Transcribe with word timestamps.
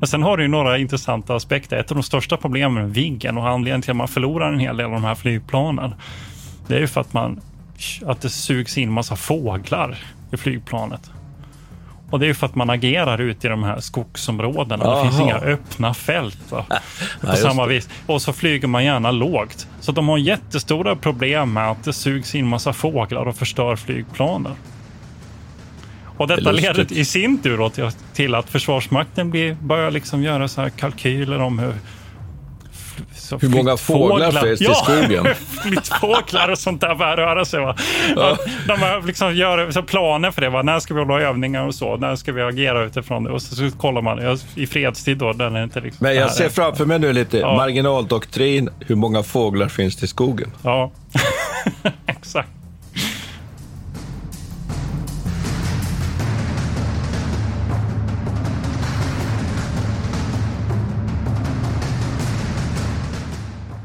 Men 0.00 0.06
sen 0.06 0.22
har 0.22 0.36
du 0.36 0.48
några 0.48 0.78
intressanta 0.78 1.34
aspekter. 1.34 1.76
Ett 1.76 1.90
av 1.90 1.96
de 1.96 2.02
största 2.02 2.36
problemen 2.36 2.82
med 2.82 2.94
Viggen 2.94 3.38
och 3.38 3.48
anledningen 3.48 3.82
till 3.82 3.90
att 3.90 3.96
man 3.96 4.08
förlorar 4.08 4.52
en 4.52 4.58
hel 4.58 4.76
del 4.76 4.86
av 4.86 4.92
de 4.92 5.04
här 5.04 5.14
flygplanen, 5.14 5.94
det 6.66 6.74
är 6.74 6.80
ju 6.80 6.86
för 6.86 7.00
att, 7.00 7.12
man, 7.12 7.40
att 8.06 8.20
det 8.20 8.30
sugs 8.30 8.78
in 8.78 8.92
massa 8.92 9.16
fåglar 9.16 9.98
i 10.32 10.36
flygplanet. 10.36 11.10
Och 12.10 12.20
det 12.20 12.26
är 12.26 12.34
för 12.34 12.46
att 12.46 12.54
man 12.54 12.70
agerar 12.70 13.20
ute 13.20 13.46
i 13.46 13.50
de 13.50 13.62
här 13.62 13.80
skogsområdena. 13.80 14.84
Aha. 14.84 14.96
Det 14.96 15.10
finns 15.10 15.20
inga 15.20 15.36
öppna 15.36 15.94
fält. 15.94 16.52
Va? 16.52 16.64
På 17.20 17.36
samma 17.36 17.66
vis. 17.66 17.88
Och 18.06 18.22
så 18.22 18.32
flyger 18.32 18.68
man 18.68 18.84
gärna 18.84 19.10
lågt. 19.10 19.68
Så 19.80 19.92
de 19.92 20.08
har 20.08 20.18
jättestora 20.18 20.96
problem 20.96 21.52
med 21.52 21.70
att 21.70 21.84
det 21.84 21.92
sugs 21.92 22.34
in 22.34 22.46
massa 22.46 22.72
fåglar 22.72 23.28
och 23.28 23.36
förstör 23.36 23.76
flygplanen. 23.76 24.52
Och 26.20 26.26
detta 26.26 26.52
det 26.52 26.60
leder 26.60 26.92
i 26.92 27.04
sin 27.04 27.38
tur 27.38 27.90
till 28.14 28.34
att 28.34 28.50
Försvarsmakten 28.50 29.30
blir, 29.30 29.56
börjar 29.62 29.90
liksom 29.90 30.22
göra 30.22 30.48
så 30.48 30.60
här 30.60 30.70
kalkyler 30.70 31.40
om 31.40 31.58
hur 31.58 31.74
hur 33.40 33.48
många 33.48 33.76
fåglar, 33.76 34.32
finns 34.32 34.60
ja, 34.60 34.72
i 34.72 34.74
skogen? 34.74 35.26
fåglar 36.00 36.48
och 36.48 36.58
sånt 36.58 36.80
där 36.80 36.94
börjar 36.94 37.16
röra 37.16 37.44
sig. 37.44 37.60
Va? 37.60 37.76
Ja. 38.16 38.36
De 38.66 39.06
liksom 39.06 39.34
gör 39.34 39.70
så 39.70 39.82
planer 39.82 40.30
för 40.30 40.40
det. 40.40 40.50
Va? 40.50 40.62
När 40.62 40.80
ska 40.80 40.94
vi 40.94 41.00
hålla 41.00 41.20
övningar 41.20 41.66
och 41.66 41.74
så? 41.74 41.96
När 41.96 42.16
ska 42.16 42.32
vi 42.32 42.42
agera 42.42 42.84
utifrån 42.84 43.24
det? 43.24 43.30
Och 43.30 43.42
så, 43.42 43.54
så 43.54 43.76
kollar 43.76 44.02
man 44.02 44.38
i 44.54 44.66
fredstid 44.66 45.18
då. 45.18 45.32
Den 45.32 45.56
är 45.56 45.64
inte 45.64 45.80
liksom 45.80 46.06
Men 46.06 46.16
jag 46.16 46.30
ser 46.30 46.48
framför 46.48 46.86
mig 46.86 46.98
nu 46.98 47.12
lite 47.12 47.38
ja. 47.38 47.56
marginaldoktrin. 47.56 48.68
Hur 48.80 48.96
många 48.96 49.22
fåglar 49.22 49.68
finns 49.68 49.96
det 49.96 50.04
i 50.04 50.08
skogen? 50.08 50.52
Ja, 50.62 50.90
exakt. 52.06 52.59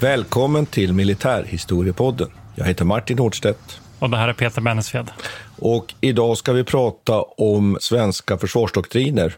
Välkommen 0.00 0.66
till 0.66 0.92
Militärhistoriepodden. 0.92 2.30
Jag 2.54 2.64
heter 2.64 2.84
Martin 2.84 3.18
Hårdstedt. 3.18 3.80
Och 3.98 4.10
det 4.10 4.16
här 4.16 4.28
är 4.28 4.32
Peter 4.32 4.60
Bennesved. 4.60 5.10
Och 5.58 5.94
idag 6.00 6.38
ska 6.38 6.52
vi 6.52 6.64
prata 6.64 7.22
om 7.22 7.78
svenska 7.80 8.38
försvarsdoktriner. 8.38 9.36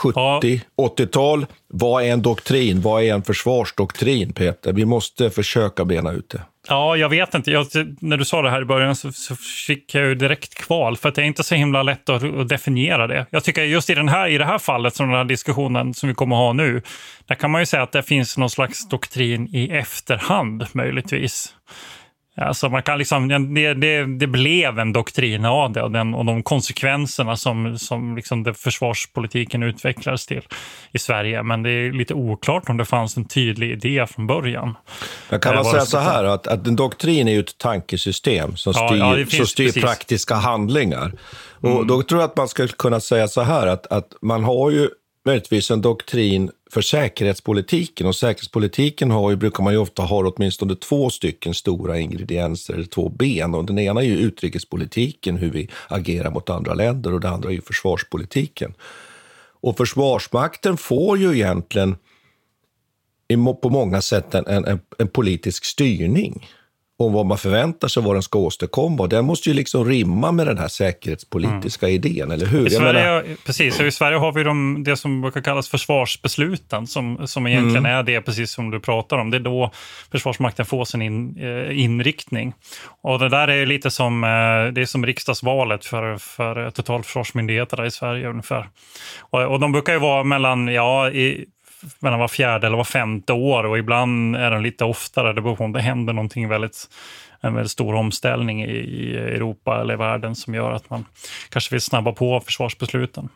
70, 0.00 0.12
ja. 0.16 0.40
80-tal. 0.76 1.46
Vad 1.68 2.04
är 2.04 2.12
en 2.12 2.22
doktrin? 2.22 2.80
Vad 2.80 3.02
är 3.02 3.14
en 3.14 3.22
försvarsdoktrin, 3.22 4.32
Peter? 4.32 4.72
Vi 4.72 4.84
måste 4.84 5.30
försöka 5.30 5.84
bena 5.84 6.12
ut 6.12 6.28
det. 6.28 6.42
Ja, 6.68 6.96
jag 6.96 7.08
vet 7.08 7.34
inte. 7.34 7.50
Jag, 7.50 7.66
när 8.00 8.16
du 8.16 8.24
sa 8.24 8.42
det 8.42 8.50
här 8.50 8.62
i 8.62 8.64
början 8.64 8.96
så, 8.96 9.12
så, 9.12 9.36
fick 9.66 9.94
jag 9.94 10.04
ju 10.04 10.14
direkt 10.14 10.54
kval, 10.54 10.96
för 10.96 11.08
att 11.08 11.14
det 11.14 11.22
är 11.22 11.26
inte 11.26 11.42
så 11.42 11.54
himla 11.54 11.82
lätt 11.82 12.08
att, 12.08 12.22
att, 12.22 12.48
definiera 12.48 13.06
det. 13.06 13.26
Jag 13.30 13.44
tycker 13.44 13.62
just 13.62 13.90
i, 13.90 13.94
den 13.94 14.08
här, 14.08 14.28
i 14.28 14.38
det 14.38 14.44
här 14.44 14.58
fallet, 14.58 14.94
som 14.94 15.08
den 15.08 15.16
här 15.16 15.24
diskussionen 15.24 15.94
som 15.94 16.08
vi 16.08 16.14
kommer 16.14 16.36
att 16.36 16.40
ha 16.40 16.52
nu, 16.52 16.82
där 17.26 17.34
kan 17.34 17.50
man 17.50 17.62
ju 17.62 17.66
säga 17.66 17.82
att 17.82 17.92
det 17.92 18.02
finns 18.02 18.38
någon 18.38 18.50
slags 18.50 18.88
doktrin 18.88 19.48
i 19.52 19.70
efterhand, 19.70 20.66
möjligtvis. 20.72 21.54
Alltså 22.40 22.68
man 22.68 22.82
kan 22.82 22.98
liksom, 22.98 23.28
det, 23.28 23.74
det, 23.74 24.18
det, 24.18 24.26
blev 24.26 24.78
en 24.78 24.92
doktrin 24.92 25.44
av 25.44 25.72
det 25.72 25.82
och, 25.82 25.90
den, 25.90 26.14
och 26.14 26.24
de 26.24 26.42
konsekvenserna 26.42 27.36
som, 27.36 27.78
som 27.78 28.16
liksom 28.16 28.42
det 28.42 28.54
försvarspolitiken 28.54 29.62
utvecklades 29.62 30.26
till 30.26 30.42
i 30.92 30.98
Sverige. 30.98 31.42
Men 31.42 31.62
det 31.62 31.70
är 31.70 31.92
lite 31.92 32.14
oklart 32.14 32.68
om 32.68 32.76
det 32.76 32.84
fanns 32.84 33.16
en 33.16 33.24
tydlig 33.24 33.70
idé 33.70 34.06
från 34.06 34.26
början. 34.26 34.76
Men 35.28 35.40
kan 35.40 35.54
man 35.54 35.64
säga 35.64 35.86
så 35.86 35.98
här, 35.98 36.24
att, 36.24 36.46
att 36.46 36.66
en 36.66 36.76
doktrin 36.76 37.28
är 37.28 37.32
ju 37.32 37.40
ett 37.40 37.58
tankesystem 37.58 38.56
som 38.56 38.74
styr, 38.74 38.96
ja, 38.96 39.18
ja, 39.18 39.26
som 39.26 39.46
styr 39.46 39.80
praktiska 39.80 40.34
handlingar. 40.34 41.12
Och 41.60 41.70
mm. 41.70 41.86
Då 41.86 42.02
tror 42.02 42.20
jag 42.20 42.30
att 42.30 42.36
man 42.36 42.48
ska 42.48 42.66
kunna 42.66 43.00
säga 43.00 43.28
så 43.28 43.40
här, 43.40 43.66
att, 43.66 43.86
att 43.86 44.08
man 44.22 44.44
har 44.44 44.70
ju 44.70 44.88
möjligtvis 45.24 45.70
en 45.70 45.80
doktrin 45.80 46.50
för 46.70 46.80
säkerhetspolitiken. 46.80 48.06
Och 48.06 48.16
säkerhetspolitiken 48.16 49.10
har 49.10 49.30
ju, 49.30 49.36
brukar 49.36 49.64
man 49.64 49.72
ju 49.72 49.78
ofta 49.78 50.02
ha 50.02 50.32
åtminstone 50.32 50.76
två 50.76 51.10
stycken 51.10 51.54
stora 51.54 51.98
ingredienser, 51.98 52.74
eller 52.74 52.84
två 52.84 53.08
ben. 53.08 53.54
Och 53.54 53.64
den 53.64 53.78
ena 53.78 54.00
är 54.00 54.04
ju 54.04 54.16
utrikespolitiken, 54.16 55.36
hur 55.36 55.50
vi 55.50 55.68
agerar 55.88 56.30
mot 56.30 56.50
andra 56.50 56.74
länder, 56.74 57.14
och 57.14 57.20
det 57.20 57.28
andra 57.28 57.48
är 57.48 57.54
ju 57.54 57.60
försvarspolitiken. 57.60 58.74
Och 59.62 59.76
Försvarsmakten 59.76 60.76
får 60.76 61.18
ju 61.18 61.34
egentligen 61.34 61.96
på 63.62 63.70
många 63.70 64.02
sätt 64.02 64.34
en, 64.34 64.46
en, 64.46 64.80
en 64.98 65.08
politisk 65.08 65.64
styrning 65.64 66.48
om 67.04 67.12
vad 67.12 67.26
man 67.26 67.38
förväntar 67.38 67.88
sig 67.88 68.02
vad 68.02 68.14
den 68.14 68.22
ska 68.22 68.38
åstadkomma. 68.38 69.02
Och 69.02 69.08
den 69.08 69.24
måste 69.24 69.48
ju 69.48 69.54
liksom 69.54 69.84
rimma 69.84 70.32
med 70.32 70.46
den 70.46 70.58
här 70.58 70.68
säkerhetspolitiska 70.68 71.86
mm. 71.86 71.94
idén, 71.94 72.30
eller 72.30 72.46
hur? 72.46 72.66
I 72.66 72.70
Sverige, 72.70 72.92
menar... 72.92 73.24
Precis, 73.46 73.80
i 73.80 73.90
Sverige 73.90 74.18
har 74.18 74.32
vi 74.32 74.42
de, 74.42 74.84
det 74.84 74.96
som 74.96 75.20
brukar 75.20 75.40
kallas 75.40 75.68
försvarsbesluten, 75.68 76.86
som, 76.86 77.26
som 77.26 77.46
egentligen 77.46 77.86
mm. 77.86 77.98
är 77.98 78.02
det, 78.02 78.20
precis 78.20 78.50
som 78.50 78.70
du 78.70 78.80
pratar 78.80 79.18
om. 79.18 79.30
Det 79.30 79.36
är 79.36 79.40
då 79.40 79.70
Försvarsmakten 80.10 80.66
får 80.66 80.84
sin 80.84 81.02
in, 81.02 81.36
eh, 81.38 81.80
inriktning. 81.80 82.54
Och 83.02 83.18
det 83.18 83.28
där 83.28 83.48
är 83.48 83.66
lite 83.66 83.90
som, 83.90 84.24
eh, 84.24 84.72
det 84.72 84.80
är 84.80 84.86
som 84.86 85.06
riksdagsvalet 85.06 85.84
för, 85.84 86.18
för 86.18 86.70
totalförsvarsmyndigheterna 86.70 87.86
i 87.86 87.90
Sverige 87.90 88.28
ungefär. 88.28 88.68
Och, 89.20 89.42
och 89.42 89.60
de 89.60 89.72
brukar 89.72 89.92
ju 89.92 89.98
vara 89.98 90.24
mellan, 90.24 90.68
ja, 90.68 91.10
i, 91.10 91.46
mellan 91.98 92.20
var 92.20 92.28
fjärde 92.28 92.66
eller 92.66 92.76
var 92.76 92.84
femte 92.84 93.32
år 93.32 93.64
och 93.64 93.78
ibland 93.78 94.36
är 94.36 94.50
den 94.50 94.62
lite 94.62 94.84
oftare. 94.84 95.32
Det 95.32 95.42
beror 95.42 95.56
på 95.56 95.64
om 95.64 95.72
det 95.72 95.80
händer 95.80 96.12
någonting 96.12 96.48
väldigt 96.48 96.88
en 97.40 97.54
väldigt 97.54 97.70
stor 97.70 97.94
omställning 97.94 98.64
i, 98.64 99.16
Europa 99.16 99.80
eller 99.80 99.94
i 99.94 99.96
världen 99.96 100.34
som 100.34 100.54
gör 100.54 100.70
att 100.70 100.90
man 100.90 101.04
kanske 101.48 101.74
vill 101.74 101.80
snabba 101.80 102.12
på 102.12 102.40
försvarsbesluten. 102.40 103.28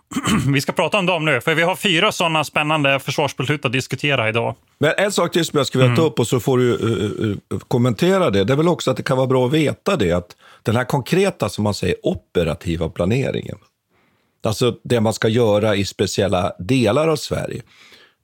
vi 0.54 0.60
ska 0.60 0.72
prata 0.72 0.98
om 0.98 1.06
dem 1.06 1.24
nu, 1.24 1.40
för 1.40 1.54
vi 1.54 1.62
har 1.62 1.76
fyra 1.76 2.12
sådana 2.12 2.44
spännande 2.44 2.98
försvarsbeslut 2.98 3.64
att 3.64 3.72
diskutera 3.72 4.28
idag. 4.28 4.54
Men 4.78 4.92
en 4.98 5.12
sak 5.12 5.32
till 5.32 5.44
som 5.44 5.56
jag 5.56 5.66
skulle 5.66 5.84
vilja 5.84 5.96
ta 5.96 6.02
mm. 6.02 6.12
upp 6.12 6.18
och 6.18 6.26
så 6.26 6.40
får 6.40 6.58
du 6.58 6.64
uh, 6.64 7.36
uh, 7.52 7.58
kommentera 7.68 8.30
det. 8.30 8.44
Det 8.44 8.52
är 8.52 8.56
väl 8.56 8.68
också 8.68 8.90
att 8.90 8.96
det 8.96 9.02
kan 9.02 9.16
vara 9.16 9.26
bra 9.26 9.46
att 9.46 9.52
veta 9.52 9.96
det, 9.96 10.12
att 10.12 10.36
den 10.62 10.76
här 10.76 10.84
konkreta, 10.84 11.48
som 11.48 11.64
man 11.64 11.74
säger, 11.74 11.96
operativa 12.02 12.88
planeringen, 12.88 13.58
alltså 14.42 14.76
det 14.84 15.00
man 15.00 15.12
ska 15.12 15.28
göra 15.28 15.76
i 15.76 15.84
speciella 15.84 16.52
delar 16.58 17.08
av 17.08 17.16
Sverige, 17.16 17.62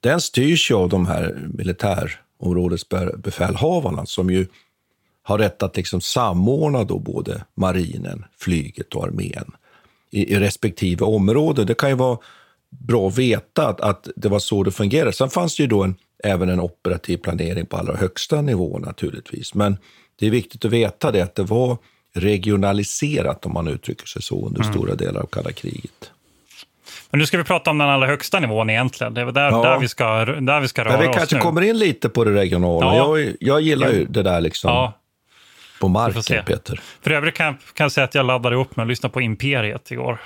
den 0.01 0.21
styrs 0.21 0.71
ju 0.71 0.75
av 0.75 0.89
de 0.89 1.07
här 1.07 1.49
militärområdesbefälhavarna 1.55 4.07
som 4.07 4.31
ju 4.31 4.47
har 5.23 5.39
rätt 5.39 5.63
att 5.63 5.77
liksom 5.77 6.01
samordna 6.01 6.85
då 6.85 6.99
både 6.99 7.45
marinen, 7.55 8.25
flyget 8.39 8.95
och 8.95 9.05
armén 9.05 9.53
i, 10.11 10.33
i 10.33 10.39
respektive 10.39 11.05
område. 11.05 11.65
Det 11.65 11.75
kan 11.75 11.89
ju 11.89 11.97
vara 11.97 12.19
bra 12.71 13.09
att 13.09 13.19
veta 13.19 13.69
att, 13.69 13.81
att 13.81 14.09
det 14.17 14.29
var 14.29 14.39
så 14.39 14.63
det 14.63 14.71
fungerade. 14.71 15.13
Sen 15.13 15.31
fanns 15.31 15.57
det 15.57 15.63
ju 15.63 15.67
då 15.67 15.83
en, 15.83 15.95
även 16.25 16.49
en 16.49 16.61
operativ 16.61 17.17
planering 17.17 17.67
på 17.67 17.77
allra 17.77 17.97
högsta 17.97 18.43
nivå 18.43 18.79
naturligtvis. 18.79 19.55
Men 19.55 19.77
det 20.19 20.27
är 20.27 20.31
viktigt 20.31 20.65
att 20.65 20.73
veta 20.73 21.11
det, 21.11 21.23
att 21.23 21.35
det 21.35 21.43
var 21.43 21.79
regionaliserat 22.15 23.47
om 23.47 23.53
man 23.53 23.69
uttrycker 23.69 24.07
sig 24.07 24.23
så 24.23 24.47
under 24.47 24.61
mm. 24.61 24.73
stora 24.73 24.95
delar 24.95 25.21
av 25.21 25.27
kalla 25.27 25.53
kriget. 25.53 26.11
Men 27.11 27.19
nu 27.19 27.27
ska 27.27 27.39
vi 27.39 27.45
prata 27.45 27.71
om 27.71 27.79
den 27.79 27.89
allra 27.89 28.07
högsta 28.07 28.41
nivån 28.41 28.71
egentligen. 28.71 29.15
Det 29.15 29.21
är 29.21 29.27
där, 29.27 29.51
ja. 29.51 29.63
där, 29.63 29.79
vi, 29.79 29.89
ska, 29.89 30.25
där 30.25 30.61
vi 30.61 30.69
ska 30.69 30.85
röra 30.85 30.99
oss 30.99 31.05
Vi 31.05 31.15
kanske 31.15 31.37
nu. 31.37 31.43
kommer 31.43 31.63
in 31.63 31.79
lite 31.79 32.09
på 32.09 32.25
det 32.25 32.35
regionala. 32.35 32.97
Ja. 32.97 33.19
Jag, 33.19 33.37
jag 33.41 33.61
gillar 33.61 33.89
ju 33.91 34.05
det 34.05 34.23
där 34.23 34.41
liksom. 34.41 34.71
Ja. 34.71 34.93
På 35.81 35.89
marken, 35.89 36.45
Peter. 36.45 36.81
För 37.03 37.11
övrigt 37.11 37.35
kan, 37.35 37.55
kan 37.75 37.85
jag 37.85 37.93
säga 37.93 38.05
att 38.05 38.15
jag 38.15 38.27
laddade 38.27 38.57
upp 38.57 38.77
med 38.77 38.85
att 38.85 38.89
lyssna 38.89 39.09
på 39.09 39.21
Imperiet 39.21 39.91
igår. 39.91 40.21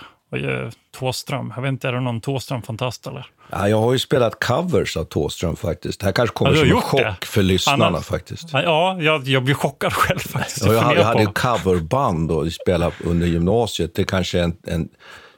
Tåström. 0.99 1.53
Jag 1.57 1.63
vet 1.63 1.69
inte, 1.69 1.89
är 1.89 1.93
det 1.93 2.01
någon 2.01 2.21
Tåström-fantast 2.21 3.07
eller? 3.07 3.27
Ja, 3.51 3.69
jag 3.69 3.81
har 3.81 3.93
ju 3.93 3.99
spelat 3.99 4.45
covers 4.45 4.97
av 4.97 5.05
Tåström 5.05 5.57
faktiskt. 5.57 6.01
Det 6.01 6.07
här 6.07 6.13
kanske 6.13 6.35
kommer 6.35 6.55
som 6.55 6.69
en 6.69 6.81
chock 6.81 7.01
det. 7.01 7.27
för 7.27 7.43
lyssnarna 7.43 7.87
Annars, 7.87 8.07
faktiskt. 8.07 8.49
Ja, 8.53 8.97
jag, 9.01 9.29
jag 9.29 9.43
blir 9.43 9.55
chockad 9.55 9.93
själv 9.95 10.19
faktiskt. 10.19 10.67
Ja, 10.67 10.73
jag, 10.73 10.97
jag 10.97 11.05
hade 11.05 11.21
ju 11.21 11.27
coverband 11.27 12.31
och 12.31 12.53
spelade 12.53 12.93
under 13.05 13.27
gymnasiet. 13.27 13.95
Det 13.95 14.03
är 14.03 14.07
kanske 14.07 14.41
en, 14.41 14.57
en 14.67 14.89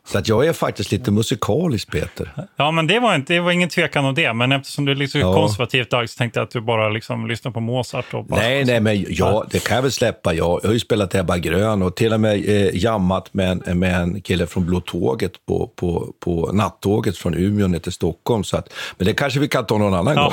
så 0.06 0.18
att 0.18 0.28
jag 0.28 0.46
är 0.46 0.52
faktiskt 0.52 0.92
lite 0.92 1.10
musikalisk, 1.10 1.92
Peter. 1.92 2.30
Ja, 2.56 2.70
men 2.70 2.86
det 2.86 3.00
var, 3.00 3.14
inte, 3.14 3.32
det 3.32 3.40
var 3.40 3.50
ingen 3.50 3.68
tvekan 3.68 4.04
om 4.04 4.14
det. 4.14 4.32
Men 4.32 4.52
eftersom 4.52 4.84
du 4.84 4.92
är 4.92 4.96
liksom 4.96 5.20
ja. 5.20 5.34
konservativt 5.34 5.90
dag 5.90 6.10
så 6.10 6.18
tänkte 6.18 6.40
jag 6.40 6.44
att 6.44 6.50
du 6.50 6.60
bara 6.60 6.88
liksom 6.88 7.26
lyssnar 7.26 7.52
på 7.52 7.60
Mozart. 7.60 8.14
Och 8.14 8.24
bara, 8.24 8.40
nej, 8.40 8.64
nej, 8.64 8.80
men 8.80 9.06
ja, 9.08 9.44
det 9.50 9.64
kan 9.64 9.74
jag 9.74 9.82
väl 9.82 9.92
släppa. 9.92 10.34
Jag, 10.34 10.60
jag 10.62 10.68
har 10.68 10.72
ju 10.72 10.80
spelat 10.80 11.14
Ebba 11.14 11.38
Grön 11.38 11.82
och 11.82 11.96
till 11.96 12.12
och 12.12 12.20
med 12.20 12.48
eh, 12.48 12.76
jammat 12.76 13.34
med 13.34 13.62
en, 13.66 13.78
med 13.78 14.00
en 14.00 14.20
kille 14.20 14.46
från 14.46 14.66
Blå 14.66 14.80
Tåget 14.80 15.32
på, 15.46 15.70
på, 15.76 16.12
på 16.20 16.50
nattåget 16.52 17.18
från 17.18 17.34
Umeå 17.34 17.66
ner 17.66 17.78
till 17.78 17.92
Stockholm. 17.92 18.44
Så 18.44 18.56
att, 18.56 18.72
men 18.98 19.06
det 19.06 19.14
kanske 19.14 19.40
vi 19.40 19.48
kan 19.48 19.66
ta 19.66 19.78
någon 19.78 19.94
annan 19.94 20.14
ja, 20.16 20.22
gång. 20.22 20.32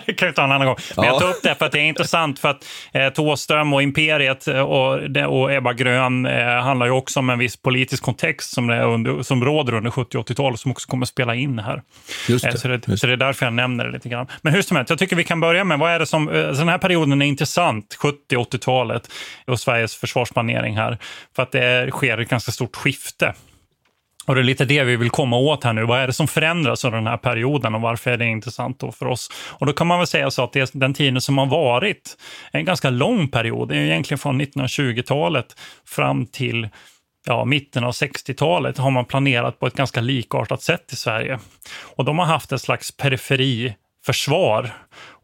det 0.06 0.12
kan 0.12 0.28
vi 0.28 0.34
ta 0.34 0.44
en 0.44 0.52
annan 0.52 0.66
gång. 0.66 0.76
Men 0.96 1.04
ja. 1.04 1.12
jag 1.12 1.20
tar 1.20 1.28
upp 1.28 1.42
det 1.42 1.54
för 1.54 1.66
att 1.66 1.72
det 1.72 1.78
är 1.78 1.84
intressant 1.84 2.38
för 2.38 2.48
att 2.48 2.64
eh, 2.92 3.08
Tåström 3.08 3.72
och 3.72 3.82
Imperiet 3.82 4.46
och, 4.46 4.92
och 5.40 5.52
Ebba 5.52 5.72
Grön 5.72 6.26
eh, 6.26 6.44
handlar 6.44 6.86
ju 6.86 6.92
också 6.92 7.20
om 7.20 7.30
en 7.30 7.38
viss 7.38 7.56
politisk 7.56 8.02
kontext 8.02 8.54
som, 8.54 8.66
det 8.66 8.82
under, 8.82 9.11
som 9.22 9.44
råder 9.44 9.74
under 9.74 9.90
70 9.90 10.18
och 10.18 10.28
80-talet 10.28 10.60
som 10.60 10.70
också 10.70 10.88
kommer 10.88 11.04
att 11.04 11.08
spela 11.08 11.34
in 11.34 11.58
här. 11.58 11.82
Just 12.28 12.44
det, 12.44 12.58
så, 12.58 12.68
det, 12.68 12.88
just 12.88 13.00
så 13.00 13.06
det 13.06 13.12
är 13.12 13.16
därför 13.16 13.46
jag 13.46 13.52
nämner 13.52 13.84
det 13.84 13.92
lite 13.92 14.08
grann. 14.08 14.26
Men 14.42 14.52
hur 14.54 14.62
som 14.62 14.76
helst, 14.76 14.90
jag 14.90 14.98
tycker 14.98 15.16
vi 15.16 15.24
kan 15.24 15.40
börja 15.40 15.64
med 15.64 15.78
vad 15.78 15.90
är 15.90 15.98
det 15.98 16.06
som... 16.06 16.28
Eh, 16.28 16.34
den 16.34 16.68
här 16.68 16.78
perioden 16.78 17.22
är 17.22 17.26
intressant, 17.26 17.96
70 17.98 18.36
80-talet 18.36 19.08
och 19.46 19.60
Sveriges 19.60 19.94
försvarsplanering 19.94 20.76
här. 20.76 20.98
För 21.36 21.42
att 21.42 21.52
det 21.52 21.90
sker 21.90 22.18
ett 22.18 22.28
ganska 22.28 22.52
stort 22.52 22.76
skifte. 22.76 23.34
Och 24.26 24.34
det 24.34 24.40
är 24.40 24.44
lite 24.44 24.64
det 24.64 24.84
vi 24.84 24.96
vill 24.96 25.10
komma 25.10 25.36
åt 25.36 25.64
här 25.64 25.72
nu. 25.72 25.84
Vad 25.84 26.00
är 26.00 26.06
det 26.06 26.12
som 26.12 26.28
förändras 26.28 26.84
under 26.84 26.98
den 26.98 27.06
här 27.06 27.16
perioden 27.16 27.74
och 27.74 27.80
varför 27.80 28.10
är 28.10 28.16
det 28.16 28.26
intressant 28.26 28.80
då 28.80 28.92
för 28.92 29.06
oss? 29.06 29.30
Och 29.48 29.66
då 29.66 29.72
kan 29.72 29.86
man 29.86 29.98
väl 29.98 30.06
säga 30.06 30.30
så 30.30 30.44
att 30.44 30.52
det 30.52 30.60
är 30.60 30.78
den 30.78 30.94
tiden 30.94 31.20
som 31.20 31.38
har 31.38 31.46
varit 31.46 32.16
en 32.52 32.64
ganska 32.64 32.90
lång 32.90 33.28
period. 33.28 33.68
Det 33.68 33.76
är 33.76 33.80
egentligen 33.80 34.18
från 34.18 34.40
1920-talet 34.40 35.46
fram 35.84 36.26
till 36.26 36.68
ja, 37.26 37.44
mitten 37.44 37.84
av 37.84 37.92
60-talet 37.92 38.78
har 38.78 38.90
man 38.90 39.04
planerat 39.04 39.58
på 39.58 39.66
ett 39.66 39.74
ganska 39.74 40.00
likartat 40.00 40.62
sätt 40.62 40.92
i 40.92 40.96
Sverige. 40.96 41.38
Och 41.96 42.04
de 42.04 42.18
har 42.18 42.26
haft 42.26 42.52
ett 42.52 42.60
slags 42.60 42.96
periferiförsvar 42.96 44.74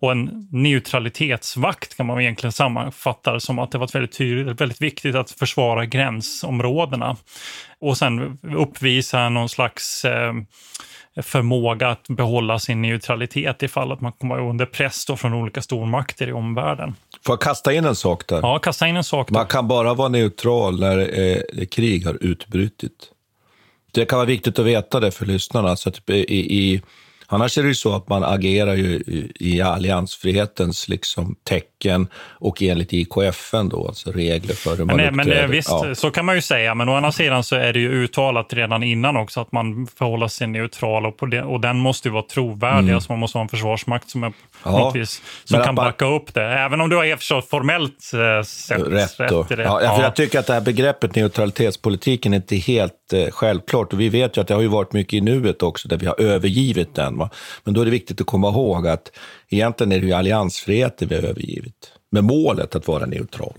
och 0.00 0.12
en 0.12 0.48
neutralitetsvakt 0.50 1.96
kan 1.96 2.06
man 2.06 2.20
egentligen 2.20 2.52
sammanfatta 2.52 3.32
det 3.32 3.40
som 3.40 3.58
att 3.58 3.72
det 3.72 3.78
var 3.78 3.92
väldigt, 3.92 4.18
tydligt, 4.18 4.60
väldigt 4.60 4.82
viktigt 4.82 5.14
att 5.14 5.30
försvara 5.30 5.86
gränsområdena. 5.86 7.16
Och 7.80 7.98
sen 7.98 8.38
uppvisa 8.42 9.28
någon 9.28 9.48
slags 9.48 10.04
eh, 10.04 10.32
förmåga 11.22 11.88
att 11.88 12.08
behålla 12.08 12.58
sin 12.58 12.82
neutralitet 12.82 13.62
ifall 13.62 13.92
att 13.92 14.00
man 14.00 14.12
kommer 14.12 14.40
under 14.40 14.66
press 14.66 15.06
från 15.16 15.34
olika 15.34 15.62
stormakter 15.62 16.28
i 16.28 16.32
omvärlden. 16.32 16.94
Får 17.26 17.32
jag 17.32 17.40
kasta 17.40 17.72
in 17.72 17.84
en 17.84 17.96
sak 17.96 18.26
där? 18.26 18.40
Ja, 18.42 18.58
kasta 18.58 18.88
in 18.88 18.96
en 18.96 19.04
sak. 19.04 19.28
Där. 19.28 19.34
Man 19.34 19.46
kan 19.46 19.68
bara 19.68 19.94
vara 19.94 20.08
neutral 20.08 20.80
när 20.80 20.98
eh, 21.20 21.66
krig 21.66 22.06
har 22.06 22.18
utbrutit. 22.20 23.12
Det 23.92 24.04
kan 24.04 24.16
vara 24.16 24.26
viktigt 24.26 24.58
att 24.58 24.66
veta 24.66 25.00
det 25.00 25.10
för 25.10 25.26
lyssnarna. 25.26 25.76
Så 25.76 25.88
att 25.88 26.10
i, 26.10 26.74
i 26.74 26.82
Annars 27.30 27.58
är 27.58 27.62
det 27.62 27.68
ju 27.68 27.74
så 27.74 27.94
att 27.94 28.08
man 28.08 28.24
agerar 28.24 28.74
ju 28.74 29.02
i 29.34 29.60
alliansfrihetens 29.60 30.88
liksom 30.88 31.36
tecken 31.78 32.08
och 32.30 32.62
enligt 32.62 32.92
IKFN 32.92 33.68
då, 33.68 33.86
alltså 33.86 34.12
regler 34.12 34.54
för 34.54 34.76
hur 34.76 34.84
man 34.84 34.96
men, 34.96 35.20
uppträder. 35.20 35.42
Men 35.42 35.50
visst, 35.50 35.68
ja. 35.68 35.94
så 35.94 36.10
kan 36.10 36.24
man 36.24 36.34
ju 36.34 36.40
säga. 36.40 36.74
Men 36.74 36.88
å 36.88 36.94
andra 36.94 37.12
sidan 37.12 37.44
så 37.44 37.56
är 37.56 37.72
det 37.72 37.78
ju 37.78 38.04
uttalat 38.04 38.52
redan 38.52 38.82
innan 38.82 39.16
också 39.16 39.40
att 39.40 39.52
man 39.52 39.86
förhåller 39.98 40.28
sig 40.28 40.46
neutral 40.46 41.06
och, 41.06 41.28
det, 41.28 41.42
och 41.42 41.60
den 41.60 41.78
måste 41.78 42.08
ju 42.08 42.12
vara 42.12 42.22
trovärdig. 42.22 42.78
Mm. 42.78 42.94
Alltså 42.94 43.12
man 43.12 43.18
måste 43.18 43.38
ha 43.38 43.42
en 43.42 43.48
försvarsmakt 43.48 44.10
som, 44.10 44.24
är, 44.24 44.32
ja. 44.64 44.90
vis, 44.90 45.22
som 45.44 45.62
kan 45.62 45.74
man, 45.74 45.84
backa 45.84 46.06
upp 46.06 46.34
det. 46.34 46.44
Även 46.44 46.80
om 46.80 46.88
du 46.88 46.96
har 46.96 47.40
formellt 47.40 48.12
eh, 48.14 48.44
sett 48.44 48.80
rätt, 48.80 49.20
rätt 49.20 49.50
i 49.50 49.56
det. 49.56 49.62
Ja, 49.62 49.82
ja. 49.82 50.02
jag 50.02 50.16
tycker 50.16 50.38
att 50.38 50.46
det 50.46 50.52
här 50.52 50.60
begreppet 50.60 51.14
neutralitetspolitiken 51.14 52.32
är 52.32 52.36
inte 52.36 52.56
helt 52.56 53.12
eh, 53.12 53.30
självklart. 53.30 53.92
Och 53.92 54.00
vi 54.00 54.08
vet 54.08 54.36
ju 54.36 54.40
att 54.40 54.48
det 54.48 54.54
har 54.54 54.60
ju 54.60 54.68
varit 54.68 54.92
mycket 54.92 55.12
i 55.12 55.20
nuet 55.20 55.62
också, 55.62 55.88
där 55.88 55.96
vi 55.96 56.06
har 56.06 56.20
övergivit 56.20 56.94
den. 56.94 57.18
Va? 57.18 57.30
Men 57.64 57.74
då 57.74 57.80
är 57.80 57.84
det 57.84 57.90
viktigt 57.90 58.20
att 58.20 58.26
komma 58.26 58.48
ihåg 58.48 58.86
att 58.88 59.10
egentligen 59.50 59.92
är 59.92 60.00
det 60.00 60.06
ju 60.06 60.12
alliansfriheten 60.12 61.08
vi 61.08 61.14
har 61.14 61.22
övergivit 61.22 61.92
med 62.10 62.24
målet 62.24 62.74
att 62.74 62.88
vara 62.88 63.06
neutral. 63.06 63.58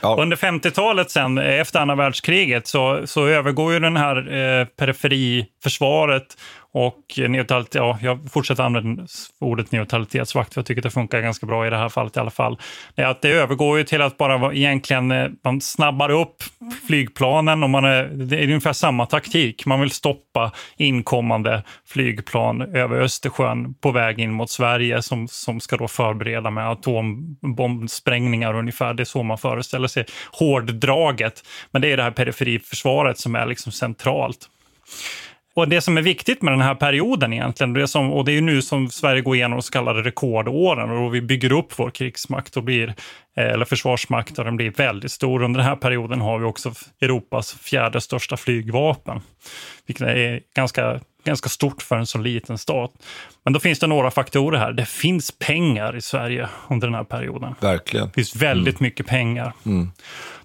Ja. 0.00 0.16
Under 0.22 0.36
50-talet 0.36 1.10
sen, 1.10 1.38
efter 1.38 1.80
andra 1.80 1.94
världskriget, 1.94 2.66
så, 2.66 3.02
så 3.04 3.26
övergår 3.26 3.72
ju 3.72 3.80
den 3.80 3.96
här 3.96 4.16
eh, 4.16 4.66
periferiförsvaret 4.66 6.36
och 6.72 7.02
neutralitet, 7.28 7.74
ja, 7.74 7.98
jag 8.02 8.32
fortsätter 8.32 8.62
använda 8.62 9.06
ordet 9.40 9.72
neutralitetsvakt, 9.72 10.54
för 10.54 10.60
jag 10.60 10.66
tycker 10.66 10.82
det 10.82 10.90
funkar 10.90 11.20
ganska 11.20 11.46
bra 11.46 11.66
i 11.66 11.70
det 11.70 11.76
här 11.76 11.88
fallet 11.88 12.16
i 12.16 12.20
alla 12.20 12.30
fall. 12.30 12.58
Det, 12.94 13.02
att 13.02 13.22
det 13.22 13.28
övergår 13.28 13.78
ju 13.78 13.84
till 13.84 14.02
att 14.02 14.16
bara 14.16 14.54
egentligen, 14.54 15.10
eh, 15.10 15.28
man 15.44 15.60
snabbar 15.60 16.10
upp 16.10 16.42
flygplanen 16.86 17.62
och 17.62 17.70
man 17.70 17.84
är, 17.84 18.04
det 18.04 18.36
är 18.36 18.44
ungefär 18.44 18.72
samma 18.72 19.06
taktik. 19.06 19.66
Man 19.66 19.80
vill 19.80 19.90
stoppa 19.90 20.52
inkommande 20.76 21.62
flygplan 21.86 22.62
över 22.76 23.00
Östersjön 23.00 23.74
på 23.74 23.90
väg 23.90 24.18
in 24.20 24.32
mot 24.32 24.50
Sverige 24.50 25.02
som, 25.02 25.28
som 25.28 25.60
ska 25.60 25.76
då 25.76 25.88
förbereda 25.88 26.50
med 26.50 26.70
atombombsprängningar 26.70 28.54
ungefär. 28.54 28.94
Det 28.94 29.02
är 29.02 29.04
så 29.04 29.22
man 29.22 29.38
föreställer 29.38 29.88
sig 29.88 30.04
hårddraget. 30.32 31.42
Men 31.70 31.82
det 31.82 31.92
är 31.92 31.96
det 31.96 32.02
här 32.02 32.10
periferiförsvaret 32.10 33.18
som 33.18 33.34
är 33.34 33.46
liksom 33.46 33.72
centralt. 33.72 34.48
Och 35.56 35.68
det 35.68 35.80
som 35.80 35.98
är 35.98 36.02
viktigt 36.02 36.42
med 36.42 36.52
den 36.52 36.60
här 36.60 36.74
perioden 36.74 37.32
egentligen, 37.32 37.72
det 37.72 37.88
som, 37.88 38.12
och 38.12 38.24
det 38.24 38.32
är 38.32 38.40
nu 38.40 38.62
som 38.62 38.90
Sverige 38.90 39.22
går 39.22 39.36
igenom 39.36 39.62
så 39.62 39.72
kallade 39.72 40.02
rekordåren 40.02 40.90
och 40.90 41.14
vi 41.14 41.20
bygger 41.20 41.52
upp 41.52 41.78
vår 41.78 41.90
krigsmakt 41.90 42.56
och 42.56 42.62
blir, 42.62 42.88
eh, 43.36 43.44
eller 43.44 43.64
försvarsmakt 43.64 44.38
och 44.38 44.44
den 44.44 44.56
blir 44.56 44.70
väldigt 44.70 45.12
stor. 45.12 45.42
Under 45.42 45.60
den 45.60 45.68
här 45.68 45.76
perioden 45.76 46.20
har 46.20 46.38
vi 46.38 46.44
också 46.44 46.72
Europas 47.00 47.54
fjärde 47.54 48.00
största 48.00 48.36
flygvapen, 48.36 49.20
vilket 49.86 50.06
är 50.06 50.40
ganska 50.56 51.00
ganska 51.26 51.48
stort 51.48 51.82
för 51.82 51.96
en 51.96 52.06
så 52.06 52.18
liten 52.18 52.58
stat. 52.58 52.92
Men 53.44 53.52
då 53.52 53.60
finns 53.60 53.78
det 53.78 53.86
några 53.86 54.10
faktorer 54.10 54.58
här. 54.58 54.72
Det 54.72 54.86
finns 54.86 55.30
pengar 55.38 55.96
i 55.96 56.00
Sverige 56.00 56.48
under 56.68 56.86
den 56.86 56.94
här 56.94 57.04
perioden. 57.04 57.54
Verkligen. 57.60 58.06
Det 58.06 58.12
finns 58.12 58.36
väldigt 58.36 58.80
mm. 58.80 58.86
mycket 58.86 59.06
pengar. 59.06 59.52
Mm. 59.66 59.90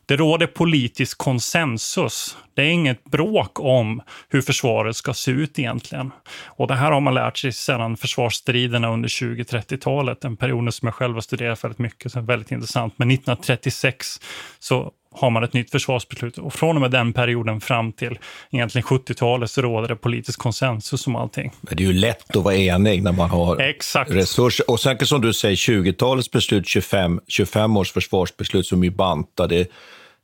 Det 0.06 0.18
råder 0.18 0.48
politisk 0.48 1.18
konsensus. 1.18 2.38
Det 2.54 2.62
är 2.62 2.70
inget 2.70 3.04
bråk 3.04 3.60
om 3.60 4.02
hur 4.30 4.42
försvaret 4.42 4.96
ska 4.96 5.14
se 5.14 5.32
ut 5.32 5.60
egentligen. 5.60 6.12
Och 6.46 6.68
det 6.68 6.76
här 6.76 6.92
har 6.92 7.02
man 7.02 7.14
lärt 7.14 7.38
sig 7.38 7.52
sedan 7.52 7.98
försvarsstriderna 7.98 8.94
under 8.94 9.10
20-30-talet, 9.10 10.24
en 10.24 10.38
period 10.38 10.74
som 10.74 10.86
jag 10.86 10.96
själv 10.96 11.14
har 11.14 11.22
studerat 11.22 11.64
väldigt 11.64 11.80
mycket, 11.80 12.12
så 12.12 12.20
är 12.20 12.24
väldigt 12.24 12.52
intressant. 12.52 12.94
Men 12.98 13.12
1936 13.12 14.20
så 14.60 14.92
har 15.12 15.30
man 15.30 15.44
ett 15.44 15.54
nytt 15.54 15.72
försvarsbeslut 15.72 16.38
och 16.38 16.54
från 16.54 16.76
och 16.76 16.82
med 16.82 16.92
den 16.92 17.14
perioden 17.14 17.62
fram 17.62 17.94
till 17.94 18.20
egentligen 18.52 18.86
70-talet 18.86 19.52
så 19.52 19.62
råder 19.62 19.88
det 19.88 19.96
politisk 19.96 20.40
konsensus 20.40 21.08
om 21.08 21.16
allting. 21.16 21.52
Men 21.62 21.78
det 21.78 21.84
är 21.84 21.88
ju 21.88 21.94
lätt 21.94 22.36
att 22.36 22.44
vara 22.44 22.56
enig 22.56 23.04
när 23.04 23.12
man 23.12 23.30
har 23.30 23.60
Exakt. 23.60 24.12
resurser. 24.12 24.72
Och 24.72 24.80
sen 24.80 25.06
som 25.06 25.22
du 25.22 25.34
säger, 25.34 25.56
20-talets 25.56 26.32
beslut, 26.32 26.68
25, 26.68 27.22
25 27.28 27.78
års 27.78 27.92
försvarsbeslut 27.92 28.66
som 28.66 28.84
är 28.84 28.90
bantade, 28.90 29.66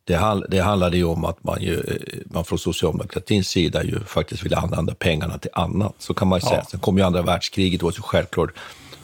det, 0.03 0.44
det 0.50 0.60
handlade 0.60 0.98
ju 0.98 1.03
om 1.03 1.25
att 1.25 1.44
man, 1.44 1.62
ju, 1.62 1.75
eh, 1.75 2.17
man 2.25 2.46
från 2.46 2.60
socialdemokratins 2.60 3.48
sida 3.48 3.84
ju 3.84 4.00
faktiskt 4.00 4.46
ville 4.46 4.58
använda 4.58 4.96
pengarna 4.96 5.38
till 5.38 5.51
annat. 5.53 5.96
Så 5.98 6.13
kan 6.13 6.27
man 6.27 6.39
ju 6.39 6.46
säga. 6.46 6.65
Sen 6.65 6.79
kom 6.79 6.98
ju 6.98 7.03
andra 7.03 7.22
världskriget, 7.22 7.79
det 7.79 7.86
var 7.86 7.91
så 7.91 8.01
självklart. 8.01 8.50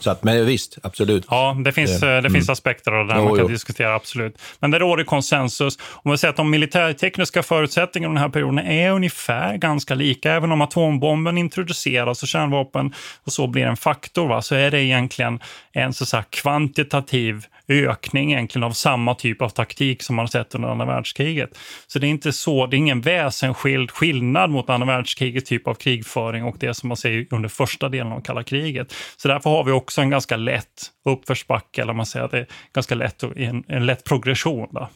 Så 0.03 0.09
att, 0.09 0.23
men 0.23 0.45
visst, 0.45 0.77
absolut. 0.83 1.25
Ja, 1.29 1.57
det 1.65 1.71
finns, 1.71 1.99
det, 1.99 2.15
eh, 2.15 2.21
det 2.21 2.29
finns 2.29 2.47
mm. 2.47 2.53
aspekter 2.53 2.91
av 2.91 3.07
det 3.07 3.13
där 3.13 3.19
jo, 3.19 3.25
man 3.25 3.35
kan 3.35 3.45
jo. 3.45 3.47
diskutera, 3.47 3.95
absolut. 3.95 4.41
Men 4.59 4.71
det 4.71 4.79
råder 4.79 5.03
konsensus. 5.03 5.77
Om 5.91 6.11
vi 6.11 6.17
säger 6.17 6.29
att 6.29 6.37
de 6.37 6.49
militärtekniska 6.49 7.43
förutsättningarna 7.43 8.11
i 8.11 8.15
den 8.15 8.21
här 8.21 8.29
perioden 8.29 8.59
är 8.59 8.91
ungefär 8.91 9.57
ganska 9.57 9.95
lika, 9.95 10.33
även 10.33 10.51
om 10.51 10.61
atombomben 10.61 11.37
introduceras 11.37 12.23
och 12.23 12.27
kärnvapen 12.27 12.93
och 13.23 13.33
så 13.33 13.47
blir 13.47 13.65
en 13.65 13.77
faktor, 13.77 14.27
va, 14.27 14.41
så 14.41 14.55
är 14.55 14.71
det 14.71 14.83
egentligen 14.83 15.39
en 15.71 15.93
så, 15.93 16.05
så 16.05 16.23
kvantitativ 16.29 17.45
ökning 17.67 18.31
egentligen 18.33 18.63
av 18.63 18.71
samma 18.71 19.15
typ 19.15 19.41
av 19.41 19.49
taktik 19.49 20.03
som 20.03 20.15
man 20.15 20.27
sett 20.27 20.55
under 20.55 20.69
andra 20.69 20.85
världskriget. 20.85 21.57
Så 21.87 21.99
det 21.99 22.07
är 22.07 22.09
inte 22.09 22.33
så, 22.33 22.65
det 22.65 22.75
är 22.75 22.77
ingen 22.77 23.01
väsensskild 23.01 23.91
skillnad 23.91 24.49
mot 24.49 24.69
andra 24.69 24.87
världskrigets 24.87 25.49
typ 25.49 25.67
av 25.67 25.73
krigföring 25.73 26.43
och 26.43 26.55
det 26.59 26.73
som 26.73 26.87
man 26.87 26.97
ser 26.97 27.25
under 27.31 27.49
första 27.49 27.89
delen 27.89 28.11
av 28.11 28.21
kalla 28.21 28.43
kriget. 28.43 28.93
Så 29.17 29.27
därför 29.27 29.49
har 29.49 29.63
vi 29.63 29.71
också 29.71 29.92
en 30.01 30.09
ganska 30.09 30.37
lätt 30.37 30.91
uppförsbacke, 31.05 31.81
eller 31.81 31.93
man 31.93 32.05
säger 32.05 32.25
att 32.25 32.31
det 32.31 32.37
är 32.37 32.47
ganska 32.73 32.95
lätt, 32.95 33.23
en, 33.23 33.63
en 33.67 33.85
lätt 33.85 34.03
progression. 34.03 34.67
Då. 34.71 34.89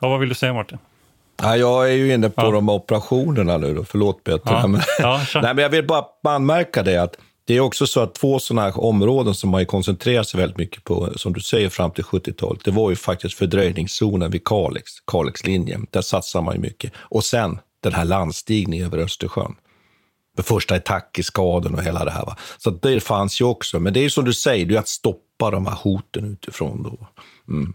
Ja, 0.00 0.08
vad 0.08 0.20
vill 0.20 0.28
du 0.28 0.34
säga 0.34 0.54
Martin? 0.54 0.78
Ja, 1.42 1.56
jag 1.56 1.90
är 1.90 1.94
ju 1.94 2.14
inne 2.14 2.30
på 2.30 2.42
ja. 2.42 2.50
de 2.50 2.68
operationerna 2.68 3.56
nu 3.56 3.74
då. 3.74 3.84
Förlåt 3.84 4.24
Peter. 4.24 4.40
Ja. 4.44 4.80
Ja, 4.98 5.20
Nej, 5.34 5.54
men 5.54 5.58
jag 5.58 5.70
vill 5.70 5.86
bara 5.86 6.04
anmärka 6.22 6.82
det 6.82 6.96
att 6.96 7.16
Det 7.44 7.56
är 7.56 7.60
också 7.60 7.86
så 7.86 8.00
att 8.00 8.14
två 8.14 8.38
sådana 8.38 8.62
här 8.62 8.80
områden 8.80 9.34
som 9.34 9.50
man 9.50 9.66
koncentrerat 9.66 10.28
sig 10.28 10.40
väldigt 10.40 10.58
mycket 10.58 10.84
på, 10.84 11.12
som 11.16 11.32
du 11.32 11.40
säger, 11.40 11.68
fram 11.68 11.90
till 11.90 12.04
70-talet, 12.04 12.64
det 12.64 12.70
var 12.70 12.90
ju 12.90 12.96
faktiskt 12.96 13.34
fördröjningszonen 13.34 14.30
vid 14.30 14.44
Kalix, 14.44 14.90
Kalixlinjen. 15.06 15.86
Där 15.90 16.00
satsar 16.00 16.42
man 16.42 16.54
ju 16.54 16.60
mycket. 16.60 16.92
Och 16.96 17.24
sen 17.24 17.58
den 17.80 17.92
här 17.92 18.04
landstigningen 18.04 18.86
över 18.86 18.98
Östersjön. 18.98 19.54
Med 20.38 20.46
första 20.46 20.74
attack 20.74 21.18
i 21.18 21.22
skaden 21.22 21.74
och 21.74 21.82
hela 21.82 22.04
det 22.04 22.10
här. 22.10 22.24
Va? 22.24 22.36
Så 22.58 22.70
det 22.70 23.00
fanns 23.00 23.40
ju 23.40 23.44
också. 23.44 23.80
Men 23.80 23.92
det 23.92 24.04
är 24.04 24.08
som 24.08 24.24
du 24.24 24.32
säger, 24.32 24.66
det 24.66 24.74
är 24.74 24.78
att 24.78 24.88
stoppa 24.88 25.50
de 25.50 25.66
här 25.66 25.74
hoten 25.74 26.24
utifrån. 26.24 26.82
Då. 26.82 27.08
Mm. 27.54 27.74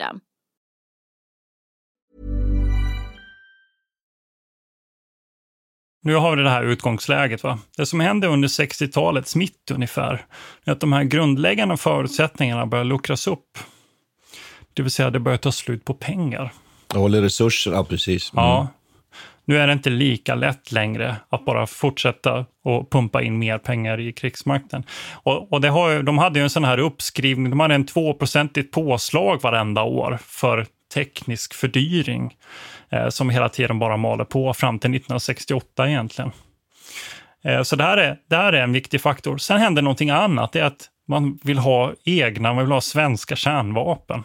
System. 0.01 0.19
Nu 6.03 6.15
har 6.15 6.35
vi 6.35 6.43
det 6.43 6.49
här 6.49 6.63
utgångsläget. 6.63 7.43
Va? 7.43 7.59
Det 7.77 7.85
som 7.85 7.99
hände 7.99 8.27
under 8.27 8.47
60-talets 8.47 9.35
mitt 9.35 9.71
ungefär, 9.71 10.25
är 10.65 10.71
att 10.71 10.79
de 10.79 10.93
här 10.93 11.03
grundläggande 11.03 11.77
förutsättningarna 11.77 12.65
börjar 12.65 12.85
luckras 12.85 13.27
upp. 13.27 13.57
Det 14.73 14.81
vill 14.81 14.91
säga, 14.91 15.09
det 15.09 15.19
börjar 15.19 15.37
ta 15.37 15.51
slut 15.51 15.85
på 15.85 15.93
pengar. 15.93 16.53
Håller 16.93 17.21
resurser, 17.21 17.71
ja 17.71 17.83
precis. 17.83 18.33
Mm. 18.33 18.45
Ja. 18.45 18.67
Nu 19.51 19.57
är 19.57 19.67
det 19.67 19.73
inte 19.73 19.89
lika 19.89 20.35
lätt 20.35 20.71
längre 20.71 21.15
att 21.29 21.45
bara 21.45 21.67
fortsätta 21.67 22.45
och 22.63 22.91
pumpa 22.91 23.21
in 23.21 23.39
mer 23.39 23.57
pengar 23.57 23.99
i 23.99 24.13
krigsmakten. 24.13 24.83
Och, 25.13 25.53
och 25.53 25.61
det 25.61 25.69
har, 25.69 26.03
de 26.03 26.17
hade 26.17 26.39
ju 26.39 26.43
en 26.43 26.49
sån 26.49 26.63
här 26.63 26.77
uppskrivning, 26.77 27.49
de 27.49 27.59
hade 27.59 27.75
en 27.75 27.85
2-procentigt 27.85 28.71
påslag 28.71 29.41
varenda 29.41 29.83
år 29.83 30.19
för 30.21 30.65
teknisk 30.93 31.53
fördyring 31.53 32.35
eh, 32.89 33.09
som 33.09 33.29
hela 33.29 33.49
tiden 33.49 33.79
bara 33.79 33.97
maler 33.97 34.25
på 34.25 34.53
fram 34.53 34.79
till 34.79 34.89
1968 34.89 35.89
egentligen. 35.89 36.31
Eh, 37.43 37.61
så 37.61 37.75
det 37.75 37.83
här, 37.83 37.97
är, 37.97 38.17
det 38.29 38.35
här 38.35 38.53
är 38.53 38.63
en 38.63 38.73
viktig 38.73 39.01
faktor. 39.01 39.37
Sen 39.37 39.59
händer 39.59 39.81
någonting 39.81 40.09
annat, 40.09 40.51
det 40.51 40.59
är 40.59 40.65
att 40.65 40.89
man 41.07 41.39
vill 41.43 41.57
ha 41.57 41.93
egna, 42.05 42.53
man 42.53 42.63
vill 42.63 42.71
ha 42.71 42.81
svenska 42.81 43.35
kärnvapen. 43.35 44.23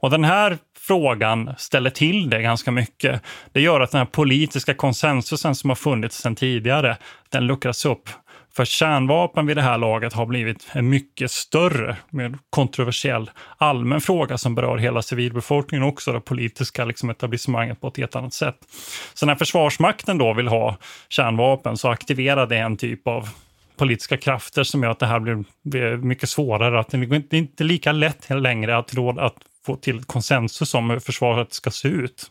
Och 0.00 0.10
den 0.10 0.24
här 0.24 0.58
frågan 0.86 1.54
ställer 1.58 1.90
till 1.90 2.30
det 2.30 2.42
ganska 2.42 2.70
mycket. 2.70 3.22
Det 3.52 3.60
gör 3.60 3.80
att 3.80 3.90
den 3.90 3.98
här 3.98 4.06
politiska 4.06 4.74
konsensusen 4.74 5.54
som 5.54 5.70
har 5.70 5.74
funnits 5.74 6.18
sedan 6.18 6.34
tidigare, 6.34 6.96
den 7.28 7.46
luckras 7.46 7.84
upp. 7.84 8.08
För 8.56 8.64
kärnvapen 8.64 9.46
vid 9.46 9.56
det 9.56 9.62
här 9.62 9.78
laget 9.78 10.12
har 10.12 10.26
blivit 10.26 10.66
en 10.72 10.88
mycket 10.88 11.30
större, 11.30 11.96
mer 12.10 12.38
kontroversiell 12.50 13.30
allmän 13.56 14.00
fråga 14.00 14.38
som 14.38 14.54
berör 14.54 14.76
hela 14.76 15.02
civilbefolkningen 15.02 15.86
också 15.86 16.12
det 16.12 16.20
politiska 16.20 16.84
liksom, 16.84 17.10
etablissemanget 17.10 17.80
på 17.80 17.88
ett 17.88 17.96
helt 17.96 18.16
annat 18.16 18.34
sätt. 18.34 18.56
Så 19.14 19.26
när 19.26 19.34
Försvarsmakten 19.34 20.18
då 20.18 20.32
vill 20.32 20.48
ha 20.48 20.76
kärnvapen 21.08 21.76
så 21.76 21.88
aktiverar 21.88 22.46
det 22.46 22.56
en 22.56 22.76
typ 22.76 23.08
av 23.08 23.28
politiska 23.76 24.16
krafter 24.16 24.64
som 24.64 24.82
gör 24.82 24.90
att 24.90 24.98
det 24.98 25.06
här 25.06 25.44
blir 25.64 25.96
mycket 25.96 26.28
svårare. 26.28 26.80
Att 26.80 26.88
det 26.88 26.96
är 26.96 27.34
inte 27.34 27.64
lika 27.64 27.92
lätt 27.92 28.30
längre 28.30 28.76
att, 28.76 28.98
att 29.18 29.34
få 29.66 29.76
till 29.76 30.04
konsensus 30.04 30.74
om 30.74 30.90
hur 30.90 30.98
försvaret 30.98 31.52
ska 31.52 31.70
se 31.70 31.88
ut. 31.88 32.30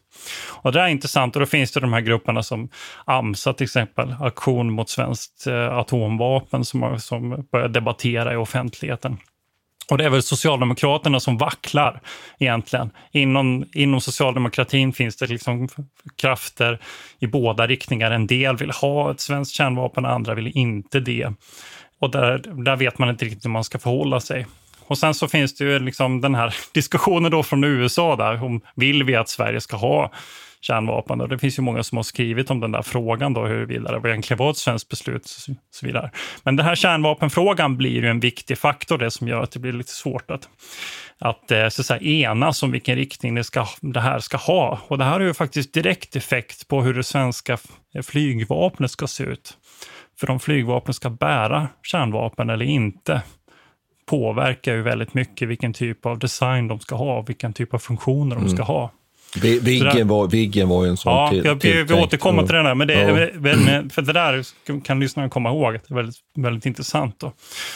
Och 0.50 0.72
det 0.72 0.82
är 0.82 0.88
intressant 0.88 1.36
och 1.36 1.40
då 1.40 1.46
finns 1.46 1.72
det 1.72 1.80
de 1.80 1.94
här 1.94 2.02
grupperna 2.02 2.44
som 2.44 2.70
AMSA 3.06 3.54
till 3.54 3.64
exempel, 3.64 4.16
Aktion 4.20 4.72
mot 4.72 4.90
svenskt 4.90 5.48
eh, 5.48 5.78
atomvapen 5.78 6.66
som, 6.66 7.00
som 7.00 7.48
börjar 7.52 7.68
debattera 7.68 8.34
i 8.34 8.36
offentligheten. 8.36 9.18
Och 9.90 9.98
det 9.98 10.06
är 10.06 10.10
väl 10.10 10.24
Socialdemokraterna 10.24 11.20
som 11.20 11.38
vacklar 11.38 12.02
egentligen. 12.40 12.92
Inom, 13.12 13.66
inom 13.74 14.02
socialdemokratin 14.02 14.94
finns 14.94 15.18
det 15.18 15.28
liksom 15.28 15.68
krafter 16.16 16.80
i 17.20 17.28
båda 17.28 17.68
riktningar. 17.68 18.12
En 18.12 18.28
del 18.28 18.58
vill 18.58 18.72
ha 18.72 19.12
ett 19.12 19.20
svenskt 19.20 19.56
kärnvapen, 19.56 20.06
andra 20.06 20.34
vill 20.34 20.52
inte 20.58 21.00
det. 21.00 21.34
Och 22.00 22.12
där, 22.12 22.64
där 22.64 22.76
vet 22.76 22.98
man 22.98 23.10
inte 23.10 23.26
riktigt 23.26 23.46
hur 23.46 23.50
man 23.50 23.64
ska 23.64 23.80
förhålla 23.80 24.20
sig. 24.20 24.46
Och 24.88 24.98
sen 24.98 25.14
så 25.14 25.28
finns 25.28 25.56
det 25.56 25.64
ju 25.64 25.80
liksom 25.80 26.22
den 26.22 26.36
här 26.36 26.56
diskussionen 26.74 27.32
då 27.32 27.44
från 27.44 27.64
USA 27.64 28.16
där 28.16 28.44
om 28.44 28.62
vill 28.76 29.04
vi 29.04 29.16
att 29.16 29.30
Sverige 29.30 29.62
ska 29.62 29.78
ha 29.78 30.12
kärnvapen? 30.62 31.22
Och 31.22 31.30
det 31.30 31.38
finns 31.38 31.60
ju 31.60 31.64
många 31.64 31.84
som 31.84 31.96
har 31.96 32.04
skrivit 32.04 32.52
om 32.52 32.60
den 32.60 32.72
där 32.72 32.82
frågan 32.82 33.34
då 33.34 33.46
huruvida 33.46 34.00
det 34.00 34.10
egentligen 34.10 34.38
var 34.38 34.52
ett 34.52 34.58
svenskt 34.58 34.90
beslut 34.90 35.24
och 35.24 35.56
så 35.72 35.86
vidare. 35.86 36.12
Men 36.44 36.56
den 36.56 36.66
här 36.66 36.76
kärnvapenfrågan 36.76 37.78
blir 37.78 38.02
ju 38.02 38.08
en 38.08 38.20
viktig 38.20 38.58
faktor 38.58 38.98
det 38.98 39.12
som 39.12 39.28
gör 39.28 39.44
att 39.44 39.52
det 39.52 39.60
blir 39.60 39.74
lite 39.74 39.92
svårt 39.92 40.32
att 40.32 40.50
att 41.20 41.52
eh, 41.52 41.70
så 41.70 41.82
att 41.82 41.86
säga, 41.86 42.30
enas 42.32 42.64
om 42.64 42.72
vilken 42.72 42.96
riktning 42.96 43.36
det, 43.36 43.44
ska, 43.44 43.68
det 43.82 44.00
här 44.00 44.20
ska 44.20 44.38
ha. 44.38 44.80
Och 44.88 44.98
det 44.98 45.04
här 45.04 45.12
har 45.12 45.20
ju 45.20 45.34
faktiskt 45.34 45.74
direkt 45.74 46.16
effekt 46.16 46.68
på 46.68 46.82
hur 46.82 46.94
det 46.94 47.04
svenska 47.04 47.58
flygvapnet 48.04 48.92
ska 48.92 49.08
se 49.08 49.24
ut. 49.24 49.58
För 50.20 50.30
om 50.30 50.40
flygvapnet 50.40 50.96
ska 50.96 51.10
bära 51.10 51.68
kärnvapen 51.84 52.50
eller 52.50 52.66
inte 52.66 53.22
påverkar 54.14 54.74
ju 54.74 54.82
väldigt 54.82 55.14
mycket 55.14 55.48
vilken 55.48 55.74
typ 55.74 56.06
av 56.06 56.20
design 56.20 56.68
de 56.68 56.80
ska 56.80 56.96
ha, 56.96 57.22
vilken 57.22 57.54
typ 57.54 57.74
av 57.74 57.80
funktioner 57.80 58.36
de 58.36 58.42
mm. 58.42 58.56
ska 58.56 58.64
ha. 58.64 58.92
Viggen 59.42 60.08
var, 60.08 60.28
Viggen 60.28 60.70
var 60.70 60.84
ju 60.84 60.90
en 60.90 60.98
sån 60.98 61.14
Ja, 61.14 61.30
till, 61.30 61.46
jag, 61.46 61.56
vi, 61.64 61.84
vi 61.84 61.94
återkommer 61.94 62.44
till 62.44 62.56
den 62.56 62.66
där, 62.66 62.76
men 62.76 62.88
det, 62.88 62.94
ja. 62.94 63.90
för 63.90 64.02
det 64.02 64.14
där 64.14 64.44
kan 64.84 65.00
lyssnarna 65.00 65.30
komma 65.30 65.50
ihåg, 65.50 65.74
det 65.74 65.92
är 65.92 65.96
väldigt, 65.96 66.16
väldigt 66.38 66.66
intressant. 66.66 67.20
Då. 67.20 67.34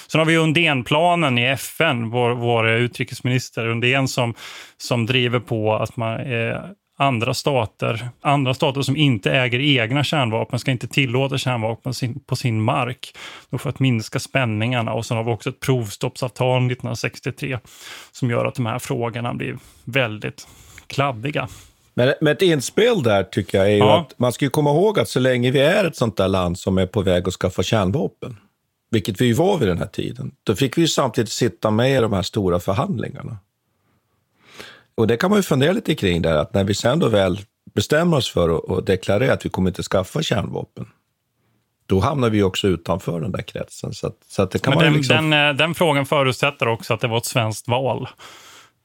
Sen 0.08 0.20
har 0.20 0.26
vi 0.26 0.38
Undénplanen 0.38 1.38
i 1.38 1.46
FN, 1.46 2.10
vår, 2.10 2.36
vår 2.36 2.70
utrikesminister 2.70 3.68
Undén 3.68 4.08
som, 4.08 4.34
som 4.78 5.06
driver 5.06 5.40
på 5.40 5.76
att 5.76 5.98
man 5.98 6.20
eh, 6.20 6.60
andra 7.00 7.34
stater, 7.34 8.10
andra 8.22 8.54
stater 8.54 8.82
som 8.82 8.96
inte 8.96 9.32
äger 9.32 9.60
egna 9.60 10.04
kärnvapen 10.04 10.60
ska 10.60 10.72
inte 10.72 10.88
tillåta 10.88 11.38
kärnvapen 11.38 11.94
på 12.26 12.36
sin 12.36 12.62
mark 12.62 13.16
för 13.58 13.70
att 13.70 13.80
minska 13.80 14.20
spänningarna. 14.20 14.94
Och 14.94 15.06
sen 15.06 15.18
har 15.18 15.24
vi 15.24 15.32
också 15.32 15.50
ett 15.50 15.60
provstoppsavtal 15.60 16.58
1963 16.58 17.60
som 18.12 18.30
gör 18.30 18.46
att 18.46 18.56
de 18.56 18.66
här 18.66 18.80
frågorna 18.80 19.34
blir 19.34 19.58
väldigt 19.84 20.48
kladdiga. 20.88 21.48
Men, 21.94 22.14
men 22.22 22.34
ett 22.34 22.42
inspel 22.42 23.04
där 23.04 23.24
tycker 23.24 23.58
jag 23.58 23.72
är 23.72 23.78
ja. 23.78 24.00
att 24.00 24.20
man 24.20 24.34
ska 24.34 24.50
komma 24.50 24.70
ihåg 24.70 25.00
att 25.00 25.10
så 25.10 25.20
länge 25.20 25.52
vi 25.52 25.60
är 25.60 25.86
ett 25.86 25.96
sånt 25.96 26.18
där 26.18 26.28
land 26.28 26.60
som 26.60 26.78
är 26.78 26.86
på 26.86 27.02
väg 27.02 27.28
att 27.28 27.34
skaffa 27.34 27.64
kärnvapen, 27.64 28.38
vilket 28.92 29.22
vi 29.22 29.34
var 29.34 29.58
vid 29.58 29.68
den 29.68 29.78
här 29.78 29.88
tiden, 29.88 30.32
då 30.44 30.56
fick 30.56 30.78
vi 30.78 30.88
samtidigt 30.88 31.32
sitta 31.32 31.72
med 31.72 31.98
i 31.98 32.02
de 32.02 32.14
här 32.14 32.22
stora 32.22 32.60
förhandlingarna. 32.60 33.38
Och 34.98 35.08
det 35.08 35.18
kan 35.18 35.30
man 35.30 35.40
ju 35.40 35.44
fundera 35.44 35.72
lite 35.72 35.96
kring 35.96 36.22
där, 36.22 36.36
att 36.36 36.54
när 36.54 36.64
vi 36.64 36.74
sen 36.74 37.00
då 37.00 37.10
väl 37.10 37.40
bestämmer 37.76 38.18
oss 38.18 38.30
för 38.30 38.78
att 38.78 38.86
deklarera 38.86 39.34
att 39.34 39.46
vi 39.46 39.50
kommer 39.50 39.70
inte 39.70 39.84
skaffa 39.84 40.22
kärnvapen, 40.22 40.86
då 41.86 42.00
hamnar 42.00 42.30
vi 42.30 42.44
också 42.44 42.68
utanför 42.68 43.22
den 43.22 43.32
där 43.32 43.42
kretsen. 43.42 43.94
Så, 43.94 44.08
att, 44.08 44.16
så 44.28 44.42
att 44.42 44.52
det 44.52 44.60
kan 44.60 44.74
Men 44.74 44.84
den, 44.84 44.94
liksom... 44.94 45.30
den, 45.30 45.50
eh, 45.50 45.56
den, 45.56 45.76
frågan 45.76 46.06
förutsätter 46.06 46.68
också 46.68 46.94
att 46.94 47.02
det 47.02 47.08
var 47.08 47.18
ett 47.18 47.26
svenskt 47.26 47.68
val. 47.68 48.08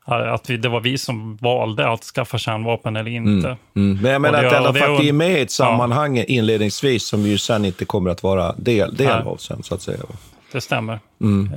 Att 0.04 0.50
vi, 0.50 0.57
det 0.57 0.69
var 0.69 0.81
vi 0.81 0.99
som 0.99 1.37
valde 1.37 1.88
att 1.88 2.04
skaffa 2.04 2.38
kärnvapen 2.38 2.97
eller 2.97 3.11
inte. 3.11 3.49
Mm, 3.49 3.59
mm. 3.76 4.02
Men 4.02 4.12
jag 4.12 4.21
menar 4.21 4.45
att 4.45 4.52
i 4.52 4.57
alla 4.57 4.73
vi 4.73 5.09
är 5.09 5.12
med 5.12 5.38
i 5.38 5.40
ett 5.40 5.50
sammanhang 5.50 6.16
ja. 6.16 6.25
inledningsvis 6.25 7.07
som 7.07 7.23
ju 7.23 7.38
sen 7.38 7.64
inte 7.64 7.85
kommer 7.85 8.11
att 8.11 8.23
vara 8.23 8.52
del, 8.52 8.95
del 8.95 9.23
av 9.23 9.37
sen, 9.37 9.62
så 9.62 9.75
att 9.75 9.83
säga. 9.83 9.99
Det 10.52 10.61
stämmer. 10.61 11.00
Mm. 11.21 11.50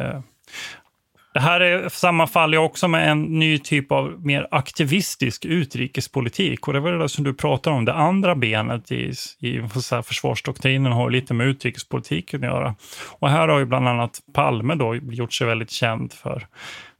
Det 1.35 1.41
här 1.41 1.59
är, 1.59 1.89
sammanfaller 1.89 2.57
också 2.57 2.87
med 2.87 3.11
en 3.11 3.23
ny 3.23 3.59
typ 3.59 3.91
av 3.91 4.25
mer 4.25 4.47
aktivistisk 4.51 5.45
utrikespolitik. 5.45 6.67
Och 6.67 6.73
det 6.73 6.79
var 6.79 6.91
det 6.91 7.09
som 7.09 7.23
du 7.23 7.33
pratade 7.33 7.75
om, 7.75 7.85
det 7.85 7.93
andra 7.93 8.35
benet 8.35 8.91
i, 8.91 9.13
i 9.39 9.61
försvarsdoktrinen 10.03 10.91
har 10.91 11.09
lite 11.09 11.33
med 11.33 11.47
utrikespolitiken 11.47 12.43
att 12.43 12.49
göra. 12.49 12.75
Och 13.19 13.29
här 13.29 13.47
har 13.47 13.59
ju 13.59 13.65
bland 13.65 13.87
annat 13.87 14.19
Palme 14.33 14.75
då 14.75 14.95
gjort 14.95 15.33
sig 15.33 15.47
väldigt 15.47 15.71
känd 15.71 16.13
för 16.13 16.47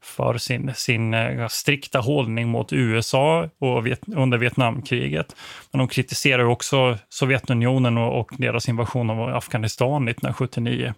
för 0.06 0.38
sin, 0.38 0.72
sin 0.75 1.13
eh, 1.13 1.48
strikta 1.48 2.00
hållning 2.00 2.48
mot 2.48 2.74
USA 2.74 3.50
och 3.60 3.88
vet, 3.88 4.00
under 4.08 4.38
Vietnamkriget. 4.38 5.36
Men 5.72 5.80
de 5.80 5.88
kritiserar 5.88 6.44
också 6.44 6.98
Sovjetunionen 7.10 7.98
och, 7.98 8.20
och 8.20 8.32
deras 8.38 8.70
invasion 8.70 9.10
av 9.10 9.36
Afghanistan 9.36 10.08
1979. 10.08 10.94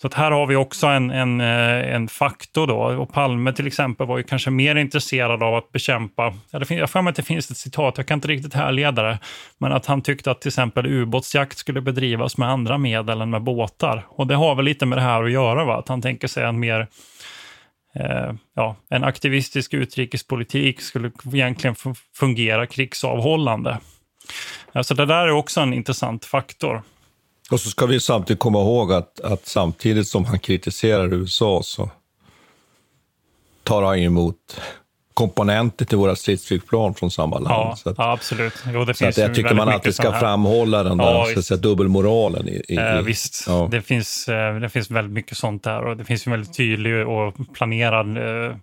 Så 0.00 0.06
att 0.06 0.14
här 0.14 0.30
har 0.30 0.46
vi 0.46 0.56
också 0.56 0.86
en, 0.86 1.10
en, 1.10 1.40
eh, 1.40 1.94
en 1.94 2.08
faktor 2.08 2.66
då. 2.66 2.76
Och 2.76 3.12
Palme 3.12 3.52
till 3.52 3.66
exempel 3.66 4.06
var 4.06 4.18
ju 4.18 4.24
kanske 4.24 4.50
mer 4.50 4.76
intresserad 4.76 5.42
av 5.42 5.54
att 5.54 5.72
bekämpa, 5.72 6.34
ja, 6.50 6.58
det, 6.58 6.74
jag 6.74 6.90
för 6.90 7.02
mig 7.02 7.10
att 7.10 7.16
det 7.16 7.22
finns 7.22 7.50
ett 7.50 7.56
citat, 7.56 7.94
jag 7.96 8.06
kan 8.06 8.16
inte 8.16 8.28
riktigt 8.28 8.54
härleda 8.54 9.02
det, 9.02 9.18
men 9.58 9.72
att 9.72 9.86
han 9.86 10.02
tyckte 10.02 10.30
att 10.30 10.40
till 10.40 10.48
exempel 10.48 10.86
ubåtsjakt 10.86 11.58
skulle 11.58 11.80
bedrivas 11.80 12.38
med 12.38 12.48
andra 12.48 12.78
medel 12.78 13.20
än 13.20 13.30
med 13.30 13.42
båtar. 13.42 14.06
Och 14.08 14.26
det 14.26 14.34
har 14.34 14.54
väl 14.54 14.64
lite 14.64 14.86
med 14.86 14.98
det 14.98 15.02
här 15.02 15.22
att 15.22 15.32
göra, 15.32 15.64
va? 15.64 15.78
att 15.78 15.88
han 15.88 16.02
tänker 16.02 16.28
sig 16.28 16.44
en 16.44 16.60
mer 16.60 16.86
eh, 17.94 18.32
ja, 18.54 18.76
en 18.90 19.04
aktivistisk 19.04 19.74
utrikespolitik 19.74 20.80
skulle 20.80 21.10
egentligen 21.32 21.76
fungera 22.16 22.66
krigsavhållande. 22.66 23.78
Så 24.82 24.94
det 24.94 25.06
där 25.06 25.26
är 25.26 25.30
också 25.30 25.60
en 25.60 25.74
intressant 25.74 26.24
faktor. 26.24 26.82
Och 27.50 27.60
så 27.60 27.70
ska 27.70 27.86
vi 27.86 28.00
samtidigt 28.00 28.40
komma 28.40 28.58
ihåg 28.58 28.92
att, 28.92 29.20
att 29.20 29.46
samtidigt 29.46 30.08
som 30.08 30.24
han 30.24 30.38
kritiserar 30.38 31.14
USA 31.14 31.60
så 31.64 31.90
tar 33.62 33.82
han 33.82 33.98
emot 33.98 34.60
komponenter 35.18 35.84
till 35.84 35.98
våra 35.98 36.16
stridsflygplan 36.16 36.94
från 36.94 37.10
samma 37.10 37.38
land. 37.38 37.54
Ja, 37.54 37.76
så 37.76 37.90
att, 37.90 37.98
ja 37.98 38.12
absolut. 38.12 38.54
Jo, 38.72 38.84
det 38.84 38.94
så 38.94 39.04
finns 39.04 39.18
att 39.18 39.24
jag 39.24 39.34
tycker 39.34 39.54
man 39.54 39.68
alltid 39.68 39.94
ska 39.94 40.12
framhålla 40.12 40.82
den 40.82 40.98
där 40.98 41.04
ja, 41.04 41.26
så 41.32 41.38
att 41.38 41.44
säga, 41.44 41.58
dubbelmoralen. 41.58 42.48
I, 42.48 42.62
i, 42.68 42.76
eh, 42.76 43.00
visst, 43.00 43.44
ja. 43.46 43.68
det, 43.70 43.82
finns, 43.82 44.28
eh, 44.28 44.60
det 44.60 44.68
finns 44.68 44.90
väldigt 44.90 45.12
mycket 45.12 45.38
sånt 45.38 45.62
där 45.62 45.84
och 45.84 45.96
det 45.96 46.04
finns 46.04 46.26
en 46.26 46.30
väldigt 46.30 46.56
tydlig 46.56 47.08
och 47.08 47.34
planerad 47.54 48.16
eh, 48.16 48.56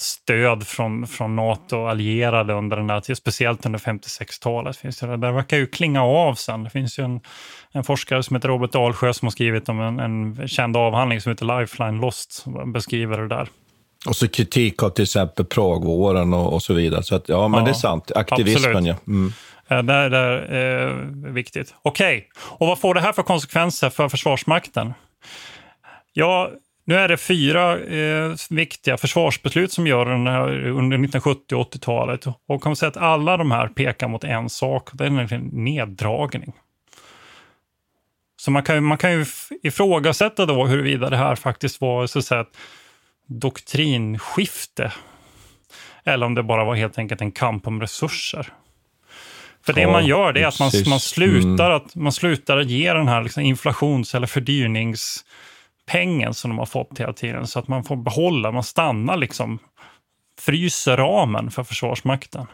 stöd 0.00 0.66
från, 0.66 1.06
från 1.06 1.36
NATO 1.36 1.76
och 1.76 1.90
allierade 1.90 2.54
under 2.54 2.76
den 2.76 2.86
där 2.86 3.00
tiden, 3.00 3.16
speciellt 3.16 3.66
under 3.66 3.78
56-talet. 3.78 4.76
Finns 4.76 4.98
det, 4.98 5.16
det 5.16 5.32
verkar 5.32 5.56
ju 5.56 5.66
klinga 5.66 6.02
av 6.02 6.34
sen. 6.34 6.64
Det 6.64 6.70
finns 6.70 6.98
ju 6.98 7.04
en, 7.04 7.20
en 7.72 7.84
forskare 7.84 8.22
som 8.22 8.36
heter 8.36 8.48
Robert 8.48 8.72
Dalsjö 8.72 9.12
som 9.12 9.26
har 9.26 9.30
skrivit 9.30 9.68
om 9.68 9.80
en, 9.80 10.00
en 10.00 10.48
känd 10.48 10.76
avhandling 10.76 11.20
som 11.20 11.30
heter 11.30 11.60
Lifeline 11.60 12.00
Lost, 12.00 12.32
som 12.32 12.72
beskriver 12.72 13.18
det 13.18 13.28
där. 13.28 13.48
Och 14.06 14.16
så 14.16 14.28
kritik 14.28 14.82
av 14.82 14.90
till 14.90 15.02
exempel 15.02 15.44
Pragvåren 15.44 16.34
och, 16.34 16.52
och 16.52 16.62
så 16.62 16.74
vidare. 16.74 17.02
Så 17.02 17.14
att, 17.14 17.28
ja, 17.28 17.48
men 17.48 17.60
ja, 17.60 17.64
det 17.64 17.70
är 17.70 17.74
sant. 17.74 18.12
Aktivismen, 18.14 18.76
absolut. 18.76 18.96
ja. 19.06 19.12
Mm. 19.12 19.32
Det 19.86 19.92
är, 19.92 20.10
det 20.10 20.18
är 20.18 20.88
eh, 20.88 21.32
viktigt. 21.32 21.74
Okej, 21.82 22.16
okay. 22.16 22.28
och 22.58 22.66
vad 22.66 22.78
får 22.78 22.94
det 22.94 23.00
här 23.00 23.12
för 23.12 23.22
konsekvenser 23.22 23.90
för 23.90 24.08
Försvarsmakten? 24.08 24.94
Ja, 26.12 26.50
nu 26.88 26.94
är 26.94 27.08
det 27.08 27.16
fyra 27.16 27.78
eh, 27.78 28.34
viktiga 28.50 28.96
försvarsbeslut 28.96 29.72
som 29.72 29.86
gör 29.86 30.06
den 30.06 30.26
här 30.26 30.48
under 30.50 30.96
1970 30.96 31.56
och 31.56 31.74
80-talet. 31.74 32.26
Och 32.26 32.62
kan 32.62 32.70
man 32.70 32.76
säga 32.76 32.88
att 32.88 32.96
alla 32.96 33.36
de 33.36 33.50
här 33.50 33.68
pekar 33.68 34.08
mot 34.08 34.24
en 34.24 34.50
sak, 34.50 34.90
det 34.92 35.04
är 35.04 35.10
nämligen 35.10 35.50
neddragning. 35.52 36.52
Så 38.36 38.50
man 38.50 38.62
kan, 38.62 38.84
man 38.84 38.98
kan 38.98 39.12
ju 39.12 39.24
ifrågasätta 39.62 40.46
då 40.46 40.66
huruvida 40.66 41.10
det 41.10 41.16
här 41.16 41.34
faktiskt 41.34 41.80
var 41.80 42.06
så 42.06 42.18
att 42.18 42.24
säga, 42.24 42.40
ett 42.40 42.56
doktrinskifte. 43.26 44.92
Eller 46.04 46.26
om 46.26 46.34
det 46.34 46.42
bara 46.42 46.64
var 46.64 46.74
helt 46.74 46.98
enkelt 46.98 47.20
en 47.20 47.32
kamp 47.32 47.66
om 47.66 47.80
resurser. 47.80 48.52
För 49.66 49.72
det 49.72 49.86
man 49.86 50.06
gör 50.06 50.32
det 50.32 50.42
är 50.42 50.46
att 50.46 50.60
man, 50.60 50.70
man, 50.86 51.00
slutar, 51.00 51.70
mm. 51.70 51.76
att, 51.76 51.94
man 51.94 52.12
slutar 52.12 52.60
ge 52.60 52.92
den 52.92 53.08
här 53.08 53.22
liksom 53.22 53.42
inflations 53.42 54.14
eller 54.14 54.26
pengen 55.88 56.34
som 56.34 56.50
de 56.50 56.58
har 56.58 56.66
fått 56.66 57.00
hela 57.00 57.12
tiden. 57.12 57.46
Så 57.46 57.58
att 57.58 57.68
man 57.68 57.84
får 57.84 57.96
behålla, 57.96 58.52
man 58.52 58.62
stannar 58.62 59.16
liksom, 59.16 59.58
fryser 60.38 60.96
ramen 60.96 61.50
för 61.50 61.64
Försvarsmakten 61.64 62.46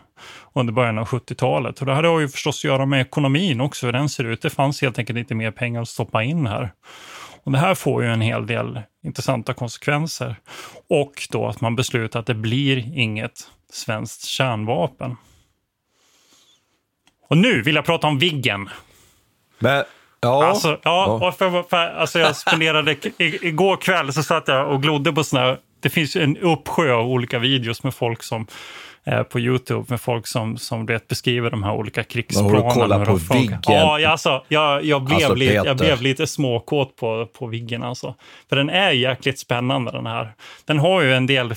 under 0.53 0.73
början 0.73 0.99
av 0.99 1.07
70-talet. 1.07 1.81
Och 1.81 1.87
det 1.87 1.95
här 1.95 2.03
har 2.03 2.21
ju 2.21 2.29
förstås 2.29 2.61
att 2.61 2.65
göra 2.65 2.87
med 2.87 3.01
ekonomin 3.01 3.61
också, 3.61 3.87
hur 3.87 3.93
den 3.93 4.09
ser 4.09 4.25
ut. 4.25 4.43
Det 4.43 4.51
fanns 4.51 4.83
helt 4.83 4.99
enkelt 4.99 5.19
inte 5.19 5.35
mer 5.35 5.51
pengar 5.51 5.83
att 5.83 5.89
stoppa 5.89 6.23
in 6.23 6.47
här. 6.47 6.73
Och 7.45 7.53
det 7.53 7.59
här 7.59 7.75
får 7.75 8.03
ju 8.03 8.09
en 8.09 8.21
hel 8.21 8.47
del 8.47 8.81
intressanta 9.05 9.55
konsekvenser. 9.55 10.37
Och 10.89 11.29
då 11.31 11.47
att 11.47 11.61
man 11.61 11.77
beslutar 11.77 12.21
att 12.21 12.27
det 12.27 12.35
blir 12.35 12.99
inget 12.99 13.51
svenskt 13.73 14.25
kärnvapen. 14.25 15.17
Och 17.29 17.39
nu 17.39 17.63
vill 17.63 17.75
jag 17.75 17.85
prata 17.85 18.07
om 18.07 18.19
Viggen. 18.19 18.69
Men, 19.59 19.85
ja. 20.25 20.47
Alltså, 20.47 20.69
ja, 20.69 20.79
ja. 20.83 21.29
Och 21.29 21.35
för, 21.35 21.63
för, 21.63 21.77
alltså 21.77 22.19
jag 22.19 22.37
spenderade, 22.37 22.93
i, 22.93 23.49
igår 23.49 23.77
kväll 23.77 24.13
så 24.13 24.23
satt 24.23 24.49
jag 24.49 24.69
och 24.69 24.83
glodde 24.83 25.13
på 25.13 25.25
sådana 25.25 25.47
här, 25.47 25.59
det 25.81 25.91
finns 25.91 26.17
en 26.17 26.37
uppsjö 26.37 26.93
av 26.93 27.07
olika 27.07 27.39
videos 27.39 27.83
med 27.83 27.95
folk 27.95 28.23
som 28.23 28.47
eh, 29.05 29.23
på 29.23 29.41
Youtube 29.41 29.85
med 29.89 30.01
folk 30.01 30.27
som, 30.27 30.57
som 30.59 30.87
vet, 30.87 31.09
beskriver 31.09 31.51
de 31.51 31.63
här 31.63 31.73
olika 31.73 32.03
krigsplanerna. 32.03 32.59
Och 32.59 32.73
kolla 32.73 33.05
på 33.05 33.15
Viggen. 33.35 33.59
Ja, 33.67 34.09
alltså, 34.09 34.45
jag, 34.49 34.85
jag, 34.85 35.05
blev 35.05 35.17
alltså, 35.17 35.35
lite, 35.35 35.53
jag 35.53 35.77
blev 35.77 36.03
lite 36.03 36.27
småkåt 36.27 36.97
på, 36.97 37.27
på 37.27 37.47
Viggen. 37.47 37.83
Alltså. 37.83 38.15
För 38.49 38.57
den 38.57 38.71
är 38.71 38.91
jäkligt 38.91 39.39
spännande 39.39 39.91
den 39.91 40.07
här. 40.07 40.35
Den 40.65 40.79
har 40.79 41.03
ju 41.03 41.15
en 41.15 41.27
del, 41.27 41.55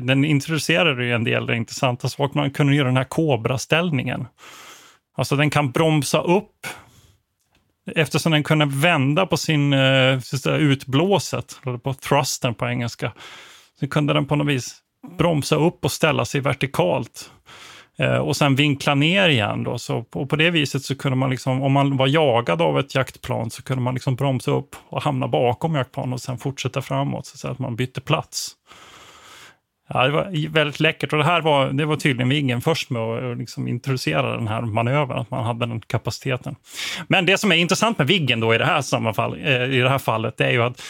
den 0.00 0.24
introducerar 0.24 1.00
ju 1.00 1.14
en 1.14 1.24
del 1.24 1.50
intressanta 1.50 2.08
saker. 2.08 2.38
Man 2.38 2.50
kunde 2.50 2.74
göra 2.74 2.88
den 2.88 2.96
här 2.96 3.04
Cobra-ställningen. 3.04 4.26
Alltså 5.16 5.36
den 5.36 5.50
kan 5.50 5.70
bromsa 5.70 6.20
upp 6.20 6.66
eftersom 7.86 8.32
den 8.32 8.42
kunde 8.42 8.66
vända 8.66 9.26
på 9.26 9.36
sin 9.36 9.72
eh, 9.72 10.20
utblåset, 10.46 11.60
eller 11.66 11.78
på 11.78 11.94
thrusten 11.94 12.54
på 12.54 12.68
engelska, 12.68 13.12
så 13.80 13.88
kunde 13.88 14.12
den 14.12 14.26
på 14.26 14.36
något 14.36 14.46
vis 14.46 14.78
bromsa 15.18 15.56
upp 15.56 15.84
och 15.84 15.92
ställa 15.92 16.24
sig 16.24 16.40
vertikalt. 16.40 17.30
Eh, 17.98 18.16
och 18.16 18.36
sen 18.36 18.54
vinkla 18.54 18.94
ner 18.94 19.28
igen. 19.28 19.64
Då. 19.64 19.78
Så 19.78 20.02
på, 20.02 20.26
på 20.26 20.36
det 20.36 20.50
viset 20.50 20.82
så 20.82 20.96
kunde 20.96 21.16
man, 21.16 21.30
liksom, 21.30 21.62
om 21.62 21.72
man 21.72 21.96
var 21.96 22.06
jagad 22.06 22.62
av 22.62 22.78
ett 22.78 22.94
jaktplan, 22.94 23.50
så 23.50 23.62
kunde 23.62 23.82
man 23.82 23.94
liksom 23.94 24.16
bromsa 24.16 24.50
upp 24.50 24.76
och 24.88 25.02
hamna 25.02 25.28
bakom 25.28 25.74
jaktplanet 25.74 26.14
och 26.14 26.20
sen 26.20 26.38
fortsätta 26.38 26.82
framåt, 26.82 27.26
så 27.26 27.48
att 27.48 27.58
man 27.58 27.76
bytte 27.76 28.00
plats. 28.00 28.50
Ja, 29.88 30.04
det 30.04 30.10
var 30.10 30.48
väldigt 30.48 30.80
läckert 30.80 31.12
och 31.12 31.18
det 31.18 31.24
här 31.24 31.40
var, 31.40 31.72
det 31.72 31.84
var 31.84 31.96
tydligen 31.96 32.28
Viggen 32.28 32.60
först 32.60 32.90
med 32.90 33.02
att 33.02 33.38
liksom 33.38 33.68
introducera 33.68 34.36
den 34.36 34.48
här 34.48 34.60
manövern, 34.60 35.18
att 35.18 35.30
man 35.30 35.44
hade 35.44 35.66
den 35.66 35.80
kapaciteten. 35.80 36.56
Men 37.08 37.26
det 37.26 37.38
som 37.38 37.52
är 37.52 37.56
intressant 37.56 37.98
med 37.98 38.06
Viggen 38.06 38.40
då 38.40 38.54
i 38.54 38.58
det 38.58 38.64
här, 38.64 38.82
sammanfall, 38.82 39.38
eh, 39.44 39.62
i 39.62 39.78
det 39.78 39.88
här 39.88 39.98
fallet, 39.98 40.36
det 40.36 40.44
är 40.44 40.50
ju 40.50 40.62
att 40.62 40.82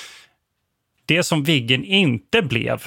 det 1.07 1.22
som 1.22 1.44
Viggen 1.44 1.85
inte 1.85 2.42
blev, 2.42 2.83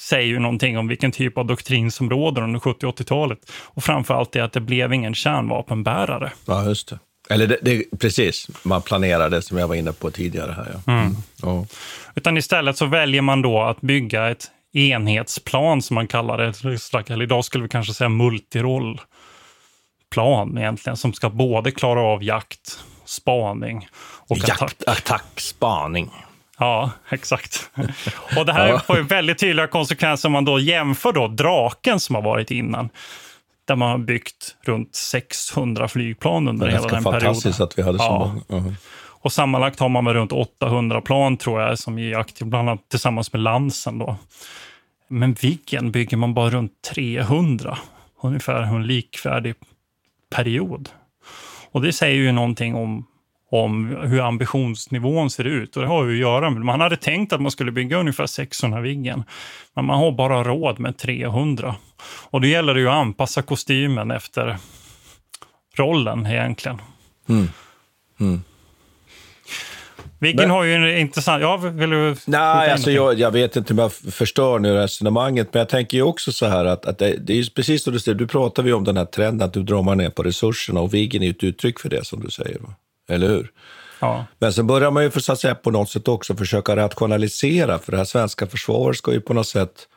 säger 0.00 0.26
ju 0.26 0.38
någonting 0.38 0.78
om 0.78 0.88
vilken 0.88 1.12
typ 1.12 1.38
av 1.38 1.46
doktrin 1.46 1.90
som 1.90 2.10
råder 2.10 2.42
under 2.42 2.60
70 2.60 2.86
80-talet. 2.86 3.38
Och 3.62 3.84
framförallt 3.84 4.32
det 4.32 4.40
att 4.40 4.52
det 4.52 4.60
blev 4.60 4.92
ingen 4.92 5.14
kärnvapenbärare. 5.14 6.32
Ja, 6.46 6.64
just 6.64 6.88
det. 6.88 6.98
Eller 7.30 7.46
det, 7.46 7.58
det, 7.62 7.84
precis, 8.00 8.48
man 8.62 8.82
planerar 8.82 9.30
det 9.30 9.42
som 9.42 9.58
jag 9.58 9.68
var 9.68 9.74
inne 9.74 9.92
på 9.92 10.10
tidigare. 10.10 10.52
här. 10.52 10.68
Ja. 10.86 10.92
Mm. 10.92 11.14
Ja. 11.42 11.66
Utan 12.14 12.36
istället 12.36 12.76
så 12.76 12.86
väljer 12.86 13.22
man 13.22 13.42
då 13.42 13.62
att 13.62 13.80
bygga 13.80 14.30
ett 14.30 14.50
enhetsplan 14.72 15.82
som 15.82 15.94
man 15.94 16.06
kallar 16.06 16.38
det. 16.38 16.64
Eller 17.12 17.22
idag 17.22 17.44
skulle 17.44 17.64
vi 17.64 17.68
kanske 17.68 17.94
säga 17.94 18.08
multirollplan 18.08 20.58
egentligen, 20.58 20.96
som 20.96 21.12
ska 21.12 21.30
både 21.30 21.70
klara 21.70 22.00
av 22.00 22.22
jakt, 22.22 22.78
spaning 23.04 23.88
och 24.28 24.38
jakt, 24.38 24.62
attack. 24.62 24.74
attack, 24.86 25.40
spaning. 25.40 26.10
Ja, 26.58 26.90
exakt. 27.08 27.70
Och 28.36 28.46
det 28.46 28.52
här 28.52 28.78
får 28.78 28.96
ju 28.96 29.02
väldigt 29.02 29.38
tydliga 29.38 29.66
konsekvenser 29.66 30.28
om 30.28 30.32
man 30.32 30.44
då 30.44 30.60
jämför 30.60 31.12
då 31.12 31.28
draken 31.28 32.00
som 32.00 32.14
har 32.14 32.22
varit 32.22 32.50
innan. 32.50 32.88
där 33.64 33.76
man 33.76 33.90
har 33.90 33.98
byggt 33.98 34.56
runt 34.64 34.94
600 34.94 35.88
flygplan 35.88 36.48
under 36.48 36.66
hela 36.66 36.88
den 36.88 36.90
perioden. 36.90 37.12
Det 37.12 37.16
är 37.16 37.20
fantastiskt 37.20 37.60
att 37.60 37.78
vi 37.78 37.82
hade 37.82 37.98
så 37.98 38.04
ja. 38.04 38.34
många. 38.48 38.62
Uh 38.62 38.68
-huh. 38.68 38.74
Och 39.22 39.32
sammanlagt 39.32 39.80
har 39.80 39.88
man 39.88 40.04
väl 40.04 40.14
runt 40.14 40.32
800 40.32 41.00
plan 41.00 41.36
tror 41.36 41.60
jag 41.60 41.78
som 41.78 41.98
är 41.98 42.16
aktiva, 42.16 42.50
bland 42.50 42.68
annat 42.68 42.88
tillsammans 42.88 43.32
med 43.32 43.42
Lansen. 43.42 43.98
Då. 43.98 44.16
Men 45.08 45.32
Viggen 45.32 45.90
bygger 45.92 46.16
man 46.16 46.34
bara 46.34 46.50
runt 46.50 46.72
300, 46.94 47.78
ungefär 48.22 48.62
en 48.62 48.86
likvärdig 48.86 49.54
period. 50.34 50.88
Och 51.70 51.82
det 51.82 51.92
säger 51.92 52.16
ju 52.16 52.32
någonting 52.32 52.74
om, 52.74 53.06
om 53.50 53.96
hur 54.02 54.20
ambitionsnivån 54.20 55.30
ser 55.30 55.44
ut. 55.44 55.76
Och 55.76 55.82
det 55.82 55.88
har 55.88 56.04
ju 56.04 56.12
att 56.12 56.20
göra 56.20 56.50
med, 56.50 56.64
man 56.64 56.80
hade 56.80 56.96
tänkt 56.96 57.32
att 57.32 57.40
man 57.40 57.50
skulle 57.50 57.72
bygga 57.72 57.96
ungefär 57.96 58.26
600 58.26 58.80
Viggen, 58.80 59.24
men 59.74 59.84
man 59.84 59.98
har 59.98 60.12
bara 60.12 60.44
råd 60.44 60.80
med 60.80 60.98
300. 60.98 61.74
Och 62.30 62.40
då 62.40 62.46
gäller 62.46 62.74
det 62.74 62.80
ju 62.80 62.88
att 62.88 62.94
anpassa 62.94 63.42
kostymen 63.42 64.10
efter 64.10 64.56
rollen 65.76 66.26
egentligen. 66.26 66.80
Mm. 67.28 67.48
Mm. 68.20 68.42
Viggen 70.22 70.50
har 70.50 70.64
ju 70.64 70.74
en 70.74 70.98
intressant... 70.98 71.42
Ja, 71.42 71.56
vill 71.56 71.90
du... 71.90 72.16
Nej, 72.24 72.70
alltså 72.70 72.90
jag, 72.90 73.18
jag, 73.18 73.30
vet 73.30 73.56
inte 73.56 73.72
om 73.72 73.78
jag 73.78 73.92
förstör 73.92 74.58
nu 74.58 74.74
resonemanget, 74.74 75.48
men 75.52 75.60
jag 75.60 75.68
tänker 75.68 75.96
ju 75.96 76.02
också 76.02 76.32
så 76.32 76.46
här 76.46 76.64
att, 76.64 76.86
att 76.86 76.98
det, 76.98 77.16
det, 77.16 77.38
är 77.38 77.54
precis 77.54 77.82
som 77.82 77.92
du 77.92 78.00
säger, 78.00 78.18
du 78.18 78.26
pratar 78.26 78.64
ju 78.64 78.72
om 78.72 78.84
den 78.84 78.96
här 78.96 79.04
trenden 79.04 79.46
att 79.46 79.54
du 79.54 79.62
drar 79.62 79.82
man 79.82 79.98
ner 79.98 80.10
på 80.10 80.22
resurserna 80.22 80.80
och 80.80 80.94
Viggen 80.94 81.22
är 81.22 81.26
ju 81.26 81.30
ett 81.30 81.44
uttryck 81.44 81.80
för 81.80 81.88
det 81.88 82.06
som 82.06 82.20
du 82.20 82.30
säger, 82.30 82.58
va? 82.58 82.74
eller 83.08 83.28
hur? 83.28 83.50
Ja. 84.00 84.24
Men 84.38 84.52
sen 84.52 84.66
börjar 84.66 84.90
man 84.90 85.02
ju 85.02 85.10
för, 85.10 85.20
så 85.20 85.32
att 85.32 85.40
säga, 85.40 85.54
på 85.54 85.70
något 85.70 85.90
sätt 85.90 86.08
också 86.08 86.36
försöka 86.36 86.76
rationalisera, 86.76 87.78
för 87.78 87.92
det 87.92 87.98
här 87.98 88.04
svenska 88.04 88.46
försvaret 88.46 88.96
ska 88.96 89.12
ju 89.12 89.20
på 89.20 89.34
något 89.34 89.48
sätt 89.48 89.88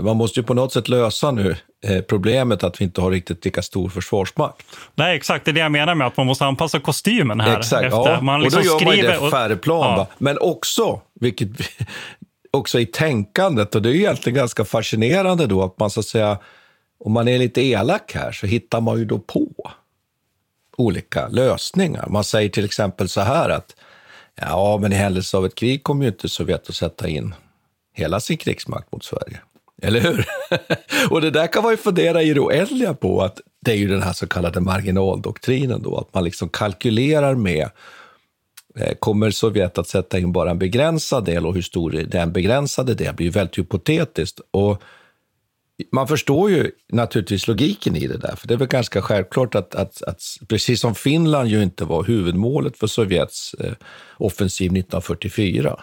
man 0.00 0.16
måste 0.16 0.40
ju 0.40 0.46
på 0.46 0.54
något 0.54 0.72
sätt 0.72 0.88
lösa 0.88 1.30
nu 1.30 1.56
problemet 2.08 2.64
att 2.64 2.80
vi 2.80 2.84
inte 2.84 3.00
har 3.00 3.10
riktigt 3.10 3.44
lika 3.44 3.62
stor 3.62 3.88
försvarsmakt. 3.88 4.66
Nej, 4.94 5.16
exakt. 5.16 5.44
Det 5.44 5.50
är 5.50 5.52
det 5.52 5.60
jag 5.60 5.72
menar 5.72 5.94
med 5.94 6.06
att 6.06 6.16
man 6.16 6.26
måste 6.26 6.44
anpassa 6.44 6.80
kostymen 6.80 7.40
här. 7.40 7.58
Exakt, 7.58 7.84
efter. 7.84 8.12
ja. 8.12 8.20
Man 8.20 8.42
liksom 8.42 8.60
och 8.60 8.80
då 8.80 8.94
gör 8.94 9.12
man 9.12 9.24
det 9.24 9.30
färre 9.30 9.56
plan. 9.56 9.98
Ja. 9.98 10.06
Men 10.18 10.38
också, 10.40 11.00
vilket 11.20 11.48
också 12.50 12.80
i 12.80 12.86
tänkandet, 12.86 13.74
och 13.74 13.82
det 13.82 13.88
är 13.88 13.94
egentligen 13.94 14.36
ganska 14.36 14.64
fascinerande 14.64 15.46
då, 15.46 15.62
att 15.62 15.78
man 15.78 15.90
så 15.90 16.00
att 16.00 16.06
säga, 16.06 16.38
om 17.04 17.12
man 17.12 17.28
är 17.28 17.38
lite 17.38 17.62
elak 17.62 18.12
här, 18.14 18.32
så 18.32 18.46
hittar 18.46 18.80
man 18.80 18.98
ju 18.98 19.04
då 19.04 19.18
på 19.18 19.48
olika 20.76 21.28
lösningar. 21.28 22.06
Man 22.08 22.24
säger 22.24 22.48
till 22.48 22.64
exempel 22.64 23.08
så 23.08 23.20
här 23.20 23.50
att 23.50 23.76
ja, 24.34 24.78
men 24.80 24.92
i 24.92 24.94
händelse 24.94 25.36
av 25.36 25.46
ett 25.46 25.54
krig 25.54 25.82
kommer 25.82 26.04
ju 26.04 26.10
inte 26.10 26.28
Sovjet 26.28 26.68
att 26.68 26.74
sätta 26.74 27.08
in 27.08 27.34
hela 27.92 28.20
sin 28.20 28.36
krigsmakt 28.36 28.92
mot 28.92 29.04
Sverige. 29.04 29.40
Eller 29.82 30.00
hur? 30.00 30.26
och 31.10 31.20
det 31.20 31.30
där 31.30 31.46
kan 31.46 31.62
man 31.62 31.72
ju 31.72 31.76
fundera 31.76 32.22
i 32.22 32.34
det 32.34 32.40
oändliga 32.40 32.94
på, 32.94 33.22
att 33.22 33.40
det 33.64 33.72
är 33.72 33.76
ju 33.76 33.88
den 33.88 34.02
här 34.02 34.12
så 34.12 34.26
kallade 34.26 34.60
marginaldoktrinen 34.60 35.82
då, 35.82 35.96
att 35.96 36.14
man 36.14 36.24
liksom 36.24 36.48
kalkylerar 36.48 37.34
med 37.34 37.70
eh, 38.78 38.94
Kommer 38.98 39.30
Sovjet 39.30 39.78
att 39.78 39.88
sätta 39.88 40.18
in 40.18 40.32
bara 40.32 40.50
en 40.50 40.58
begränsad 40.58 41.24
del 41.24 41.46
och 41.46 41.54
hur 41.54 41.62
stor 41.62 41.90
den 41.90 42.32
begränsade 42.32 42.94
delen 42.94 43.16
blir 43.16 43.30
väldigt 43.30 43.58
hypotetiskt. 43.58 44.40
Och 44.50 44.82
man 45.92 46.08
förstår 46.08 46.50
ju 46.50 46.70
naturligtvis 46.92 47.48
logiken 47.48 47.96
i 47.96 48.06
det 48.06 48.18
där, 48.18 48.36
för 48.36 48.48
det 48.48 48.54
är 48.54 48.58
väl 48.58 48.68
ganska 48.68 49.02
självklart 49.02 49.54
att, 49.54 49.74
att, 49.74 50.02
att 50.02 50.22
precis 50.48 50.80
som 50.80 50.94
Finland 50.94 51.48
ju 51.48 51.62
inte 51.62 51.84
var 51.84 52.04
huvudmålet 52.04 52.78
för 52.78 52.86
Sovjets 52.86 53.54
eh, 53.54 53.72
offensiv 54.16 54.66
1944, 54.66 55.80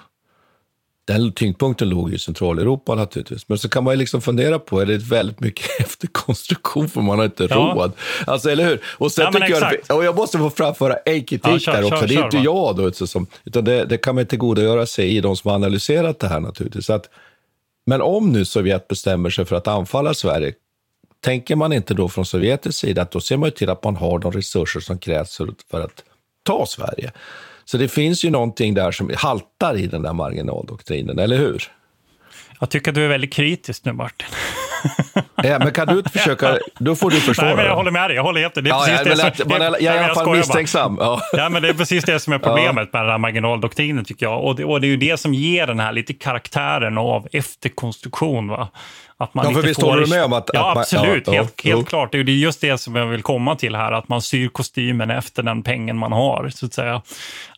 den 1.10 1.32
tyngdpunkten 1.32 1.90
låg 1.90 2.14
i 2.14 2.20
Centraleuropa 2.20 2.96
naturligtvis. 2.96 3.50
Men 3.50 3.58
så 3.58 3.70
kan 3.70 3.84
man 3.84 3.94
ju 3.94 3.98
liksom 3.98 4.22
fundera 4.22 4.60
på, 4.60 4.80
är 4.80 4.86
det 4.86 4.98
väldigt 4.98 5.40
mycket 5.40 5.66
efterkonstruktion 5.80 6.90
för 6.90 7.02
man 7.02 7.18
har 7.20 7.26
inte 7.26 7.48
ja. 7.50 7.56
råd? 7.56 7.92
Alltså, 8.28 8.50
eller 8.50 8.66
hur? 8.66 8.82
Och 8.86 9.12
sen 9.12 9.26
ja, 9.26 9.32
tycker 9.32 9.82
jag, 9.88 9.98
och 9.98 10.06
jag 10.06 10.16
måste 10.16 10.38
få 10.38 10.50
framföra 10.50 10.96
en 10.96 11.24
kritik 11.24 11.52
ja, 11.52 11.60
kör, 11.60 11.74
där 11.74 11.84
också. 11.84 11.98
Kör, 11.98 12.08
det 12.08 12.14
är 12.14 12.18
kör, 12.18 12.26
inte 12.26 12.38
jag 12.38 12.76
då, 12.76 12.88
utan, 12.88 13.28
utan 13.44 13.64
det, 13.64 13.86
det 13.86 13.98
kan 13.98 14.16
man 14.16 14.26
tillgodogöra 14.26 14.86
sig 14.86 15.18
i 15.18 15.22
de 15.22 15.36
som 15.36 15.50
har 15.50 15.56
analyserat 15.56 16.20
det 16.20 16.28
här 16.28 16.40
naturligtvis. 16.40 16.90
Att, 16.90 17.10
men 17.86 18.02
om 18.02 18.32
nu 18.32 18.46
Sovjet 18.46 18.88
bestämmer 18.88 19.30
sig 19.30 19.46
för 19.46 19.56
att 19.56 19.68
anfalla 19.68 20.14
Sverige, 20.14 20.54
tänker 21.20 21.56
man 21.56 21.74
inte 21.74 21.94
då 21.94 22.10
från 22.10 22.26
Sovjetisk 22.26 22.80
sida 22.80 23.02
att 23.02 23.12
då 23.12 23.22
ser 23.22 23.38
man 23.38 23.48
ju 23.48 23.52
till 23.52 23.70
att 23.70 23.84
man 23.84 23.96
har 23.96 24.20
de 24.20 24.32
resurser 24.32 24.80
som 24.80 24.98
krävs 24.98 25.38
för 25.72 25.82
att 25.82 26.04
ta 26.44 26.66
Sverige? 26.66 27.12
Så 27.72 27.78
det 27.78 27.88
finns 27.88 28.26
ju 28.26 28.30
någonting 28.30 28.74
där 28.74 28.92
som 28.92 29.12
haltar 29.18 29.78
i 29.78 29.88
den 29.88 30.02
där 30.02 30.14
marginaldoktrinen, 30.14 31.20
eller 31.20 31.38
hur? 31.38 31.64
Jag 32.60 32.70
tycker 32.70 32.92
att 32.92 32.96
du 32.96 33.04
är 33.04 33.08
väldigt 33.08 33.34
kritisk 33.34 33.86
nu, 33.86 33.94
Martin. 33.94 34.28
ja, 35.36 35.60
men 35.60 35.72
kan 35.72 35.88
du 35.88 35.98
inte 35.98 36.10
försöka, 36.10 36.58
då 36.80 36.96
får 36.96 37.12
du 37.12 37.22
försvara. 37.22 37.48
Nej, 37.48 37.56
men 37.56 37.66
jag 37.66 37.76
håller 37.76 37.92
med 37.92 38.10
dig, 38.10 38.16
jag 38.16 38.24
håller 38.24 38.42
helt 38.42 38.56
det 38.56 38.62
är 38.62 38.66
ja, 38.68 38.84
precis 38.86 39.20
ja, 39.20 39.30
det 39.30 39.38
som, 39.38 39.50
man 39.50 39.62
är, 39.62 39.66
jag 39.66 39.96
är 39.96 40.02
i 40.02 40.04
alla 40.04 40.14
fall 40.14 40.38
misstänksam. 40.38 40.98
Ja. 41.00 41.22
ja. 41.34 41.50
men 41.50 41.62
det 41.62 41.70
är 41.70 41.74
precis 41.74 42.04
det 42.04 42.20
som 42.20 42.34
är 42.34 42.40
problemet 42.40 42.94
med 42.94 43.04
den 43.04 43.12
här 43.12 43.18
marginaldoktrinen, 43.18 44.06
tycker 44.06 44.26
jag. 44.26 44.44
Och 44.44 44.56
det, 44.56 44.66
och 44.66 44.82
det 44.82 44.88
är 44.88 44.90
ju 44.90 44.98
det 44.98 45.18
som 45.18 45.34
ger 45.34 45.68
den 45.68 45.80
här 45.80 45.92
lite 45.92 46.14
karaktären 46.14 46.98
av 46.98 47.28
efterkonstruktion. 47.32 48.48
Va? 48.48 48.70
Att 49.22 49.34
man 49.34 49.46
ja, 49.46 49.54
för 49.54 49.68
visst 49.68 49.82
håller 49.82 50.02
du 50.02 50.10
med 50.10 50.24
om 50.24 50.34
att... 50.34 50.50
Ja, 50.54 50.60
att 50.60 50.76
man, 50.76 50.82
absolut. 50.82 51.28
Ja, 51.28 51.34
helt, 51.34 51.64
helt 51.64 51.90
klart. 51.90 52.12
Det 52.12 52.18
är 52.18 52.24
just 52.24 52.62
det 52.62 52.78
som 52.78 52.96
jag 52.96 53.06
vill 53.06 53.22
komma 53.22 53.56
till 53.56 53.76
här, 53.76 53.92
att 53.92 54.10
man 54.10 54.22
syr 54.22 54.48
kostymen 54.48 55.10
efter 55.10 55.44
den 55.44 55.64
pengen 55.64 55.98
man 55.98 56.12
har, 56.12 56.50
så 56.50 56.66
att 56.66 56.74
säga. 56.74 57.02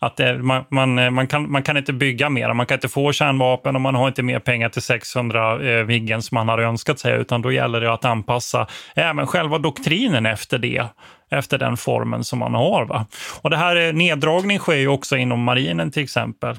Att 0.00 0.16
det, 0.16 0.38
man, 0.38 0.64
man, 0.68 1.14
man, 1.14 1.26
kan, 1.26 1.52
man 1.52 1.62
kan 1.62 1.76
inte 1.76 1.92
bygga 1.92 2.28
mer, 2.28 2.52
man 2.52 2.66
kan 2.66 2.74
inte 2.74 2.88
få 2.88 3.12
kärnvapen 3.12 3.74
och 3.74 3.80
man 3.80 3.94
har 3.94 4.08
inte 4.08 4.22
mer 4.22 4.38
pengar 4.38 4.68
till 4.68 4.82
600 4.82 5.70
eh, 5.70 5.84
Viggen 5.84 6.22
som 6.22 6.34
man 6.34 6.48
hade 6.48 6.62
önskat 6.62 6.98
sig, 6.98 7.20
utan 7.20 7.42
då 7.42 7.52
gäller 7.52 7.80
det 7.80 7.92
att 7.92 8.04
anpassa 8.04 8.66
även 8.94 9.26
själva 9.26 9.58
doktrinen 9.58 10.26
efter 10.26 10.58
det 10.58 10.86
efter 11.32 11.58
den 11.58 11.76
formen 11.76 12.24
som 12.24 12.38
man 12.38 12.54
har. 12.54 12.84
Va? 12.84 13.06
Och 13.40 13.50
det 13.50 13.56
här 13.56 13.92
neddragning 13.92 14.58
sker 14.58 14.76
ju 14.76 14.88
också 14.88 15.16
inom 15.16 15.42
marinen 15.42 15.90
till 15.90 16.02
exempel. 16.02 16.56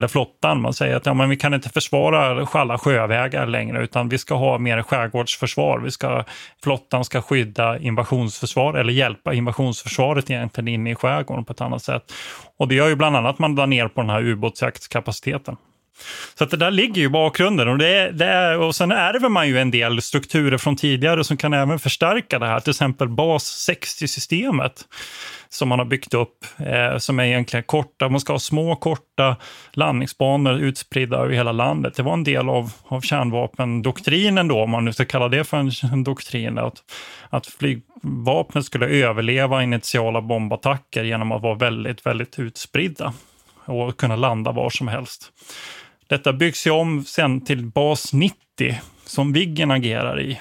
Eller 0.00 0.08
flottan. 0.08 0.60
Man 0.60 0.74
säger 0.74 0.96
att 0.96 1.06
ja, 1.06 1.14
men 1.14 1.28
vi 1.28 1.36
kan 1.36 1.54
inte 1.54 1.68
försvara 1.68 2.46
alla 2.52 2.78
sjövägar 2.78 3.46
längre 3.46 3.82
utan 3.82 4.08
vi 4.08 4.18
ska 4.18 4.34
ha 4.34 4.58
mer 4.58 4.82
skärgårdsförsvar. 4.82 5.78
Vi 5.78 5.90
ska, 5.90 6.24
flottan 6.62 7.04
ska 7.04 7.22
skydda 7.22 7.78
invasionsförsvar 7.78 8.74
eller 8.74 8.92
hjälpa 8.92 9.34
invasionsförsvaret 9.34 10.30
egentligen 10.30 10.68
in 10.68 10.86
i 10.86 10.94
skärgården 10.94 11.44
på 11.44 11.52
ett 11.52 11.60
annat 11.60 11.82
sätt. 11.82 12.12
Och 12.58 12.68
det 12.68 12.74
gör 12.74 12.88
ju 12.88 12.96
bland 12.96 13.16
annat 13.16 13.34
att 13.34 13.38
man 13.38 13.54
drar 13.54 13.66
ner 13.66 13.88
på 13.88 14.00
den 14.00 14.10
här 14.10 14.22
ubåtsjaktskapaciteten. 14.22 15.56
Så 16.34 16.44
att 16.44 16.50
det 16.50 16.56
där 16.56 16.70
ligger 16.70 17.00
ju 17.00 17.06
i 17.06 17.10
bakgrunden. 17.10 17.68
Och, 17.68 17.78
det, 17.78 18.10
det 18.10 18.24
är, 18.24 18.58
och 18.58 18.74
sen 18.74 18.92
ärver 18.92 19.28
man 19.28 19.48
ju 19.48 19.58
en 19.58 19.70
del 19.70 20.02
strukturer 20.02 20.58
från 20.58 20.76
tidigare 20.76 21.24
som 21.24 21.36
kan 21.36 21.52
även 21.52 21.78
förstärka 21.78 22.38
det 22.38 22.46
här. 22.46 22.60
Till 22.60 22.70
exempel 22.70 23.08
bas 23.08 23.68
60-systemet 23.70 24.84
som 25.54 25.68
man 25.68 25.78
har 25.78 25.86
byggt 25.86 26.14
upp, 26.14 26.44
eh, 26.58 26.98
som 26.98 27.20
är 27.20 27.24
egentligen 27.24 27.64
korta. 27.64 28.08
Man 28.08 28.20
ska 28.20 28.32
ha 28.32 28.38
små, 28.38 28.76
korta 28.76 29.36
landningsbanor 29.72 30.54
utspridda 30.54 31.16
över 31.16 31.34
hela 31.34 31.52
landet. 31.52 31.94
Det 31.94 32.02
var 32.02 32.12
en 32.12 32.24
del 32.24 32.48
av, 32.48 32.72
av 32.84 33.00
kärnvapendoktrinen 33.00 34.48
då, 34.48 34.62
om 34.62 34.70
man 34.70 34.84
nu 34.84 34.92
ska 34.92 35.04
kalla 35.04 35.28
det 35.28 35.44
för 35.44 35.56
en, 35.56 35.70
en 35.92 36.04
doktrin. 36.04 36.58
Att, 36.58 36.82
att 37.30 37.46
flygvapnet 37.46 38.64
skulle 38.64 38.86
överleva 38.86 39.62
initiala 39.62 40.20
bombattacker 40.22 41.04
genom 41.04 41.32
att 41.32 41.42
vara 41.42 41.54
väldigt, 41.54 42.06
väldigt 42.06 42.38
utspridda 42.38 43.12
och 43.64 43.96
kunna 43.96 44.16
landa 44.16 44.52
var 44.52 44.70
som 44.70 44.88
helst. 44.88 45.32
Detta 46.06 46.32
byggs 46.32 46.66
ju 46.66 46.70
om 46.70 47.04
sen 47.04 47.44
till 47.44 47.66
bas 47.66 48.12
90 48.12 48.34
som 49.06 49.32
Viggen 49.32 49.70
agerar 49.70 50.20
i. 50.20 50.40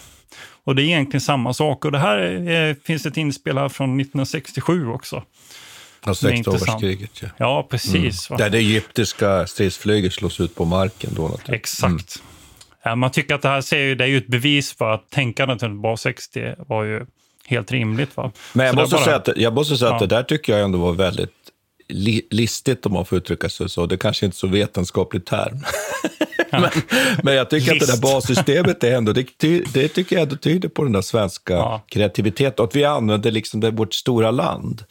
Och 0.63 0.75
det 0.75 0.81
är 0.81 0.85
egentligen 0.85 1.21
samma 1.21 1.53
sak. 1.53 1.85
Och 1.85 1.91
det 1.91 1.99
här 1.99 2.17
är, 2.17 2.75
finns 2.83 3.05
ett 3.05 3.17
inspel 3.17 3.57
här 3.57 3.69
från 3.69 3.99
1967 3.99 4.87
också. 4.87 5.23
Ja, 6.05 6.11
60-årskriget. 6.11 7.09
Ja. 7.21 7.27
ja, 7.37 7.67
precis. 7.69 8.29
Mm. 8.29 8.37
Där 8.37 8.49
det 8.49 8.57
egyptiska 8.57 9.47
stridsflyget 9.47 10.13
slås 10.13 10.39
ut 10.39 10.55
på 10.55 10.65
marken. 10.65 11.11
Då, 11.13 11.21
naturligtvis. 11.21 11.55
Exakt. 11.55 11.89
Mm. 11.89 12.27
Ja, 12.83 12.95
man 12.95 13.11
tycker 13.11 13.35
att 13.35 13.41
det 13.41 13.49
här 13.49 13.61
ser 13.61 13.77
ju, 13.79 13.95
det 13.95 14.03
är 14.03 14.07
ju 14.07 14.17
ett 14.17 14.27
bevis 14.27 14.73
för 14.73 14.91
att 14.91 15.09
tänkandet 15.09 15.63
runt 15.63 15.81
bas 15.81 16.01
60 16.01 16.55
var 16.57 16.83
ju 16.83 17.05
helt 17.47 17.71
rimligt. 17.71 18.17
Va? 18.17 18.31
Men 18.53 18.65
jag 18.65 18.75
måste, 18.75 18.95
bara, 18.95 19.05
säga 19.05 19.15
att, 19.15 19.29
jag 19.35 19.53
måste 19.53 19.77
säga 19.77 19.89
ja. 19.89 19.95
att 19.95 19.99
det 19.99 20.15
där 20.15 20.23
tycker 20.23 20.53
jag 20.53 20.61
ändå 20.65 20.79
var 20.79 20.93
väldigt 20.93 21.31
li, 21.93 22.27
listigt 22.29 22.85
om 22.85 22.93
man 22.93 23.05
får 23.05 23.17
uttrycka 23.17 23.49
sig 23.49 23.69
så. 23.69 23.85
Det 23.85 23.97
kanske 23.97 24.25
inte 24.25 24.35
är 24.35 24.37
så 24.37 24.47
vetenskaplig 24.47 25.25
term. 25.25 25.63
men, 26.51 26.69
men, 27.23 27.35
jag 27.35 27.49
tycker 27.49 27.73
List. 27.73 27.83
att 27.83 28.01
det 28.01 28.07
där 28.07 28.13
bassystemet 28.13 28.83
är 28.83 28.95
ändå, 28.95 29.13
det, 29.13 29.27
det 29.73 29.87
tycker 29.87 30.15
jag 30.15 30.23
ändå 30.23 30.35
tyder 30.35 30.69
på 30.69 30.83
den 30.83 30.91
där 30.91 31.01
svenska 31.01 31.53
ja. 31.53 31.83
kreativiteten. 31.87 32.65
Att 32.65 32.75
vi 32.75 32.83
använder 32.85 33.31
liksom 33.31 33.59
det, 33.59 33.71
vårt 33.71 33.93
stora 33.93 34.31
land 34.31 34.83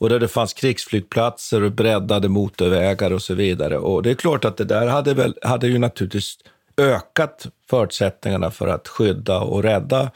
och 0.00 0.08
där 0.08 0.20
det 0.20 0.28
fanns 0.28 0.52
krigsflygplatser 0.52 1.62
och 1.62 1.72
breddade 1.72 2.28
motorvägar 2.28 3.12
och 3.12 3.22
så 3.22 3.34
vidare. 3.34 3.78
Och 3.78 4.02
det 4.02 4.10
är 4.10 4.14
klart 4.14 4.44
att 4.44 4.56
det 4.56 4.64
där 4.64 4.86
hade, 4.86 5.14
väl, 5.14 5.34
hade 5.42 5.66
ju 5.66 5.78
naturligtvis 5.78 6.38
ökat 6.76 7.46
förutsättningarna 7.70 8.50
för 8.50 8.68
att 8.68 8.88
skydda 8.88 9.40
och 9.40 9.62
rädda 9.62 10.10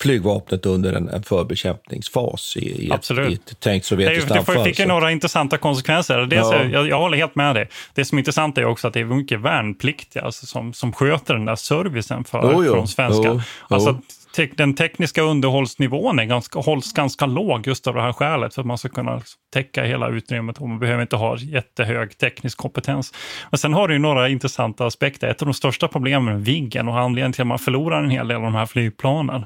flygvapnet 0.00 0.66
under 0.66 0.92
en, 0.92 1.08
en 1.08 1.22
förbekämpningsfas 1.22 2.56
i, 2.56 2.60
i, 2.60 2.90
ett, 2.90 3.10
i 3.10 3.34
ett 3.34 3.60
tänkt 3.60 3.86
sovjetiskt 3.86 4.30
anfall. 4.30 4.56
Det 4.56 4.64
fick 4.64 4.78
ju 4.78 4.86
några 4.86 5.10
intressanta 5.10 5.58
konsekvenser. 5.58 6.18
Dels, 6.18 6.48
ja. 6.52 6.64
jag, 6.64 6.88
jag 6.88 6.98
håller 6.98 7.18
helt 7.18 7.34
med 7.34 7.54
dig. 7.54 7.68
Det 7.94 8.04
som 8.04 8.18
är 8.18 8.20
intressant 8.20 8.58
är 8.58 8.64
också 8.64 8.88
att 8.88 8.94
det 8.94 9.00
är 9.00 9.04
mycket 9.04 9.40
värnpliktiga 9.40 10.22
alltså, 10.22 10.46
som, 10.46 10.72
som 10.72 10.92
sköter 10.92 11.34
den 11.34 11.44
där 11.44 11.56
servicen 11.56 12.24
för, 12.24 12.38
oh, 12.38 12.64
för 12.64 12.76
de 12.76 12.86
svenska. 12.86 13.32
Oh, 13.32 13.42
alltså, 13.68 13.98
te 14.36 14.48
den 14.56 14.74
tekniska 14.74 15.22
underhållsnivån 15.22 16.18
är 16.18 16.24
ganska, 16.24 16.58
hålls 16.58 16.92
ganska 16.92 17.26
låg 17.26 17.66
just 17.66 17.86
av 17.86 17.94
det 17.94 18.02
här 18.02 18.12
skälet, 18.12 18.54
för 18.54 18.62
att 18.62 18.66
man 18.66 18.78
ska 18.78 18.88
kunna 18.88 19.16
liksom 19.16 19.38
täcka 19.52 19.84
hela 19.84 20.08
utrymmet 20.08 20.58
och 20.58 20.68
man 20.68 20.78
behöver 20.78 21.02
inte 21.02 21.16
ha 21.16 21.38
jättehög 21.38 22.18
teknisk 22.18 22.58
kompetens. 22.58 23.12
Och 23.42 23.60
sen 23.60 23.74
har 23.74 23.88
du 23.88 23.94
ju 23.94 24.00
några 24.00 24.28
intressanta 24.28 24.86
aspekter. 24.86 25.28
Ett 25.28 25.42
av 25.42 25.46
de 25.46 25.54
största 25.54 25.88
problemen 25.88 26.34
med 26.34 26.44
Viggen 26.44 26.88
och 26.88 26.98
anledningen 26.98 27.32
till 27.32 27.42
att 27.42 27.46
man 27.46 27.58
förlorar 27.58 28.02
en 28.02 28.10
hel 28.10 28.28
del 28.28 28.36
av 28.36 28.42
de 28.42 28.54
här 28.54 28.66
flygplanen, 28.66 29.44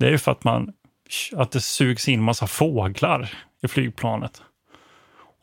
det 0.00 0.06
är 0.06 0.10
ju 0.10 0.18
för 0.18 0.32
att, 0.32 0.44
man, 0.44 0.72
att 1.32 1.50
det 1.50 1.60
sugs 1.60 2.08
in 2.08 2.22
massa 2.22 2.46
fåglar 2.46 3.32
i 3.62 3.68
flygplanet. 3.68 4.42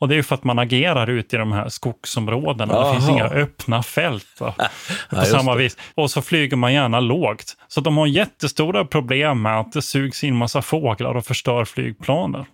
Och 0.00 0.08
det 0.08 0.16
är 0.16 0.22
för 0.22 0.34
att 0.34 0.44
man 0.44 0.58
agerar 0.58 1.10
ute 1.10 1.36
i 1.36 1.38
de 1.38 1.52
här 1.52 1.68
skogsområdena. 1.68 2.74
Aha. 2.74 2.86
Det 2.86 2.98
finns 2.98 3.10
inga 3.10 3.24
öppna 3.24 3.82
fält. 3.82 4.40
Va? 4.40 4.54
På 5.10 5.24
samma 5.24 5.54
vis. 5.54 5.76
Och 5.94 6.10
så 6.10 6.22
flyger 6.22 6.56
man 6.56 6.72
gärna 6.72 7.00
lågt. 7.00 7.56
Så 7.68 7.80
de 7.80 7.96
har 7.96 8.06
jättestora 8.06 8.84
problem 8.84 9.42
med 9.42 9.60
att 9.60 9.72
det 9.72 9.82
sugs 9.82 10.24
in 10.24 10.36
massa 10.36 10.62
fåglar 10.62 11.14
och 11.14 11.24
förstör 11.24 11.64
flygplaner. 11.64 12.46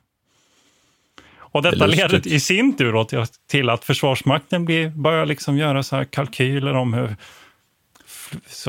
Och 1.36 1.62
detta 1.62 1.86
det 1.86 1.96
leder 1.96 2.28
i 2.28 2.40
sin 2.40 2.76
tur 2.76 3.26
till 3.48 3.70
att 3.70 3.84
Försvarsmakten 3.84 4.64
blir, 4.64 4.88
börjar 4.88 5.26
liksom 5.26 5.58
göra 5.58 5.82
så 5.82 5.96
här 5.96 6.04
kalkyler 6.04 6.74
om 6.74 6.94
hur 6.94 7.16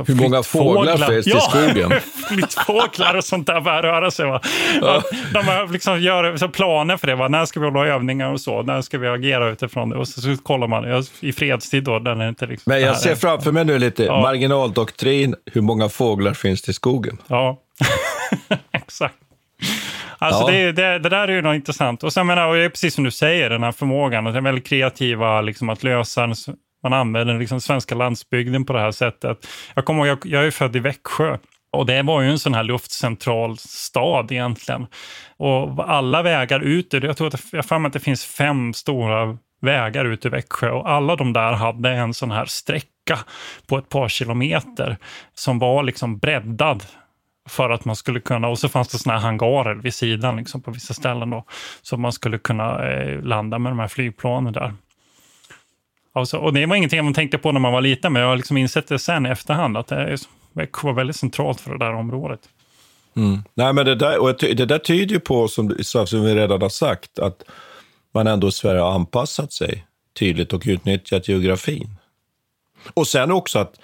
hur 0.07 0.15
många 0.15 0.43
fåglar, 0.43 0.91
fåglar 0.91 1.07
finns 1.07 1.27
ja, 1.27 1.37
i 1.37 1.41
skogen? 1.41 1.93
flyttfåglar 2.29 3.15
och 3.15 3.23
sånt 3.23 3.47
där 3.47 3.61
börjar 3.61 3.83
röra 3.83 4.11
sig. 4.11 4.25
Va? 4.25 4.41
Ja. 4.81 5.03
De 5.33 5.71
liksom 5.71 6.01
gör 6.01 6.37
så 6.37 6.47
planer 6.47 6.97
för 6.97 7.07
det. 7.07 7.15
Va? 7.15 7.27
När 7.27 7.45
ska 7.45 7.59
vi 7.59 7.65
hålla 7.65 7.87
övningar 7.87 8.31
och 8.31 8.41
så? 8.41 8.63
När 8.63 8.81
ska 8.81 8.97
vi 8.97 9.07
agera 9.07 9.49
utifrån 9.49 9.89
det? 9.89 9.95
Och 9.95 10.07
så, 10.07 10.21
så 10.21 10.37
kollar 10.37 10.67
man 10.67 11.03
i 11.19 11.33
fredstid 11.33 11.83
då. 11.83 11.99
Den 11.99 12.21
är 12.21 12.29
inte 12.29 12.45
liksom 12.45 12.71
Men 12.71 12.81
jag 12.81 12.97
ser 12.97 13.15
framför 13.15 13.51
mig 13.51 13.65
nu 13.65 13.79
lite 13.79 14.03
ja. 14.03 14.21
marginaldoktrin. 14.21 15.35
Hur 15.45 15.61
många 15.61 15.89
fåglar 15.89 16.33
finns 16.33 16.61
det 16.61 16.69
i 16.69 16.73
skogen? 16.73 17.17
Ja, 17.27 17.59
exakt. 18.71 19.15
Alltså 20.17 20.41
ja. 20.41 20.51
det, 20.51 20.71
det, 20.71 20.99
det, 20.99 21.09
där 21.09 21.27
är 21.27 21.31
ju 21.31 21.41
något 21.41 21.55
intressant. 21.55 22.03
Och 22.03 22.13
sen 22.13 22.27
menar, 22.27 22.47
och 22.47 22.55
det 22.55 22.63
är 22.63 22.69
precis 22.69 22.93
som 22.93 23.03
du 23.03 23.11
säger, 23.11 23.49
den 23.49 23.63
här 23.63 23.71
förmågan, 23.71 24.23
den 24.23 24.43
väldigt 24.43 24.67
kreativa, 24.67 25.41
liksom, 25.41 25.69
att 25.69 25.83
lösa 25.83 26.27
man 26.85 26.93
använder 26.93 27.39
liksom 27.39 27.61
svenska 27.61 27.95
landsbygden 27.95 28.65
på 28.65 28.73
det 28.73 28.79
här 28.79 28.91
sättet. 28.91 29.47
Jag 29.75 29.85
kommer 29.85 30.05
jag, 30.05 30.25
jag 30.25 30.45
är 30.45 30.51
född 30.51 30.75
i 30.75 30.79
Växjö 30.79 31.37
och 31.71 31.85
det 31.85 32.01
var 32.01 32.21
ju 32.21 32.29
en 32.29 32.39
sån 32.39 32.53
här 32.53 32.63
luftcentral 32.63 33.57
stad 33.57 34.31
egentligen. 34.31 34.87
Och 35.37 35.89
alla 35.89 36.21
vägar 36.21 36.59
ut, 36.59 36.93
jag 36.93 37.17
tror 37.17 37.27
att 37.27 37.43
jag 37.51 37.85
att 37.85 37.93
det 37.93 37.99
finns 37.99 38.25
fem 38.25 38.73
stora 38.73 39.37
vägar 39.61 40.05
ut 40.05 40.25
i 40.25 40.29
Växjö 40.29 40.71
och 40.71 40.89
alla 40.89 41.15
de 41.15 41.33
där 41.33 41.53
hade 41.53 41.89
en 41.89 42.13
sån 42.13 42.31
här 42.31 42.45
sträcka 42.45 43.19
på 43.67 43.77
ett 43.77 43.89
par 43.89 44.09
kilometer 44.09 44.97
som 45.33 45.59
var 45.59 45.83
liksom 45.83 46.17
breddad 46.17 46.83
för 47.49 47.69
att 47.69 47.85
man 47.85 47.95
skulle 47.95 48.19
kunna, 48.19 48.47
och 48.47 48.59
så 48.59 48.69
fanns 48.69 48.87
det 48.87 48.97
såna 48.97 49.13
här 49.13 49.21
hangarer 49.21 49.75
vid 49.75 49.93
sidan 49.93 50.37
liksom 50.37 50.61
på 50.61 50.71
vissa 50.71 50.93
ställen 50.93 51.29
då, 51.29 51.45
så 51.81 51.97
man 51.97 52.11
skulle 52.11 52.37
kunna 52.37 52.91
eh, 52.91 53.21
landa 53.21 53.59
med 53.59 53.71
de 53.71 53.79
här 53.79 53.87
flygplanen 53.87 54.53
där. 54.53 54.73
Alltså, 56.15 56.37
och 56.37 56.53
det 56.53 56.65
var 56.65 56.75
ingenting 56.75 57.03
man 57.03 57.13
tänkte 57.13 57.37
på 57.37 57.51
när 57.51 57.59
man 57.59 57.73
var 57.73 57.81
liten, 57.81 58.13
men 58.13 58.21
jag 58.21 58.29
har 58.29 58.35
liksom 58.35 58.57
insett 58.57 58.87
det 58.87 58.99
sen 58.99 59.25
i 59.25 59.29
efterhand, 59.29 59.77
att 59.77 59.87
det 59.87 60.17
var 60.83 60.93
väldigt 60.93 61.15
centralt 61.15 61.61
för 61.61 61.71
det 61.71 61.85
där 61.85 61.93
området. 61.93 62.39
Mm. 63.15 63.41
Nej, 63.53 63.73
men 63.73 63.85
det 63.85 63.95
där, 63.95 64.21
och 64.21 64.35
det 64.39 64.65
där 64.65 64.79
tyder 64.79 65.13
ju 65.13 65.19
på, 65.19 65.47
som, 65.47 65.75
som 65.83 66.23
vi 66.23 66.35
redan 66.35 66.61
har 66.61 66.69
sagt, 66.69 67.19
att 67.19 67.43
man 68.13 68.27
ändå 68.27 68.47
i 68.47 68.51
Sverige 68.51 68.81
har 68.81 68.91
anpassat 68.91 69.53
sig 69.53 69.85
tydligt 70.19 70.53
och 70.53 70.63
utnyttjat 70.65 71.27
geografin. 71.27 71.95
Och 72.93 73.07
sen 73.07 73.31
också 73.31 73.59
att 73.59 73.79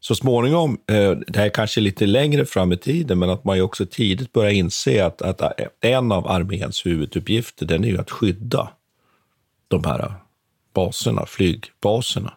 så 0.00 0.14
småningom, 0.14 0.78
eh, 0.90 1.10
det 1.10 1.38
här 1.38 1.48
kanske 1.48 1.80
lite 1.80 2.06
längre 2.06 2.44
fram 2.44 2.72
i 2.72 2.76
tiden, 2.76 3.18
men 3.18 3.30
att 3.30 3.44
man 3.44 3.56
ju 3.56 3.62
också 3.62 3.86
tidigt 3.86 4.32
börjar 4.32 4.50
inse 4.50 5.06
att, 5.06 5.22
att 5.22 5.40
eh, 5.40 5.48
en 5.80 6.12
av 6.12 6.26
arméns 6.26 6.86
huvuduppgifter, 6.86 7.66
den 7.66 7.84
är 7.84 7.88
ju 7.88 7.98
att 7.98 8.10
skydda 8.10 8.68
de 9.68 9.84
här 9.84 10.23
baserna, 10.74 11.26
flygbaserna. 11.26 12.34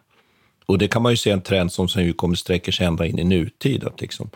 Och 0.66 0.78
det 0.78 0.88
kan 0.88 1.02
man 1.02 1.12
ju 1.12 1.16
se 1.16 1.30
en 1.30 1.42
trend 1.42 1.72
som 1.72 1.88
sen 1.88 2.04
ju 2.04 2.12
kommer 2.12 2.34
sträcker 2.34 2.72
sig 2.72 2.86
ända 2.86 3.06
in 3.06 3.18
i 3.18 3.24
nutid. 3.24 3.84
Att 3.84 4.00
liksom, 4.00 4.30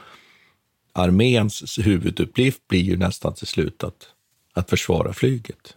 arméns 0.92 1.78
huvuduppgift 1.78 2.68
blir 2.68 2.80
ju 2.80 2.96
nästan 2.96 3.34
till 3.34 3.46
slut 3.46 3.84
att, 3.84 4.08
att 4.52 4.70
försvara 4.70 5.12
flyget. 5.12 5.76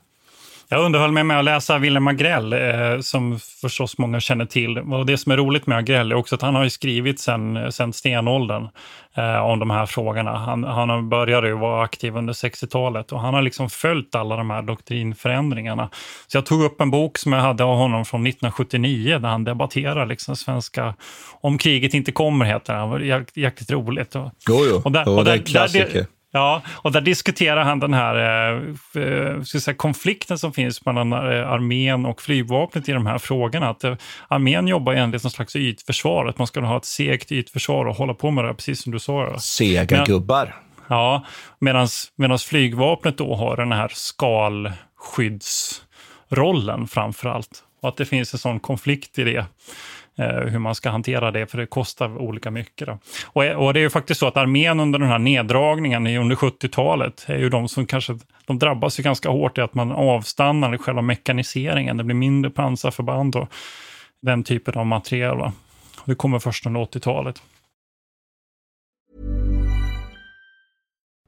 Jag 0.70 0.86
underhöll 0.86 1.12
mig 1.12 1.24
med 1.24 1.40
att 1.40 1.46
läsa 1.46 1.78
Willem 1.78 2.08
Agrell, 2.08 2.54
eh, 2.54 3.00
som 3.02 3.40
förstås 3.40 3.98
många 3.98 4.20
känner 4.20 4.46
till. 4.46 4.78
Och 4.78 5.06
det 5.06 5.18
som 5.18 5.32
är 5.32 5.38
roligt 5.38 5.68
med 5.68 5.78
Agrell 5.78 6.12
är 6.12 6.16
också 6.16 6.36
att 6.36 6.42
han 6.42 6.56
har 6.56 6.70
skrivit 6.70 7.20
sen, 7.20 7.72
sen 7.72 7.94
stenåldern 7.94 8.68
eh, 9.16 9.46
om 9.46 9.60
de 9.60 9.70
här 9.70 9.86
frågorna. 9.86 10.38
Han, 10.38 10.64
han 10.64 11.10
började 11.10 11.48
ju 11.48 11.54
vara 11.54 11.84
aktiv 11.84 12.16
under 12.18 12.34
60-talet 12.34 13.12
och 13.12 13.22
han 13.22 13.34
har 13.34 13.42
liksom 13.42 13.70
följt 13.70 14.16
alla 14.16 14.36
de 14.36 14.50
här 14.50 14.62
doktrinförändringarna. 14.62 15.90
Så 16.28 16.38
jag 16.38 16.46
tog 16.46 16.64
upp 16.64 16.82
en 16.82 16.92
bok 16.92 17.18
som 17.18 17.34
jag 17.34 17.42
hade 17.42 17.64
av 17.64 17.78
honom 17.78 18.06
från 18.06 18.28
1979 18.28 19.20
där 19.20 19.30
han 19.30 19.44
debatterar 19.44 20.06
liksom 20.06 20.36
svenska 20.36 20.94
Om 21.42 21.58
kriget 21.58 21.94
inte 21.94 22.12
kommer, 22.12 22.46
heter 22.46 22.86
var 22.86 23.00
jäkligt 23.34 23.72
roligt. 23.72 24.16
Och, 24.16 24.32
jo, 24.48 24.66
jo. 24.70 24.82
Och 24.86 24.92
där, 24.92 25.10
och 25.10 25.26
där, 25.26 25.32
det 25.32 25.40
är 25.40 25.46
klassiker. 25.46 25.94
Där, 25.94 26.15
Ja, 26.36 26.62
och 26.70 26.92
där 26.92 27.02
diskuterar 27.02 27.64
han 27.64 27.80
den 27.80 27.94
här 27.94 28.16
eh, 28.16 28.62
eh, 29.04 29.42
ska 29.42 29.60
säga, 29.60 29.76
konflikten 29.76 30.38
som 30.38 30.54
finns 30.54 30.86
mellan 30.86 31.14
eh, 31.14 31.52
armén 31.52 32.06
och 32.06 32.22
flygvapnet 32.22 32.90
i 32.90 32.92
de 32.92 33.06
här 33.06 33.18
frågorna. 33.18 33.70
Att 33.70 33.84
armén 34.28 34.68
jobbar 34.68 34.94
enligt 34.94 35.24
någon 35.24 35.32
slags 35.32 35.56
ytförsvar, 35.56 36.26
att 36.26 36.38
man 36.38 36.48
ska 36.48 36.62
ha 36.62 36.78
ett 36.78 36.86
segt 36.86 37.32
ytförsvar 37.32 37.86
och 37.86 37.96
hålla 37.96 38.14
på 38.14 38.32
med 38.32 38.46
det, 38.46 38.54
precis 38.54 38.82
som 38.82 38.92
du 38.92 39.00
sa. 39.00 39.40
Sega 39.40 40.04
gubbar. 40.04 40.56
Ja, 40.88 41.26
medan 41.60 41.88
flygvapnet 42.40 43.18
då 43.18 43.36
har 43.36 43.58
den 43.58 43.72
här 43.72 43.92
skalskyddsrollen 43.94 46.88
framför 46.88 47.30
allt. 47.30 47.64
Och 47.82 47.90
att 47.90 47.98
det 47.98 48.06
finns 48.06 48.34
en 48.34 48.40
sån 48.40 48.60
konflikt 48.60 49.20
i 49.20 49.24
det. 49.24 49.46
Eh, 50.18 50.40
hur 50.40 50.60
man 50.60 50.76
ska 50.76 50.90
hantera 50.90 51.32
det, 51.32 51.48
för 51.48 51.58
det 51.58 51.66
kostar 51.66 52.18
olika 52.18 52.52
mycket. 52.52 52.90
Och, 53.26 53.46
eh, 53.46 53.58
och, 53.58 53.74
det 53.74 53.80
är 53.80 53.82
ju 53.82 53.90
faktiskt 53.90 54.20
så 54.20 54.28
att 54.28 54.38
armén 54.38 54.80
under 54.80 55.00
den 55.00 55.08
här 55.08 55.20
neddragningen 55.20 56.08
under 56.08 56.36
70-talet 56.36 57.26
är 57.28 57.38
ju 57.38 57.50
de 57.50 57.70
som 57.70 57.86
kanske 57.86 58.18
de 58.46 58.60
drabbas 58.60 59.00
ju 59.00 59.04
ganska 59.04 59.30
hårt 59.30 59.58
i 59.58 59.62
att 59.62 59.74
man 59.74 59.92
avstannar 59.92 60.76
i 60.76 60.78
själva 60.78 61.02
mekaniseringen. 61.02 61.98
Det 61.98 62.04
blir 62.04 62.16
mindre 62.16 62.52
pansarförband 62.52 63.36
och 63.36 63.50
den 64.22 64.44
typen 64.44 64.74
av 64.74 64.86
material. 64.86 65.38
Va? 65.38 65.54
Det 66.06 66.16
kommer 66.16 66.40
först 66.40 66.66
under 66.66 66.80
80-talet. 66.80 67.42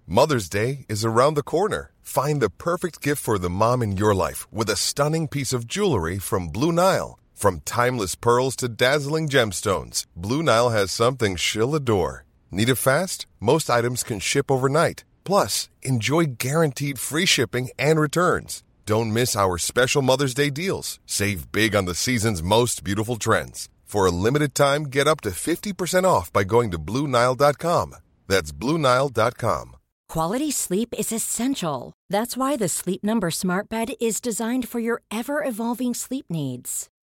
Mother's 0.09 0.51
Day 0.51 0.85
is 0.87 1.05
around 1.05 1.35
the 1.35 1.43
corner. 1.43 1.91
Find 2.01 2.41
the 2.41 2.49
perfect 2.49 3.01
gift 3.05 3.21
for 3.23 3.37
the 3.37 3.49
mom 3.49 3.83
in 3.83 3.97
your 3.97 4.13
life 4.13 4.47
with 4.51 4.71
a 4.71 4.75
stunning 4.75 5.27
piece 5.27 5.57
of 5.57 5.65
jewelry 5.67 6.19
from 6.19 6.51
Blue 6.51 6.71
Nile. 6.71 7.19
From 7.37 7.61
timeless 7.65 8.15
pearls 8.15 8.55
to 8.55 8.67
dazzling 8.67 9.29
gemstones, 9.29 10.05
Blue 10.15 10.41
Nile 10.41 10.69
has 10.69 10.91
something 10.91 11.35
she'll 11.35 11.75
adore. 11.75 12.25
Need 12.49 12.67
it 12.67 12.81
fast? 12.81 13.27
Most 13.39 13.69
items 13.69 14.01
can 14.01 14.17
ship 14.19 14.49
overnight. 14.49 15.03
Plus, 15.23 15.69
enjoy 15.83 16.37
guaranteed 16.39 16.97
free 16.97 17.27
shipping 17.27 17.69
and 17.77 17.99
returns. 17.99 18.63
Don't 18.87 19.13
miss 19.13 19.35
our 19.35 19.59
special 19.59 20.01
Mother's 20.01 20.33
Day 20.33 20.49
deals. 20.49 20.99
Save 21.05 21.51
big 21.51 21.75
on 21.75 21.85
the 21.85 21.93
season's 21.93 22.41
most 22.41 22.83
beautiful 22.83 23.17
trends. 23.17 23.69
For 23.83 24.07
a 24.07 24.17
limited 24.25 24.55
time, 24.55 24.85
get 24.85 25.05
up 25.05 25.21
to 25.21 25.29
50% 25.29 26.05
off 26.05 26.33
by 26.33 26.43
going 26.43 26.71
to 26.71 26.79
BlueNile.com. 26.79 27.95
That's 28.25 28.51
BlueNile.com. 28.51 29.75
Quality 30.09 30.49
sleep 30.51 30.95
is 30.97 31.11
essential. 31.11 31.93
That's 32.09 32.35
why 32.35 32.55
the 32.55 32.67
Sleep 32.67 33.03
Number 33.03 33.29
Smart 33.29 33.69
Bed 33.69 33.89
is 34.01 34.19
designed 34.19 34.67
for 34.67 34.79
your 34.79 35.03
ever 35.11 35.43
evolving 35.43 35.93
sleep 35.93 36.25
needs. 36.31 36.89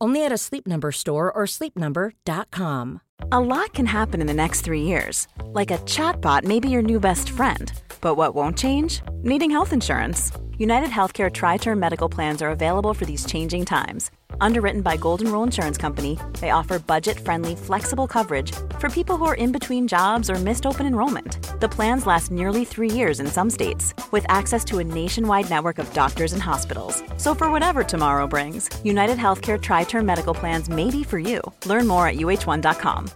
Only 0.00 0.24
at 0.24 0.32
a 0.32 0.38
Sleep 0.38 0.66
Number 0.66 0.92
store 0.92 1.32
or 1.32 1.44
sleepnumber.com. 1.44 3.00
A 3.32 3.40
lot 3.40 3.74
can 3.74 3.86
happen 3.86 4.20
in 4.20 4.26
the 4.26 4.34
next 4.34 4.60
3 4.60 4.82
years. 4.82 5.26
Like 5.46 5.70
a 5.70 5.78
chatbot 5.78 6.44
may 6.44 6.60
be 6.60 6.70
your 6.70 6.82
new 6.82 7.00
best 7.00 7.30
friend. 7.30 7.72
But 8.00 8.14
what 8.14 8.34
won't 8.34 8.56
change? 8.58 9.02
Needing 9.22 9.50
health 9.50 9.72
insurance. 9.72 10.30
United 10.56 10.90
Healthcare 10.90 11.32
tri-term 11.32 11.78
medical 11.80 12.08
plans 12.08 12.42
are 12.42 12.50
available 12.50 12.94
for 12.94 13.06
these 13.06 13.26
changing 13.26 13.64
times. 13.64 14.10
Underwritten 14.40 14.82
by 14.82 14.96
Golden 14.96 15.32
Rule 15.32 15.44
Insurance 15.44 15.78
Company, 15.78 16.18
they 16.40 16.50
offer 16.50 16.78
budget-friendly, 16.78 17.56
flexible 17.56 18.06
coverage 18.06 18.52
for 18.78 18.88
people 18.88 19.16
who 19.16 19.24
are 19.24 19.34
in 19.34 19.52
between 19.52 19.88
jobs 19.88 20.30
or 20.30 20.34
missed 20.36 20.66
open 20.66 20.86
enrollment 20.86 21.38
The 21.60 21.68
plans 21.68 22.06
last 22.06 22.30
nearly 22.30 22.64
three 22.64 22.90
years 22.90 23.20
in 23.20 23.26
some 23.26 23.50
states, 23.50 23.94
with 24.12 24.24
access 24.28 24.64
to 24.66 24.78
a 24.78 24.84
nationwide 24.84 25.50
network 25.50 25.78
of 25.78 25.92
doctors 25.92 26.32
and 26.32 26.42
hospitals. 26.42 27.02
So 27.16 27.34
for 27.34 27.50
whatever 27.50 27.84
tomorrow 27.84 28.26
brings, 28.26 28.68
United 28.84 29.18
Healthcare 29.18 29.58
Tri-Term 29.60 30.06
Medical 30.06 30.34
Plans 30.34 30.68
may 30.68 30.90
be 30.90 31.04
for 31.04 31.18
you. 31.18 31.40
Learn 31.66 31.86
more 31.86 32.06
at 32.08 32.16
uh1.com. 32.16 33.10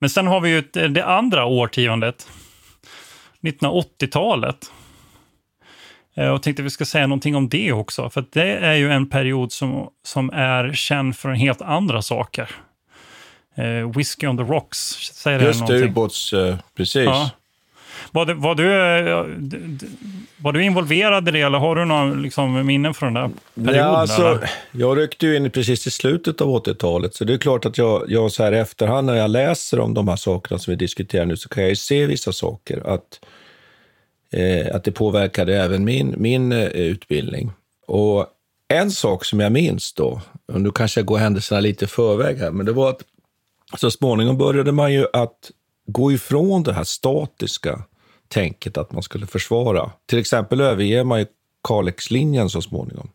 Men 0.00 0.10
sen 0.10 0.26
har 0.26 0.40
vi 0.40 0.50
ju 0.50 0.88
det 0.88 1.04
andra 1.04 1.44
årtiondet, 1.44 2.28
1980-talet. 3.42 4.72
Eh, 6.14 6.28
och 6.28 6.42
tänkte 6.42 6.62
vi 6.62 6.70
ska 6.70 6.84
säga 6.84 7.06
någonting 7.06 7.36
om 7.36 7.48
det 7.48 7.72
också, 7.72 8.10
för 8.10 8.24
det 8.32 8.56
är 8.56 8.74
ju 8.74 8.92
en 8.92 9.08
period 9.08 9.52
som, 9.52 9.88
som 10.04 10.30
är 10.30 10.72
känd 10.72 11.16
för 11.16 11.28
en 11.28 11.36
helt 11.36 11.62
andra 11.62 12.02
saker. 12.02 12.50
Eh, 13.54 13.96
Whiskey 13.96 14.26
on 14.26 14.36
the 14.36 14.42
Rocks, 14.42 14.78
säger 15.14 15.38
det 15.38 15.44
Just 15.44 15.66
det, 15.66 15.78
ubåts... 15.78 16.32
Eh, 16.32 16.56
precis. 16.76 17.04
Ja. 17.04 17.30
Var, 18.10 18.26
du, 18.26 18.34
var, 18.34 18.54
du, 18.54 18.72
eh, 18.72 19.24
var 20.36 20.52
du 20.52 20.64
involverad 20.64 21.28
i 21.28 21.30
det 21.30 21.40
eller 21.40 21.58
har 21.58 21.76
du 21.76 21.84
några 21.84 22.04
liksom, 22.04 22.66
minnen 22.66 22.94
från 22.94 23.14
den 23.14 23.22
där 23.22 23.30
perioden? 23.54 23.76
Ja, 23.76 23.96
alltså, 23.96 24.40
jag 24.70 24.98
ryckte 24.98 25.26
ju 25.26 25.36
in 25.36 25.50
precis 25.50 25.86
i 25.86 25.90
slutet 25.90 26.40
av 26.40 26.48
80-talet, 26.48 27.14
så 27.14 27.24
det 27.24 27.34
är 27.34 27.38
klart 27.38 27.66
att 27.66 27.78
jag, 27.78 28.04
jag 28.08 28.32
så 28.32 28.42
här 28.42 28.52
i 28.52 28.58
efterhand 28.58 29.06
när 29.06 29.14
jag 29.14 29.30
läser 29.30 29.80
om 29.80 29.94
de 29.94 30.08
här 30.08 30.16
sakerna 30.16 30.58
som 30.58 30.70
vi 30.70 30.76
diskuterar 30.76 31.26
nu 31.26 31.36
så 31.36 31.48
kan 31.48 31.62
jag 31.62 31.70
ju 31.70 31.76
se 31.76 32.06
vissa 32.06 32.32
saker. 32.32 32.94
Att, 32.94 33.20
eh, 34.32 34.74
att 34.76 34.84
det 34.84 34.92
påverkade 34.92 35.56
även 35.62 35.84
min, 35.84 36.14
min 36.18 36.52
eh, 36.52 36.66
utbildning. 36.66 37.52
Och 37.86 38.26
en 38.68 38.90
sak 38.90 39.24
som 39.24 39.40
jag 39.40 39.52
minns 39.52 39.92
då, 39.92 40.20
och 40.52 40.60
nu 40.60 40.70
kanske 40.70 41.00
jag 41.00 41.06
går 41.06 41.18
händelserna 41.18 41.60
lite 41.60 41.84
i 41.84 41.88
förväg 41.88 42.38
här, 42.38 42.50
men 42.50 42.66
det 42.66 42.72
var 42.72 42.90
att 42.90 43.02
så 43.80 43.90
småningom 43.90 44.38
började 44.38 44.72
man 44.72 44.92
ju 44.92 45.06
att 45.12 45.50
gå 45.86 46.12
ifrån 46.12 46.62
det 46.62 46.72
här 46.72 46.84
statiska 46.84 47.84
tänket 48.28 48.78
att 48.78 48.92
man 48.92 49.02
skulle 49.02 49.26
försvara. 49.26 49.90
Till 50.06 50.18
exempel 50.18 50.60
överger 50.60 51.04
man 51.04 51.18
ju 51.18 51.26
Kalixlinjen 51.68 52.50
så 52.50 52.62
småningom. 52.62 53.10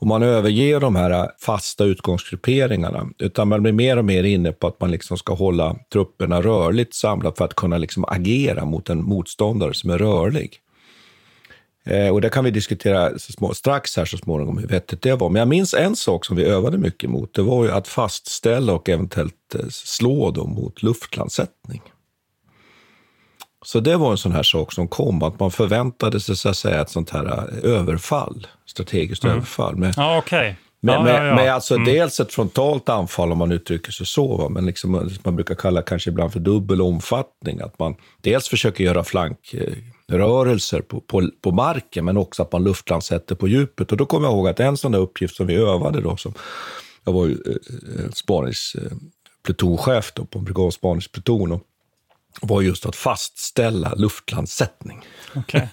Och 0.00 0.06
man 0.06 0.22
överger 0.22 0.80
de 0.80 0.96
här 0.96 1.30
fasta 1.40 1.84
utgångsgrupperingarna, 1.84 3.08
utan 3.18 3.48
man 3.48 3.62
blir 3.62 3.72
mer 3.72 3.96
och 3.96 4.04
mer 4.04 4.24
inne 4.24 4.52
på 4.52 4.66
att 4.66 4.80
man 4.80 4.90
liksom 4.90 5.18
ska 5.18 5.34
hålla 5.34 5.76
trupperna 5.92 6.42
rörligt 6.42 6.94
samlat 6.94 7.38
för 7.38 7.44
att 7.44 7.54
kunna 7.54 7.78
liksom 7.78 8.04
agera 8.04 8.64
mot 8.64 8.90
en 8.90 9.04
motståndare 9.04 9.74
som 9.74 9.90
är 9.90 9.98
rörlig. 9.98 10.60
Eh, 11.84 12.08
och 12.08 12.20
det 12.20 12.28
kan 12.28 12.44
vi 12.44 12.50
diskutera 12.50 13.18
små, 13.18 13.54
strax 13.54 13.96
här 13.96 14.04
så 14.04 14.18
småningom 14.18 14.58
hur 14.58 14.66
vettigt 14.66 15.02
det 15.02 15.14
var. 15.14 15.28
Men 15.28 15.40
jag 15.40 15.48
minns 15.48 15.74
en 15.74 15.96
sak 15.96 16.24
som 16.24 16.36
vi 16.36 16.44
övade 16.44 16.78
mycket 16.78 17.10
mot. 17.10 17.34
Det 17.34 17.42
var 17.42 17.64
ju 17.64 17.70
att 17.70 17.88
fastställa 17.88 18.72
och 18.72 18.88
eventuellt 18.88 19.54
eh, 19.54 19.68
slå 19.68 20.30
dem 20.30 20.50
mot 20.50 20.82
luftlandsättning. 20.82 21.82
Så 23.64 23.80
det 23.80 23.96
var 23.96 24.10
en 24.10 24.18
sån 24.18 24.32
här 24.32 24.42
sak 24.42 24.72
som 24.72 24.88
kom, 24.88 25.22
att 25.22 25.40
man 25.40 25.50
förväntade 25.50 26.20
sig 26.20 26.36
så 26.36 26.48
att 26.48 26.56
säga, 26.56 26.80
ett 26.80 26.90
sånt 26.90 27.10
här 27.10 27.26
eh, 27.26 27.70
överfall, 27.70 28.46
strategiskt 28.66 29.24
mm. 29.24 29.36
överfall. 29.36 29.76
Med, 29.76 29.94
ja, 29.96 30.18
okay. 30.18 30.54
Med, 30.80 30.94
ja, 30.94 31.02
med, 31.02 31.28
ja, 31.28 31.34
med 31.34 31.54
alltså 31.54 31.74
mm. 31.74 31.86
dels 31.86 32.20
ett 32.20 32.32
frontalt 32.32 32.88
anfall, 32.88 33.32
om 33.32 33.38
man 33.38 33.52
uttrycker 33.52 33.92
sig 33.92 34.06
så, 34.06 34.36
va? 34.36 34.48
men 34.48 34.66
liksom, 34.66 35.10
man 35.24 35.36
brukar 35.36 35.54
kalla 35.54 35.82
kanske 35.82 36.10
ibland 36.10 36.32
för 36.32 36.40
dubbel 36.40 36.82
omfattning. 36.82 37.60
Att 37.60 37.78
man 37.78 37.94
dels 38.20 38.48
försöker 38.48 38.84
göra 38.84 39.04
flankrörelser 39.04 40.80
på, 40.80 41.00
på, 41.00 41.30
på 41.42 41.50
marken, 41.50 42.04
men 42.04 42.16
också 42.16 42.42
att 42.42 42.52
man 42.52 42.64
luftlandsätter 42.64 43.34
på 43.34 43.48
djupet. 43.48 43.92
Och 43.92 43.98
då 43.98 44.06
kommer 44.06 44.28
jag 44.28 44.34
ihåg 44.34 44.48
att 44.48 44.60
en 44.60 44.76
sån 44.76 44.92
där 44.92 44.98
uppgift 44.98 45.36
som 45.36 45.46
vi 45.46 45.54
övade 45.54 46.00
då, 46.00 46.16
som 46.16 46.34
jag 47.04 47.12
var 47.12 47.26
ju 47.26 47.32
eh, 47.32 47.38
eh 48.04 48.10
spaningsplutonchef 48.10 50.14
på 50.14 50.38
en 50.38 50.44
brigadspaningspluton, 50.44 51.60
var 52.40 52.62
just 52.62 52.86
att 52.86 52.96
fastställa 52.96 53.94
luftlandsättning. 53.94 54.98
Okay. 55.34 55.66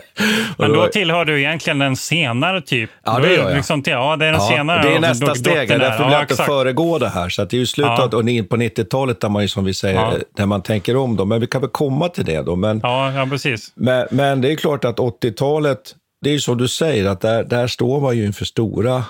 Men 0.58 0.72
då 0.72 0.88
tillhör 0.88 1.24
du 1.24 1.38
egentligen 1.38 1.78
den 1.78 1.96
senare 1.96 2.60
typ? 2.60 2.90
Ja, 3.04 3.18
det 3.18 3.34
gör 3.34 3.48
jag. 3.48 3.56
Liksom, 3.56 3.82
ja, 3.86 4.16
det 4.16 4.26
är 4.26 4.32
den 4.32 4.40
ja, 4.40 4.48
senare. 4.48 4.82
Det 4.82 4.94
är 4.94 5.00
nästa 5.00 5.34
steg, 5.34 5.68
därför 5.68 6.04
vill 6.04 6.12
jag 6.12 6.22
inte 6.22 6.36
föregå 6.36 6.98
det 6.98 7.08
här. 7.08 7.28
Så 7.28 7.44
det 7.44 7.56
är 7.56 7.58
ju 7.58 7.66
slutet 7.66 8.08
ja. 8.12 8.16
och 8.16 8.28
in 8.28 8.48
på 8.48 8.56
90-talet 8.56 9.20
där 9.20 9.28
man 9.28 9.42
ju, 9.42 9.48
som 9.48 9.64
vi 9.64 9.74
säger, 9.74 10.00
ja. 10.00 10.14
där 10.36 10.46
man 10.46 10.62
tänker 10.62 10.96
om. 10.96 11.16
Då. 11.16 11.24
Men 11.24 11.40
vi 11.40 11.46
kan 11.46 11.60
väl 11.60 11.70
komma 11.70 12.08
till 12.08 12.24
det 12.24 12.42
då. 12.42 12.56
Men, 12.56 12.80
ja, 12.82 13.12
ja, 13.12 13.26
precis. 13.30 13.72
Men, 13.74 14.06
men 14.10 14.40
det 14.40 14.52
är 14.52 14.56
klart 14.56 14.84
att 14.84 14.96
80-talet, 14.96 15.94
det 16.22 16.30
är 16.30 16.34
ju 16.34 16.40
som 16.40 16.58
du 16.58 16.68
säger, 16.68 17.06
att 17.06 17.20
där, 17.20 17.44
där 17.44 17.66
står 17.66 18.00
man 18.00 18.16
ju 18.16 18.26
inför 18.26 18.44
stora 18.44 19.04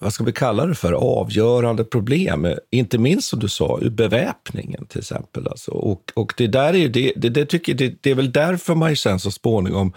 vad 0.00 0.12
ska 0.12 0.24
vi 0.24 0.32
kalla 0.32 0.66
det 0.66 0.74
för, 0.74 0.92
avgörande 0.92 1.84
problem. 1.84 2.46
Inte 2.70 2.98
minst 2.98 3.28
som 3.28 3.38
du 3.38 3.48
sa, 3.48 3.80
beväpningen 3.90 4.86
till 4.86 4.98
exempel. 4.98 5.48
Alltså. 5.48 5.70
Och, 5.70 6.12
och 6.14 6.34
det 6.36 6.46
där 6.46 6.74
är 6.74 6.88
det, 6.88 7.12
det, 7.16 7.28
det, 7.28 7.46
tycker, 7.46 7.74
det, 7.74 7.94
det 8.00 8.10
är 8.10 8.14
väl 8.14 8.32
därför 8.32 8.74
man 8.74 8.90
ju 8.90 8.96
sen 8.96 9.20
så 9.20 9.30
småningom 9.30 9.92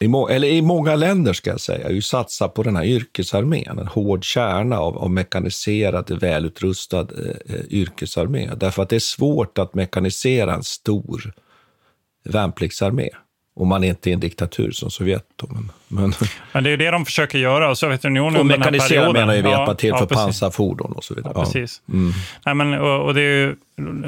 i, 0.00 0.08
må, 0.08 0.28
eller 0.28 0.48
i 0.48 0.62
många 0.62 0.96
länder 0.96 1.32
ska 1.32 1.50
jag 1.50 1.60
säga, 1.60 1.90
ju 1.90 2.02
satsar 2.02 2.48
på 2.48 2.62
den 2.62 2.76
här 2.76 2.84
yrkesarmén, 2.84 3.78
en 3.78 3.86
hård 3.86 4.24
kärna 4.24 4.78
av, 4.78 4.98
av 4.98 5.10
mekaniserad, 5.10 6.20
välutrustad 6.20 7.00
eh, 7.00 7.54
eh 7.54 7.64
yrkesarmé. 7.70 8.50
Därför 8.56 8.82
att 8.82 8.88
det 8.88 8.96
är 8.96 9.00
svårt 9.00 9.58
att 9.58 9.74
mekanisera 9.74 10.54
en 10.54 10.62
stor 10.62 11.32
värnpliktsarmé. 12.24 13.08
Om 13.56 13.68
man 13.68 13.84
inte 13.84 14.10
är 14.10 14.12
en 14.12 14.20
diktatur 14.20 14.70
som 14.70 14.90
Sovjet. 14.90 15.24
Då, 15.36 15.46
men, 15.50 15.70
men... 15.88 16.12
men 16.52 16.64
det 16.64 16.70
är 16.70 16.76
det 16.76 16.90
de 16.90 17.04
försöker 17.04 17.38
göra. 17.38 17.74
Sovjetunionen 17.74 18.40
och 18.40 18.46
mekanisera 18.46 19.12
menar 19.12 19.34
ju 19.34 19.42
vi, 19.42 19.48
hjälpa 19.48 19.74
till 19.74 19.88
ja, 19.88 19.98
för 19.98 20.06
precis. 20.06 20.24
pansarfordon 20.24 20.92
och 20.92 21.04
så 21.04 21.14
vidare. 21.14 21.32
Ja, 21.36 21.44
precis. 21.44 21.82
Mm. 21.88 22.12
Nej, 22.46 22.54
men, 22.54 22.74
och, 22.74 23.04
och, 23.04 23.14
det 23.14 23.20
är 23.20 23.24
ju 23.24 23.56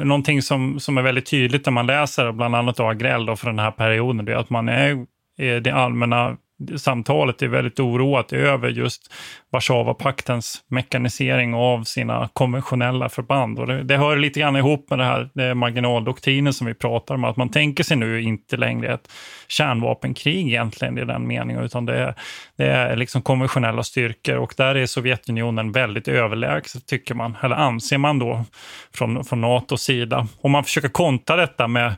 någonting 0.03 0.41
som, 0.41 0.79
som 0.79 0.97
är 0.97 1.01
väldigt 1.01 1.25
tydligt 1.25 1.65
när 1.65 1.71
man 1.71 1.87
läser 1.87 2.31
bland 2.31 2.55
annat 2.55 2.79
Agrell 2.79 3.35
för 3.35 3.47
den 3.47 3.59
här 3.59 3.71
perioden. 3.71 4.25
Det 4.25 4.31
är 4.31 4.37
att 4.37 4.49
man 4.49 4.69
är, 4.69 5.05
är 5.37 5.59
det 5.59 5.71
allmänna 5.71 6.37
samtalet 6.77 7.41
är 7.41 7.47
väldigt 7.47 7.79
oroat 7.79 8.33
över 8.33 8.69
just 8.69 9.13
Warszawapaktens 9.51 10.63
mekanisering 10.67 11.53
av 11.53 11.83
sina 11.83 12.29
konventionella 12.33 13.09
förband. 13.09 13.59
Och 13.59 13.67
det, 13.67 13.83
det 13.83 13.97
hör 13.97 14.17
lite 14.17 14.39
grann 14.39 14.55
ihop 14.55 14.89
med 14.89 14.99
det 14.99 15.05
här 15.05 15.29
det 15.33 15.55
marginaldoktrinen 15.55 16.53
som 16.53 16.67
vi 16.67 16.73
pratar 16.73 17.15
om, 17.15 17.23
att 17.23 17.37
man 17.37 17.49
tänker 17.49 17.83
sig 17.83 17.97
nu 17.97 18.21
inte 18.21 18.57
längre 18.57 18.93
ett 18.93 19.11
kärnvapenkrig 19.47 20.47
egentligen 20.47 20.97
i 20.97 21.05
den 21.05 21.27
meningen, 21.27 21.63
utan 21.63 21.85
det 21.85 21.97
är, 21.97 22.15
det 22.57 22.65
är 22.65 22.95
liksom 22.95 23.21
konventionella 23.21 23.83
styrkor 23.83 24.35
och 24.35 24.53
där 24.57 24.75
är 24.75 24.85
Sovjetunionen 24.85 25.71
väldigt 25.71 26.07
överlägset, 26.07 26.85
tycker 26.85 27.15
man, 27.15 27.37
eller 27.41 27.55
anser 27.55 27.97
man 27.97 28.19
då 28.19 28.45
från, 28.93 29.25
från 29.25 29.41
NATOs 29.41 29.81
sida. 29.81 30.27
Om 30.41 30.51
man 30.51 30.63
försöker 30.63 30.89
kontra 30.89 31.35
detta 31.35 31.67
med 31.67 31.95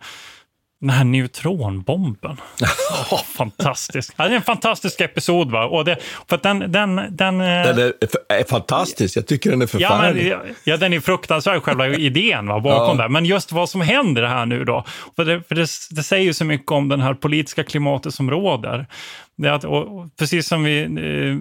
den 0.79 0.89
här 0.89 1.03
neutronbomben. 1.03 2.37
Oh, 3.11 3.23
fantastisk. 3.23 4.13
Ja, 4.17 4.23
det 4.23 4.31
är 4.31 4.35
en 4.35 4.41
fantastisk 4.41 5.01
episod. 5.01 5.51
Va? 5.51 5.65
Och 5.65 5.85
det, 5.85 5.97
för 6.27 6.39
den, 6.43 6.59
den, 6.59 6.95
den, 6.95 7.15
den 7.15 7.41
är, 7.41 7.93
är, 8.29 8.43
fantastisk. 8.43 9.17
Jag 9.17 9.27
tycker 9.27 9.49
den 9.49 9.61
är 9.61 9.67
förfärlig. 9.67 10.27
Ja, 10.27 10.39
men, 10.45 10.55
ja 10.63 10.77
den 10.77 10.93
är 10.93 10.99
fruktansvärd, 10.99 11.63
själva 11.63 11.87
idén 11.95 12.47
va, 12.47 12.59
bakom 12.59 12.97
ja. 12.97 13.03
det. 13.03 13.09
Men 13.09 13.25
just 13.25 13.51
vad 13.51 13.69
som 13.69 13.81
händer 13.81 14.23
här 14.23 14.45
nu 14.45 14.65
då. 14.65 14.85
För, 15.15 15.25
det, 15.25 15.43
för 15.47 15.55
det, 15.55 15.67
det 15.89 16.03
säger 16.03 16.23
ju 16.23 16.33
så 16.33 16.45
mycket 16.45 16.71
om 16.71 16.89
det 16.89 17.01
här 17.01 17.13
politiska 17.13 17.63
klimatet 17.63 18.13
som 18.13 18.31
råder. 18.31 18.87
Det 19.35 19.53
att, 19.53 19.63
och, 19.63 20.17
precis 20.19 20.47
som 20.47 20.63
vi... 20.63 20.81
Eh, 20.83 21.37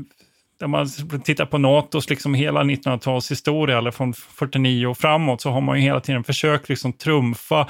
om 0.65 0.71
man 0.71 0.89
tittar 1.25 1.47
på 1.47 1.59
Natos 1.59 2.11
liksom 2.11 2.35
hela 2.35 2.63
1900-talshistoria, 2.63 3.79
eller 3.79 3.91
från 3.91 4.15
49 4.15 4.87
och 4.87 4.99
framåt, 4.99 5.41
så 5.41 5.51
har 5.51 5.61
man 5.61 5.77
ju 5.77 5.83
hela 5.83 6.01
tiden 6.01 6.25
försökt 6.25 6.69
liksom 6.69 6.93
trumfa 6.93 7.67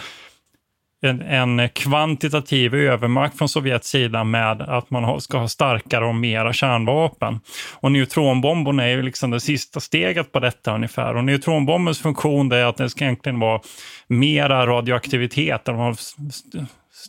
en, 1.03 1.23
en, 1.23 1.69
kvantitativ 1.69 2.75
övermakt 2.75 3.39
från 3.39 3.49
Sovjets 3.49 3.89
sida 3.89 4.25
med 4.25 4.63
att 4.63 4.91
man 4.91 5.21
ska 5.21 5.39
ha 5.39 5.49
starkare 5.49 6.07
och 6.07 6.15
mera 6.15 6.53
kärnvapen. 6.53 7.41
Och 7.75 7.93
neutronbomben 7.93 8.81
är 8.81 8.89
ju 8.89 9.03
liksom 9.03 9.31
det 9.31 9.41
sista 9.41 9.81
steget 9.81 10.33
på 10.33 10.41
detta 10.41 10.75
ungefär. 10.75 11.17
Och 11.17 11.25
neutronbombens 11.25 11.99
funktion 11.99 12.53
är 12.53 12.65
att 12.65 12.77
det 12.77 12.91
ska 12.91 13.05
egentligen 13.05 13.41
vara 13.41 13.61
mera 14.09 14.67
radioaktivitet, 14.67 15.65
de 15.65 15.77
har 15.77 15.97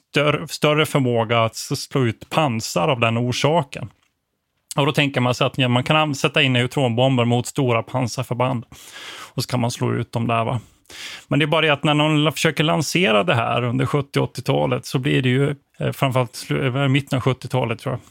större, 0.10 0.47
större 0.47 0.86
förmåga 0.86 1.44
att 1.44 1.56
slå 1.56 2.06
ut 2.06 2.29
pansar 2.29 2.87
av 2.87 3.00
den 3.00 3.17
orsaken. 3.17 3.90
Och 4.75 4.85
då 4.85 4.92
tänker 4.92 5.21
man 5.21 5.35
sig 5.35 5.48
att 5.48 5.58
ja, 5.58 5.67
man 5.67 5.83
kan 5.83 6.15
sätta 6.15 6.42
in 6.42 6.54
neutronbomber 6.54 7.25
mot 7.25 7.48
stora 7.48 7.83
pansarförband 7.83 8.65
och 9.33 9.44
så 9.44 9.50
kan 9.50 9.60
man 9.60 9.71
slå 9.71 9.94
ut 9.94 10.12
dem 10.12 10.27
där. 10.27 10.46
Va? 10.46 10.60
Men 11.27 11.40
det 11.40 11.46
är 11.46 11.48
bara 11.48 11.62
det 11.62 11.73
att 11.73 11.83
när 11.83 11.94
någon 11.94 12.31
försöker 12.31 12.63
lansera 12.63 13.23
det 13.23 13.35
här 13.35 13.63
under 13.63 13.85
70 13.85 14.19
80-talet 14.19 14.85
så 14.85 15.00
blir 15.00 15.21
det 15.21 15.29
ju, 15.29 15.56
eh, 15.79 15.92
framförallt 15.92 16.48
eh, 16.50 16.87
mitten 16.87 17.17
av 17.17 17.23
70-talet 17.23 17.79
tror 17.79 17.94
jag, 17.94 18.02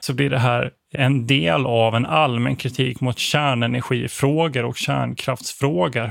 så 0.00 0.14
blir 0.14 0.30
det 0.30 0.38
här 0.38 0.70
en 0.92 1.26
del 1.26 1.66
av 1.66 1.94
en 1.94 2.06
allmän 2.06 2.56
kritik 2.56 3.00
mot 3.00 3.18
kärnenergifrågor 3.18 4.64
och 4.64 4.76
kärnkraftsfrågor. 4.76 6.10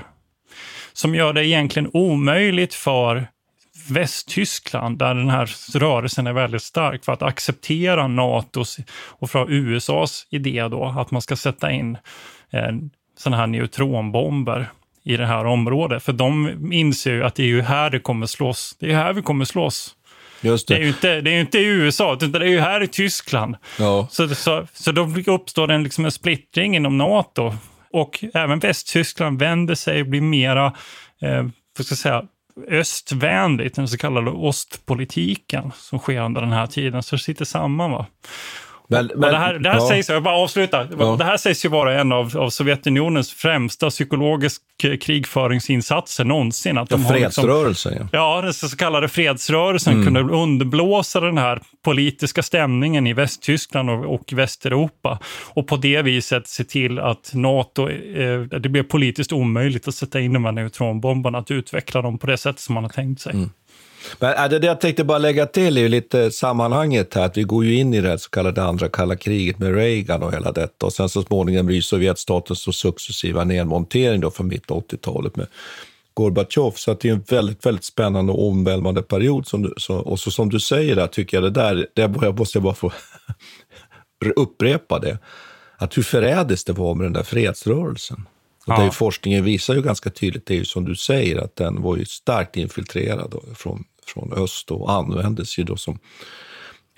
Som 0.94 1.16
gör 1.16 1.34
det 1.34 1.48
egentligen 1.48 1.90
omöjligt 1.94 2.74
för 2.74 3.28
Västtyskland, 3.90 4.98
där 4.98 5.16
den 5.16 5.30
här 5.30 5.50
rörelsen 5.80 6.28
är 6.28 6.34
väldigt 6.34 6.64
stark, 6.64 7.06
för 7.06 7.12
att 7.12 7.22
acceptera 7.22 8.08
NATOs 8.08 8.78
och 8.94 9.32
från 9.32 9.50
USAs 9.50 10.28
idé 10.30 10.68
då, 10.68 10.86
att 10.86 11.12
man 11.12 11.22
ska 11.22 11.36
sätta 11.36 11.72
in 11.72 11.98
eh, 12.52 12.72
sådana 13.18 13.38
här 13.38 13.48
neutronbomber 13.48 14.70
i 15.06 15.18
det 15.18 15.26
här 15.26 15.46
området. 15.46 16.04
För 16.04 16.14
de 16.14 16.74
inser 16.74 17.14
ju 17.14 17.24
att 17.24 17.36
det 17.36 17.44
är 17.44 17.48
ju 17.48 17.62
här 17.62 17.90
det 17.90 18.00
kommer 18.00 18.26
slåss. 18.26 18.76
Det 18.80 18.92
är 18.92 18.96
här 18.96 19.14
vi 19.14 19.22
kommer 19.22 19.46
slåss. 19.46 19.96
Det. 20.42 20.68
Det, 20.68 20.76
är 20.76 20.80
ju 20.80 20.88
inte, 20.88 21.22
det 21.22 21.32
är 21.32 21.40
inte 21.40 21.58
i 21.58 21.66
USA, 21.66 22.14
utan 22.14 22.32
det 22.32 22.40
är 22.40 22.50
ju 22.50 22.60
här 22.60 22.84
i 22.84 22.88
Tyskland. 22.88 23.56
Ja. 23.80 24.08
Så, 24.12 24.36
så, 24.36 24.68
så 24.74 24.92
då 24.92 25.10
uppstår 25.28 25.72
en, 25.72 25.84
liksom 25.84 26.06
en 26.06 26.12
splittring 26.12 26.76
inom 26.76 26.98
NATO. 26.98 27.54
Och 27.92 28.24
även 28.34 28.60
Västtyskland 28.60 29.40
vänder 29.40 29.76
sig 29.76 30.02
och 30.02 30.08
blir 30.08 30.22
mera, 30.22 30.66
eh, 31.22 31.44
vad 31.78 31.86
ska 31.86 31.92
jag 31.94 31.98
säga, 31.98 32.24
östvänligt, 32.68 33.76
den 33.76 33.88
så 33.88 33.98
kallade 33.98 34.32
ostpolitiken 34.32 35.72
som 35.76 36.00
sker 36.00 36.22
under 36.22 36.42
den 36.42 36.52
här 36.52 36.68
tiden. 36.68 37.04
Så 37.04 37.16
det 37.16 37.22
sitter 37.22 37.46
samman. 37.46 37.92
Va? 37.92 38.06
Men, 38.88 39.12
men, 39.16 39.32
det 39.32 39.38
här, 39.38 39.54
det 39.54 39.70
här 39.70 39.78
ja. 39.78 39.88
sägs, 39.88 40.10
jag 40.10 40.24
bara 40.24 40.36
avsluta. 40.36 40.88
Ja. 41.00 41.16
Det 41.16 41.24
här 41.24 41.38
sägs 41.38 41.66
ju 41.66 41.70
vara 41.70 42.00
en 42.00 42.12
av, 42.12 42.38
av 42.38 42.50
Sovjetunionens 42.50 43.32
främsta 43.32 43.90
psykologiska 43.90 44.64
krigföringsinsatser 45.02 46.24
någonsin. 46.24 46.78
Att 46.78 46.90
de 46.90 47.02
ja, 47.02 47.10
fredsrörelsen. 47.10 47.92
Liksom, 47.92 48.10
ja. 48.12 48.36
ja, 48.36 48.42
den 48.42 48.54
så 48.54 48.78
kallade 48.78 49.08
fredsrörelsen 49.08 49.94
mm. 49.94 50.06
kunde 50.06 50.34
underblåsa 50.34 51.20
den 51.20 51.38
här 51.38 51.62
politiska 51.84 52.44
stämningen 52.44 53.08
i 53.08 53.14
Västtyskland 53.14 53.90
och, 53.90 54.14
och 54.14 54.34
Västeuropa. 54.34 55.20
Och 55.44 55.68
på 55.68 55.78
det 55.78 56.02
viset 56.02 56.48
se 56.48 56.64
till 56.64 57.00
att 57.00 57.32
NATO, 57.34 57.90
eh, 57.90 58.42
det 58.42 58.70
blev 58.70 58.84
politiskt 58.84 59.32
omöjligt 59.32 59.88
att 59.88 59.96
sätta 59.96 60.20
in 60.20 60.34
de 60.34 60.46
här 60.46 60.52
neutronbomberna, 60.52 61.38
att 61.38 61.52
utveckla 61.52 62.02
dem 62.02 62.18
på 62.18 62.28
det 62.28 62.38
sätt 62.38 62.60
som 62.60 62.76
man 62.76 62.84
har 62.84 62.92
tänkt 62.92 63.22
sig. 63.22 63.34
Mm. 63.34 63.50
Men 64.20 64.52
äh, 64.52 64.60
det 64.60 64.68
jag 64.68 64.82
tänkte 64.82 65.04
bara 65.04 65.18
lägga 65.18 65.46
till 65.46 65.78
är 65.78 65.82
ju 65.82 65.90
lite 65.90 66.32
sammanhanget 66.32 67.14
här, 67.14 67.26
att 67.26 67.38
vi 67.38 67.44
går 67.44 67.66
ju 67.66 67.76
in 67.76 67.94
i 67.94 68.02
det 68.02 68.20
så 68.20 68.30
kallade 68.30 68.64
andra 68.64 68.90
kalla 68.90 69.16
kriget 69.16 69.60
med 69.60 69.76
Reagan 69.76 70.24
och 70.24 70.34
hela 70.34 70.52
detta. 70.52 70.86
Och 70.86 70.94
sen 70.94 71.10
så 71.10 71.22
småningom 71.22 71.66
blir 71.66 71.82
Sovjetstatens 71.82 72.76
successiva 72.76 73.44
nedmontering 73.44 74.22
då 74.22 74.32
från 74.32 74.48
mitt 74.48 74.66
80-talet 74.66 75.36
med 75.36 75.48
Gorbatjov. 76.14 76.72
Så 76.72 76.92
att 76.92 77.00
det 77.00 77.10
är 77.10 77.14
en 77.14 77.24
väldigt, 77.30 77.66
väldigt 77.66 77.84
spännande 77.84 78.32
och 78.32 78.48
omvälvande 78.48 79.02
period. 79.02 79.48
Som 79.48 79.62
du, 79.62 79.74
så, 79.78 79.96
och 79.96 80.20
så 80.20 80.32
som 80.32 80.50
du 80.50 80.60
säger 80.60 80.96
där, 80.96 81.08
tycker 81.08 81.38
jag 81.38 81.44
det 81.44 81.62
där, 81.62 81.88
det 81.94 82.08
måste 82.38 82.58
jag 82.58 82.64
bara 82.64 82.74
få 82.74 82.92
upprepa 84.36 85.00
det, 85.00 85.18
att 85.78 85.98
hur 85.98 86.04
förrädiskt 86.04 86.68
det 86.68 86.74
var 86.74 86.96
med 86.96 87.06
den 87.06 87.14
där 87.14 87.24
fredsrörelsen. 87.24 88.26
Och 88.68 88.74
ja. 88.74 88.92
forskningen 88.92 89.44
visar 89.44 89.76
ju 89.76 89.82
ganska 89.82 90.10
tydligt, 90.10 90.46
det 90.46 90.54
är 90.54 90.58
ju 90.58 90.66
som 90.66 90.86
du 90.86 90.96
säger, 90.96 91.38
att 91.38 91.56
den 91.56 91.82
var 91.82 91.98
ju 91.98 92.06
starkt 92.06 92.58
infiltrerad 92.58 93.36
från 93.56 93.84
från 94.06 94.34
öst 94.34 94.72
och 94.72 94.92
användes 94.92 95.60
ju 95.60 95.64
då 95.64 95.78
som... 95.78 96.00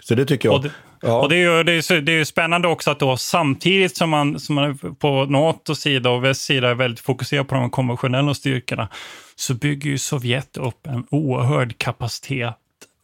Så 0.04 0.16
det 0.16 0.26
tycker 0.26 0.50
jag... 0.50 0.56
Och 0.56 0.64
det, 0.64 0.72
ja. 1.02 1.22
och 1.22 1.30
det, 1.30 1.36
är 1.36 1.58
ju, 1.58 1.64
det, 1.64 1.72
är, 1.72 2.02
det 2.02 2.12
är 2.12 2.24
spännande 2.24 2.68
också 2.68 2.92
att 2.92 3.00
då 3.00 3.18
samtidigt 3.18 3.98
som 3.98 4.10
man, 4.10 4.40
som 4.40 4.56
man 4.56 4.78
på 5.00 5.26
NATOs 5.26 5.80
sida 5.80 6.10
och 6.10 6.24
västs 6.24 6.46
sida 6.46 6.70
är 6.70 6.76
väldigt 6.76 7.00
fokuserad 7.00 7.48
på 7.48 7.56
de 7.56 7.70
konventionella 7.70 8.34
styrkorna 8.34 8.90
så 9.36 9.54
bygger 9.54 9.90
ju 9.90 9.98
Sovjet 9.98 10.58
upp 10.58 10.88
en 10.88 11.06
oerhörd 11.12 11.78
kapacitet 11.78 12.56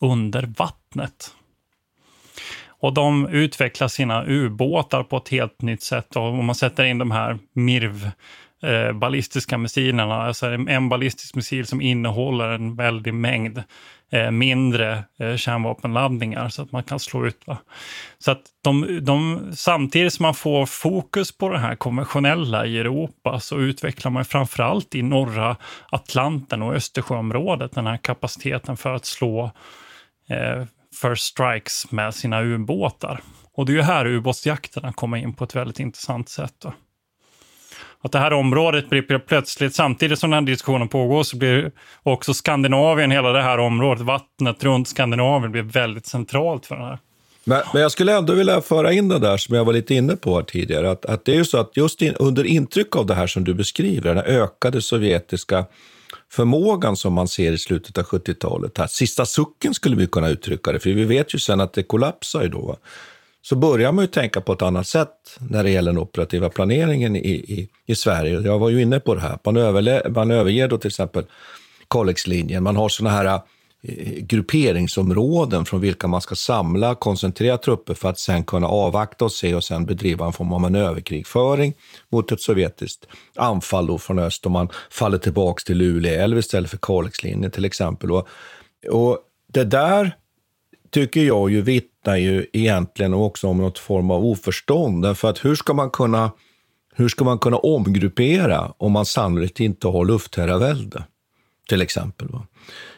under 0.01 0.53
vattnet. 0.57 1.31
Och 2.83 2.93
de 2.93 3.27
utvecklar 3.27 3.87
sina 3.87 4.25
ubåtar 4.25 5.03
på 5.03 5.17
ett 5.17 5.29
helt 5.29 5.61
nytt 5.61 5.83
sätt. 5.83 6.15
Och 6.15 6.23
om 6.23 6.45
man 6.45 6.55
sätter 6.55 6.83
in 6.83 6.97
de 6.97 7.11
här 7.11 7.39
MIRV 7.53 8.09
eh, 8.63 8.93
ballistiska 8.93 9.57
missilerna, 9.57 10.15
alltså 10.23 10.47
en, 10.47 10.89
ballistisk 10.89 11.35
missil 11.35 11.65
som 11.65 11.81
innehåller 11.81 12.49
en 12.49 12.75
väldig 12.75 13.13
mängd 13.13 13.63
eh, 14.11 14.31
mindre 14.31 15.03
eh, 15.19 15.35
kärnvapenladdningar 15.35 16.49
så 16.49 16.61
att 16.61 16.71
man 16.71 16.83
kan 16.83 16.99
slå 16.99 17.25
ut. 17.25 17.47
Va? 17.47 17.57
Så 18.19 18.31
att 18.31 18.41
de, 18.63 18.99
de, 19.01 19.41
samtidigt 19.55 20.13
som 20.13 20.23
man 20.23 20.33
får 20.33 20.65
fokus 20.65 21.37
på 21.37 21.49
det 21.49 21.59
här 21.59 21.75
konventionella 21.75 22.65
i 22.65 22.79
Europa 22.79 23.39
så 23.39 23.59
utvecklar 23.59 24.11
man 24.11 24.25
framförallt 24.25 24.95
i 24.95 25.01
norra 25.01 25.57
Atlanten 25.89 26.61
och 26.61 26.75
Östersjöområdet 26.75 27.71
den 27.71 27.87
här 27.87 27.97
kapaciteten 27.97 28.77
för 28.77 28.95
att 28.95 29.05
slå 29.05 29.51
eh, 30.29 30.65
first 31.01 31.23
strikes 31.23 31.91
med 31.91 32.15
sina 32.15 32.41
ubåtar. 32.41 33.21
Och 33.55 33.65
det 33.65 33.71
är 33.71 33.75
ju 33.75 33.81
här 33.81 34.05
ubåtsjakterna 34.05 34.93
kommer 34.93 35.17
in 35.17 35.33
på 35.33 35.43
ett 35.43 35.55
väldigt 35.55 35.79
intressant 35.79 36.29
sätt. 36.29 36.53
Då 36.61 36.73
att 38.03 38.11
det 38.11 38.19
här 38.19 38.33
området 38.33 38.89
blir 38.89 39.19
plötsligt, 39.19 39.75
samtidigt 39.75 40.19
som 40.19 40.29
den 40.29 40.43
här 40.43 40.51
diskussionen 40.51 40.87
pågår, 40.87 41.23
så 41.23 41.37
blir 41.37 41.71
också 42.03 42.33
Skandinavien, 42.33 43.11
hela 43.11 43.31
det 43.31 43.41
här 43.41 43.57
området, 43.57 44.03
vattnet 44.03 44.63
runt 44.63 44.87
Skandinavien 44.87 45.51
blir 45.51 45.61
väldigt 45.61 46.05
centralt 46.05 46.65
för 46.65 46.75
den 46.75 46.85
här. 46.85 46.99
Men, 47.43 47.61
men, 47.73 47.81
jag 47.81 47.91
skulle 47.91 48.17
ändå 48.17 48.33
vilja 48.33 48.61
föra 48.61 48.93
in 48.93 49.07
det 49.07 49.19
där 49.19 49.37
som 49.37 49.55
jag 49.55 49.65
var 49.65 49.73
lite 49.73 49.93
inne 49.93 50.15
på 50.15 50.35
här 50.35 50.43
tidigare, 50.43 50.91
att, 50.91 51.05
att 51.05 51.25
det 51.25 51.31
är 51.31 51.35
ju 51.35 51.45
så 51.45 51.57
att 51.57 51.77
just 51.77 52.01
in, 52.01 52.13
under 52.19 52.43
intryck 52.43 52.95
av 52.95 53.05
det 53.05 53.13
här 53.13 53.27
som 53.27 53.43
du 53.43 53.53
beskriver, 53.53 54.15
den 54.15 54.23
ökade 54.23 54.81
sovjetiska 54.81 55.65
förmågan 56.31 56.95
som 56.95 57.13
man 57.13 57.27
ser 57.27 57.51
i 57.51 57.57
slutet 57.57 57.97
av 57.97 58.03
70-talet, 58.03 58.79
sista 58.91 59.25
sucken 59.25 59.73
skulle 59.73 59.95
vi 59.95 60.07
kunna 60.07 60.29
uttrycka 60.29 60.71
det, 60.71 60.79
för 60.79 60.89
vi 60.89 61.03
vet 61.03 61.35
ju 61.35 61.39
sen 61.39 61.61
att 61.61 61.73
det 61.73 61.83
kollapsar 61.83 62.41
ju 62.41 62.47
då 62.47 62.77
så 63.45 63.55
börjar 63.55 63.91
man 63.91 64.03
ju 64.03 64.07
tänka 64.07 64.41
på 64.41 64.53
ett 64.53 64.61
annat 64.61 64.87
sätt 64.87 65.37
när 65.49 65.63
det 65.63 65.69
gäller 65.69 65.91
den 65.91 66.01
operativa 66.01 66.49
planeringen 66.49 67.15
i, 67.15 67.19
i, 67.29 67.69
i 67.85 67.95
Sverige. 67.95 68.39
Jag 68.39 68.59
var 68.59 68.69
ju 68.69 68.81
inne 68.81 68.99
på 68.99 69.15
det 69.15 69.21
här. 69.21 69.39
Man, 69.45 69.57
överle, 69.57 70.09
man 70.09 70.31
överger 70.31 70.67
då 70.67 70.77
till 70.77 70.87
exempel 70.87 71.25
Kalixlinjen. 71.89 72.63
Man 72.63 72.75
har 72.75 72.89
sådana 72.89 73.15
här 73.15 73.41
eh, 73.81 74.23
grupperingsområden 74.23 75.65
från 75.65 75.81
vilka 75.81 76.07
man 76.07 76.21
ska 76.21 76.35
samla, 76.35 76.95
koncentrera 76.95 77.57
trupper 77.57 77.93
för 77.93 78.09
att 78.09 78.19
sen 78.19 78.43
kunna 78.43 78.67
avvakta 78.67 79.25
och 79.25 79.31
se 79.31 79.55
och 79.55 79.63
sen 79.63 79.85
bedriva 79.85 80.25
en 80.25 80.33
form 80.33 80.53
av 80.53 80.61
manöverkrigföring 80.61 81.73
mot 82.09 82.31
ett 82.31 82.41
sovjetiskt 82.41 83.07
anfall 83.35 83.87
då 83.87 83.97
från 83.97 84.19
öst. 84.19 84.45
Och 84.45 84.51
man 84.51 84.69
faller 84.91 85.17
tillbaka 85.17 85.61
till 85.65 85.77
Luleå 85.77 86.21
älv 86.21 86.37
istället 86.37 86.69
för 86.69 86.79
Kalixlinjen 86.81 87.51
till 87.51 87.65
exempel. 87.65 88.11
Och, 88.11 88.27
och 88.89 89.17
det 89.47 89.63
där 89.63 90.15
tycker 90.91 91.21
jag 91.23 91.51
ju 91.51 91.61
vittnar 92.03 92.17
ju 92.17 92.45
egentligen 92.53 93.13
också 93.13 93.47
om 93.47 93.57
något 93.57 93.79
form 93.79 94.11
av 94.11 94.25
oförstånd. 94.25 95.03
Därför 95.03 95.29
att 95.29 95.45
hur 95.45 95.55
ska 95.55 95.73
man 95.73 95.89
kunna, 95.89 96.31
hur 96.95 97.09
ska 97.09 97.23
man 97.23 97.39
kunna 97.39 97.57
omgruppera 97.57 98.73
om 98.77 98.91
man 98.91 99.05
sannolikt 99.05 99.59
inte 99.59 99.87
har 99.87 100.05
luftherravälde? 100.05 101.03
Till 101.69 101.81
exempel. 101.81 102.27
Va? 102.27 102.47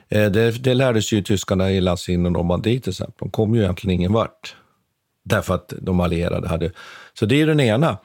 Eh, 0.09 0.31
det, 0.31 0.63
det 0.63 0.73
lärde 0.73 1.01
sig 1.01 1.17
ju 1.17 1.23
tyskarna 1.23 1.71
i 1.71 1.81
Lassin 1.81 2.25
och 2.25 2.31
Normandie 2.31 2.79
till 2.79 2.89
exempel. 2.89 3.15
De 3.19 3.31
kom 3.31 3.55
ju 3.55 3.61
egentligen 3.61 3.99
ingen 3.99 4.13
vart. 4.13 4.55
Därför 5.23 5.55
att 5.55 5.73
de 5.81 5.99
allierade 5.99 6.47
hade... 6.47 6.71
Så 7.13 7.25
det 7.25 7.41
är 7.41 7.47
den 7.47 7.59
ena. 7.59 7.97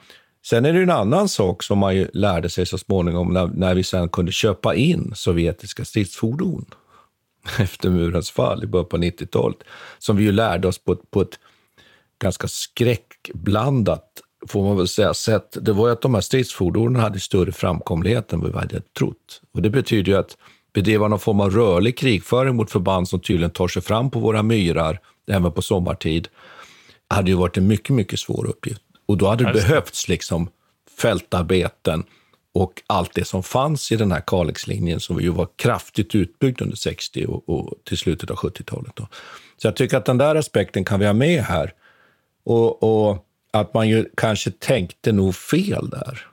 Sen 0.45 0.65
är 0.65 0.73
det 0.73 0.83
en 0.83 0.89
annan 0.89 1.29
sak 1.29 1.63
som 1.63 1.77
man 1.77 2.07
lärde 2.13 2.49
sig 2.49 2.65
så 2.65 2.77
småningom 2.77 3.33
när, 3.33 3.47
när 3.47 3.75
vi 3.75 3.83
sen 3.83 4.09
kunde 4.09 4.31
köpa 4.31 4.75
in 4.75 5.11
sovjetiska 5.15 5.85
stridsfordon. 5.85 6.65
efter 7.59 7.89
murens 7.89 8.31
fall 8.31 8.63
i 8.63 8.67
början 8.67 8.87
på 8.87 8.97
90-talet, 8.97 9.57
som 9.99 10.17
vi 10.17 10.23
ju 10.23 10.31
lärde 10.31 10.67
oss 10.67 10.77
på, 10.77 10.95
på 10.95 11.21
ett 11.21 11.39
ganska 12.21 12.47
skräckblandat, 12.47 14.07
får 14.47 14.63
man 14.63 14.77
väl 14.77 14.87
säga, 14.87 15.13
sätt. 15.13 15.57
Det 15.61 15.73
var 15.73 15.87
ju 15.87 15.93
att 15.93 16.01
de 16.01 16.13
här 16.13 16.21
stridsfordonen 16.21 17.01
hade 17.01 17.19
större 17.19 17.51
framkomlighet 17.51 18.33
än 18.33 18.39
vad 18.39 18.51
vi 18.51 18.57
hade 18.57 18.81
trott. 18.81 19.41
Och 19.53 19.61
det 19.61 19.69
betyder 19.69 20.11
ju 20.11 20.17
att 20.17 20.37
bedriva 20.73 21.07
någon 21.07 21.19
form 21.19 21.39
av 21.39 21.51
rörlig 21.51 21.97
krigföring 21.97 22.55
mot 22.55 22.71
förband 22.71 23.09
som 23.09 23.19
tydligen 23.19 23.51
tar 23.51 23.67
sig 23.67 23.81
fram 23.81 24.11
på 24.11 24.19
våra 24.19 24.43
myrar, 24.43 24.99
även 25.27 25.51
på 25.51 25.61
sommartid, 25.61 26.27
hade 27.07 27.31
ju 27.31 27.37
varit 27.37 27.57
en 27.57 27.67
mycket, 27.67 27.95
mycket 27.95 28.19
svår 28.19 28.45
uppgift. 28.45 28.81
Och 29.05 29.17
då 29.17 29.27
hade 29.27 29.43
det 29.43 29.53
behövts 29.53 30.07
liksom 30.07 30.49
fältarbeten, 30.99 32.03
och 32.53 32.81
allt 32.87 33.13
det 33.13 33.25
som 33.25 33.43
fanns 33.43 33.91
i 33.91 33.95
den 33.95 34.11
här 34.11 34.21
Kalixlinjen 34.27 34.99
som 34.99 35.21
ju 35.21 35.29
var 35.29 35.47
kraftigt 35.55 36.15
utbyggd 36.15 36.61
under 36.61 36.77
60 36.77 37.25
och, 37.25 37.49
och 37.49 37.73
till 37.83 37.97
slutet 37.97 38.31
av 38.31 38.37
70-talet. 38.37 38.93
Så 39.57 39.67
jag 39.67 39.75
tycker 39.75 39.97
att 39.97 40.05
den 40.05 40.17
där 40.17 40.35
aspekten 40.35 40.85
kan 40.85 40.99
vi 40.99 41.05
ha 41.05 41.13
med 41.13 41.43
här. 41.43 41.73
Och, 42.43 42.83
och 42.83 43.25
att 43.51 43.73
man 43.73 43.89
ju 43.89 44.05
kanske 44.17 44.51
tänkte 44.51 45.11
nog 45.11 45.35
fel 45.35 45.89
där 45.89 46.27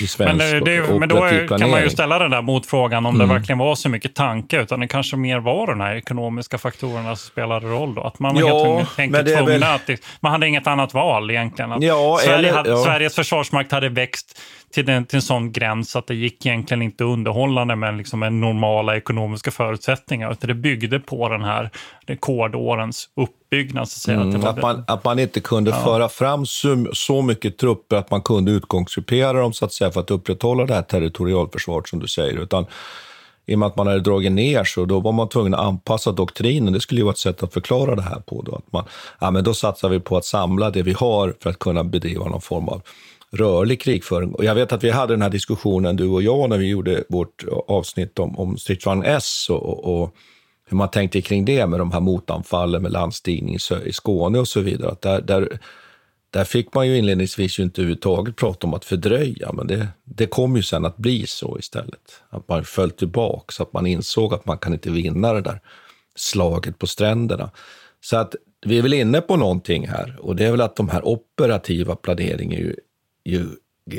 i 0.00 0.06
svensk 0.06 0.52
men, 0.52 0.64
det, 0.64 0.98
men 0.98 1.08
då 1.08 1.24
är, 1.24 1.58
kan 1.58 1.70
man 1.70 1.82
ju 1.82 1.90
ställa 1.90 2.18
den 2.18 2.30
där 2.30 2.42
motfrågan 2.42 3.06
om 3.06 3.14
mm. 3.14 3.28
det 3.28 3.34
verkligen 3.34 3.58
var 3.58 3.74
så 3.74 3.88
mycket 3.88 4.14
tanke, 4.14 4.60
utan 4.60 4.80
det 4.80 4.88
kanske 4.88 5.16
mer 5.16 5.38
var 5.38 5.66
de 5.66 5.80
här 5.80 5.94
ekonomiska 5.94 6.58
faktorerna 6.58 7.16
som 7.16 7.30
spelade 7.30 7.66
roll 7.66 7.94
då. 7.94 8.02
Att 8.02 8.18
man 8.18 8.34
var 8.34 8.40
ja, 8.40 8.76
helt 8.76 8.98
enkelt 8.98 9.26
tvungen 9.26 9.46
väl... 9.46 9.62
att... 9.62 9.90
Man 10.20 10.32
hade 10.32 10.48
inget 10.48 10.66
annat 10.66 10.94
val 10.94 11.30
egentligen. 11.30 11.82
Ja, 11.82 12.18
Sverige 12.22 12.58
eller, 12.58 12.70
ja. 12.70 12.84
Sveriges 12.84 13.14
försvarsmakt 13.14 13.72
hade 13.72 13.88
växt 13.88 14.40
till, 14.74 14.86
den, 14.86 15.06
till 15.06 15.16
en 15.16 15.22
sån 15.22 15.52
gräns 15.52 15.96
att 15.96 16.06
det 16.06 16.14
gick 16.14 16.46
egentligen 16.46 16.82
inte 16.82 17.04
underhållande 17.04 17.76
med 17.76 17.96
liksom 17.96 18.22
en 18.22 18.40
normala 18.40 18.96
ekonomiska 18.96 19.50
förutsättningar, 19.50 20.32
utan 20.32 20.48
det 20.48 20.54
byggde 20.54 21.00
på 21.00 21.28
den 21.28 21.44
här 21.44 21.70
rekordårens 22.06 23.08
uppbyggnad. 23.16 23.88
Så 23.88 23.96
att, 23.96 24.02
säga. 24.02 24.20
Mm, 24.20 24.40
att, 24.40 24.44
att, 24.44 24.62
man, 24.62 24.84
att 24.86 25.04
man 25.04 25.18
inte 25.18 25.40
kunde 25.40 25.70
ja. 25.70 25.84
föra 25.84 26.08
fram 26.08 26.46
så, 26.46 26.86
så 26.92 27.22
mycket 27.22 27.58
trupper 27.58 27.96
att 27.96 28.10
man 28.10 28.22
kunde 28.22 28.50
utgångsgruppera 28.50 29.32
dem 29.32 29.52
så 29.52 29.64
att 29.64 29.72
säga, 29.72 29.90
för 29.90 30.00
att 30.00 30.10
upprätthålla 30.10 30.66
det 30.66 30.74
här 30.74 30.82
territorialförsvaret 30.82 31.88
som 31.88 31.98
du 31.98 32.08
säger. 32.08 32.38
Utan 32.38 32.66
i 33.46 33.54
och 33.54 33.58
med 33.58 33.66
att 33.66 33.76
man 33.76 33.86
hade 33.86 34.00
dragit 34.00 34.32
ner 34.32 34.64
så 34.64 34.84
då 34.84 35.00
var 35.00 35.12
man 35.12 35.28
tvungen 35.28 35.54
att 35.54 35.60
anpassa 35.60 36.12
doktrinen. 36.12 36.72
Det 36.72 36.80
skulle 36.80 37.00
ju 37.00 37.04
vara 37.04 37.12
ett 37.12 37.18
sätt 37.18 37.42
att 37.42 37.52
förklara 37.52 37.94
det 37.94 38.02
här 38.02 38.20
på. 38.20 38.42
Då, 38.42 38.54
att 38.54 38.72
man, 38.72 38.84
ja, 39.20 39.30
men 39.30 39.44
då 39.44 39.54
satsar 39.54 39.88
vi 39.88 40.00
på 40.00 40.16
att 40.16 40.24
samla 40.24 40.70
det 40.70 40.82
vi 40.82 40.92
har 40.92 41.34
för 41.40 41.50
att 41.50 41.58
kunna 41.58 41.84
bedriva 41.84 42.24
någon 42.24 42.40
form 42.40 42.68
av 42.68 42.82
rörlig 43.34 43.80
krigföring. 43.80 44.34
Och 44.34 44.44
jag 44.44 44.54
vet 44.54 44.72
att 44.72 44.84
vi 44.84 44.90
hade 44.90 45.12
den 45.12 45.22
här 45.22 45.30
diskussionen, 45.30 45.96
du 45.96 46.08
och 46.08 46.22
jag, 46.22 46.50
när 46.50 46.58
vi 46.58 46.68
gjorde 46.68 47.04
vårt 47.08 47.44
avsnitt 47.68 48.18
om, 48.18 48.38
om 48.38 48.56
stridsvagn 48.56 49.02
S 49.04 49.46
och, 49.50 50.02
och, 50.02 50.14
hur 50.66 50.76
man 50.76 50.90
tänkte 50.90 51.22
kring 51.22 51.44
det 51.44 51.66
med 51.66 51.78
de 51.78 51.92
här 51.92 52.00
motanfallen 52.00 52.82
med 52.82 52.92
landstigning 52.92 53.56
i 53.84 53.92
Skåne 53.92 54.38
och 54.38 54.48
så 54.48 54.60
vidare. 54.60 54.90
Att 54.92 55.00
där, 55.00 55.20
där, 55.20 55.58
där 56.30 56.44
fick 56.44 56.74
man 56.74 56.88
ju 56.88 56.98
inledningsvis 56.98 57.58
ju 57.58 57.62
inte 57.62 57.80
överhuvudtaget 57.80 58.36
prata 58.36 58.66
om 58.66 58.74
att 58.74 58.84
fördröja, 58.84 59.52
men 59.52 59.66
det, 59.66 59.88
det 60.04 60.26
kom 60.26 60.56
ju 60.56 60.62
sen 60.62 60.84
att 60.84 60.96
bli 60.96 61.26
så 61.26 61.58
istället. 61.58 62.22
Att 62.30 62.48
man 62.48 62.64
föll 62.64 62.90
tillbaka, 62.90 63.52
så 63.52 63.62
att 63.62 63.72
man 63.72 63.86
insåg 63.86 64.34
att 64.34 64.46
man 64.46 64.58
kan 64.58 64.72
inte 64.72 64.90
vinna 64.90 65.32
det 65.32 65.40
där 65.40 65.60
slaget 66.14 66.78
på 66.78 66.86
stränderna. 66.86 67.50
Så 68.00 68.16
att 68.16 68.34
vi 68.66 68.78
är 68.78 68.82
väl 68.82 68.94
inne 68.94 69.20
på 69.20 69.36
någonting 69.36 69.88
här 69.88 70.16
och 70.20 70.36
det 70.36 70.44
är 70.44 70.50
väl 70.50 70.60
att 70.60 70.76
de 70.76 70.88
här 70.88 71.08
operativa 71.08 71.96
planeringen 71.96 72.60
är 72.60 72.64
ju, 72.64 72.76
ju 73.24 73.46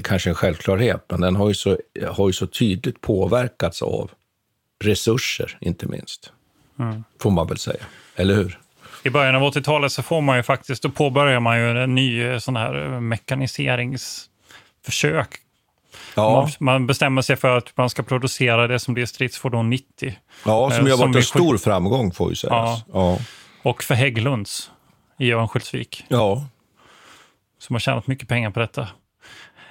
kanske 0.03 0.29
en 0.29 0.35
självklarhet, 0.35 1.05
men 1.09 1.21
den 1.21 1.35
har 1.35 1.47
ju, 1.47 1.53
så, 1.53 1.77
har 2.11 2.29
ju 2.29 2.33
så 2.33 2.47
tydligt 2.47 3.01
påverkats 3.01 3.81
av 3.81 4.11
resurser, 4.83 5.57
inte 5.61 5.85
minst. 5.85 6.31
Mm. 6.79 7.03
Får 7.19 7.31
man 7.31 7.47
väl 7.47 7.57
säga, 7.57 7.83
eller 8.15 8.35
hur? 8.35 8.59
I 9.03 9.09
början 9.09 9.35
av 9.35 9.53
80-talet 9.53 9.91
så 9.91 10.03
får 10.03 10.21
man 10.21 10.37
ju 10.37 10.43
faktiskt, 10.43 10.83
då 10.83 10.89
påbörjar 10.89 11.39
man 11.39 11.59
ju 11.59 11.83
en 11.83 11.95
ny 11.95 12.23
eh, 12.23 12.37
sån 12.37 12.55
här 12.55 12.93
eh, 12.93 12.99
mekaniseringsförsök. 12.99 15.35
Ja. 16.15 16.41
Man, 16.41 16.51
man, 16.59 16.87
bestämmer 16.87 17.21
sig 17.21 17.35
för 17.35 17.57
att 17.57 17.77
man 17.77 17.89
ska 17.89 18.03
producera 18.03 18.67
det 18.67 18.79
som 18.79 18.93
blir 18.93 19.05
stridsfordon 19.05 19.69
90. 19.69 20.19
Ja, 20.45 20.71
som 20.71 20.85
ju 20.85 20.91
har 20.91 20.97
varit 20.97 21.15
en 21.15 21.23
stor 21.23 21.57
framgång 21.57 22.11
får 22.11 22.29
ju 22.29 22.35
sägas. 22.35 22.53
Ja. 22.53 22.81
ja. 22.93 23.19
Och 23.63 23.83
för 23.83 23.95
Hägglunds 23.95 24.71
i 25.19 25.31
Örnsköldsvik. 25.31 26.05
Ja. 26.07 26.47
Som 27.59 27.73
har 27.73 27.79
tjänat 27.79 28.07
mycket 28.07 28.27
pengar 28.27 28.51
på 28.51 28.59
detta. 28.59 28.87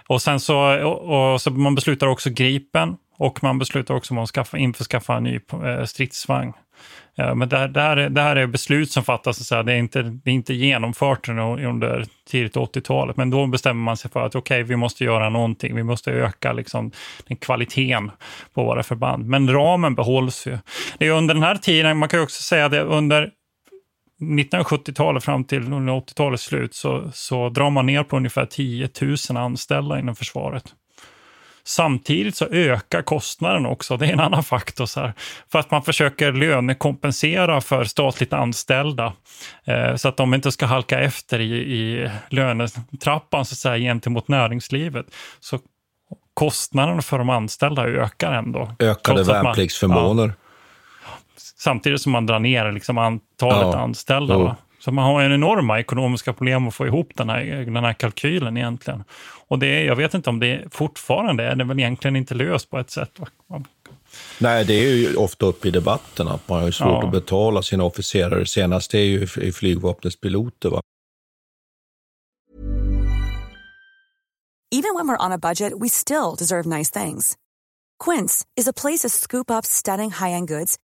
Och 0.09 0.23
sen 0.23 0.41
så, 0.41 0.85
och, 0.85 1.33
och 1.33 1.41
så 1.41 1.51
man 1.51 1.75
beslutar 1.75 2.07
också 2.07 2.31
Gripen 2.31 2.97
och 3.17 3.43
man 3.43 3.59
beslutar 3.59 3.95
också 3.95 4.15
om 4.15 4.19
att 4.19 4.31
skaffa, 4.31 4.59
införskaffa 4.59 5.17
en 5.17 5.23
ny 5.23 5.41
eh, 5.65 5.85
stridsvagn. 5.85 6.53
Ja, 7.17 7.35
men 7.35 7.49
det, 7.49 7.69
det, 7.69 7.81
här 7.81 7.97
är, 7.97 8.09
det 8.09 8.21
här 8.21 8.37
är 8.37 8.47
beslut 8.47 8.91
som 8.91 9.05
fattas, 9.05 9.47
så 9.47 9.63
det, 9.63 9.73
är 9.73 9.77
inte, 9.77 10.03
det 10.03 10.31
är 10.31 10.35
inte 10.35 10.55
genomfört 10.55 11.29
under 11.29 12.07
tidigt 12.31 12.57
80-talet, 12.57 13.17
men 13.17 13.31
då 13.31 13.47
bestämmer 13.47 13.85
man 13.85 13.97
sig 13.97 14.11
för 14.11 14.27
att 14.27 14.35
okej, 14.35 14.63
okay, 14.63 14.63
vi 14.63 14.77
måste 14.77 15.05
göra 15.05 15.29
någonting, 15.29 15.77
vi 15.77 15.83
måste 15.83 16.11
öka 16.11 16.53
liksom, 16.53 16.91
den 17.27 17.37
kvaliteten 17.37 18.11
på 18.55 18.65
våra 18.65 18.83
förband. 18.83 19.27
Men 19.27 19.53
ramen 19.53 19.95
behålls 19.95 20.47
ju. 20.47 20.59
Det 20.99 21.07
är 21.07 21.11
under 21.11 21.35
den 21.35 21.43
här 21.43 21.57
tiden, 21.57 21.99
man 21.99 22.09
kan 22.09 22.21
också 22.21 22.43
säga 22.43 22.69
det 22.69 22.81
under 22.81 23.31
1970-talet 24.29 25.25
fram 25.25 25.45
till 25.45 25.63
80-talets 25.63 26.43
slut 26.43 26.75
så, 26.75 27.11
så 27.13 27.49
drar 27.49 27.71
man 27.71 27.87
ner 27.87 28.03
på 28.03 28.17
ungefär 28.17 28.47
10 28.47 28.89
000 29.01 29.17
anställda 29.37 29.99
inom 29.99 30.17
försvaret. 30.17 30.75
Samtidigt 31.67 32.37
så 32.37 32.47
ökar 32.47 33.03
kostnaden 33.03 33.67
också, 33.67 33.97
det 33.97 34.07
är 34.07 34.13
en 34.13 34.21
annan 34.21 34.45
faktor. 34.45 34.87
Så 34.87 35.01
här, 35.01 35.13
för 35.53 35.59
att 35.59 35.71
man 35.71 35.83
försöker 35.83 36.33
lönekompensera 36.33 37.61
för 37.61 37.85
statligt 37.85 38.33
anställda 38.33 39.13
eh, 39.65 39.97
så 39.97 40.09
att 40.09 40.17
de 40.17 40.35
inte 40.35 40.53
ska 40.53 40.67
halka 40.67 41.01
efter 41.01 41.41
i, 41.41 41.55
i 41.55 42.11
lönetrappan 42.29 43.45
så 43.45 43.55
att 43.55 43.59
säga, 43.59 43.79
gentemot 43.79 44.29
näringslivet. 44.29 45.07
Så 45.41 45.59
kostnaden 46.35 47.03
för 47.03 47.19
de 47.19 47.31
anställda 47.31 47.87
ökar 47.87 48.33
ändå. 48.33 48.71
Ökade 48.79 49.23
värnpliktsförmåner. 49.23 50.27
Ja, 50.27 50.44
samtidigt 51.65 52.01
som 52.01 52.13
man 52.13 52.27
drar 52.27 52.39
ner 52.39 52.73
liksom 52.73 52.99
antalet 52.99 53.73
ja. 53.73 53.79
anställda. 53.79 54.37
Oh. 54.37 54.55
Så 54.79 54.93
man 54.93 55.05
har 55.05 55.23
en 55.23 55.33
enorma 55.33 55.81
ekonomiska 55.81 56.33
problem 56.33 56.69
att 56.69 56.75
få 56.75 56.87
ihop 56.87 57.11
den 57.15 57.29
här, 57.29 57.45
den 57.65 57.85
här 57.85 57.93
kalkylen 57.93 58.57
egentligen. 58.57 59.05
Och 59.49 59.59
det, 59.59 59.85
jag 59.85 59.97
vet 59.97 60.15
inte 60.15 60.31
om 60.31 60.41
det 60.41 60.65
fortfarande 60.71 61.45
är 61.45 61.57
det 61.57 61.65
väl 61.65 61.79
egentligen 61.79 62.17
inte 62.17 62.35
löst 62.35 62.71
på 62.71 62.79
ett 62.79 62.91
sätt. 62.91 63.21
Nej, 64.39 64.65
det 64.65 64.75
är 64.75 64.95
ju 64.95 65.17
ofta 65.17 65.47
uppe 65.47 65.69
i 65.69 65.71
debatten 65.71 66.29
att 66.29 66.49
man 66.49 66.63
har 66.63 66.71
svårt 66.71 66.89
ja. 66.89 67.05
att 67.05 67.13
betala 67.13 67.63
sina 67.63 67.85
officerare. 67.85 68.47
Senast 68.47 68.95
är 68.95 68.99
ju 68.99 69.27
i 69.43 69.53
flygvapnets 69.53 70.21
piloter. 70.21 70.71
Va? 70.71 70.81
Even 74.71 74.95
when 74.95 75.07
we're 75.09 75.27
on 75.27 75.33
a 75.33 75.39
budget 75.39 75.73
we 75.81 75.89
still 75.89 76.35
deserve 76.39 76.79
nice 76.79 76.91
things. 76.91 77.37
Quince 78.05 78.45
is 78.61 78.69
a 78.69 78.73
place 78.73 79.03
to 79.03 79.09
scoop 79.09 79.51
up 79.51 79.65
stunning 79.65 80.11
high-end 80.11 80.49
goods 80.49 80.77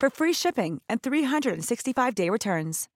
for 0.00 0.10
free 0.10 0.34
shipping 0.34 0.80
and 0.88 1.02
365-day 1.02 2.30
returns. 2.30 2.88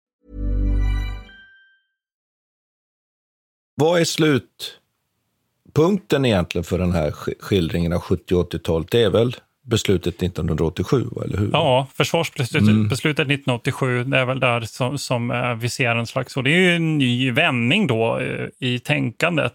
Vad 3.74 4.00
är 4.00 4.04
slutpunkten 4.04 6.24
egentligen 6.24 6.64
för 6.64 6.78
den 6.78 6.92
här 6.92 7.10
skildringen 7.40 7.92
av 7.92 8.00
70 8.00 8.34
80-talet? 8.34 8.90
Det 8.90 9.02
är 9.02 9.10
väl 9.10 9.36
beslutet 9.70 10.22
1987, 10.22 11.06
eller 11.24 11.38
hur? 11.38 11.50
Ja, 11.52 11.86
försvarsbeslutet 11.94 12.68
mm. 12.68 12.88
beslutet 12.88 13.20
1987, 13.20 14.04
det 14.04 14.18
är 14.18 14.24
väl 14.24 14.40
där 14.40 14.60
som, 14.60 14.98
som 14.98 15.30
eh, 15.30 15.54
vi 15.54 15.68
ser 15.68 15.96
en 15.96 16.06
slags... 16.06 16.36
Och 16.36 16.44
det 16.44 16.50
är 16.50 16.58
ju 16.58 16.76
en 16.76 16.98
ny 16.98 17.30
vändning 17.30 17.86
då 17.86 18.18
eh, 18.18 18.48
i 18.58 18.78
tänkandet. 18.78 19.52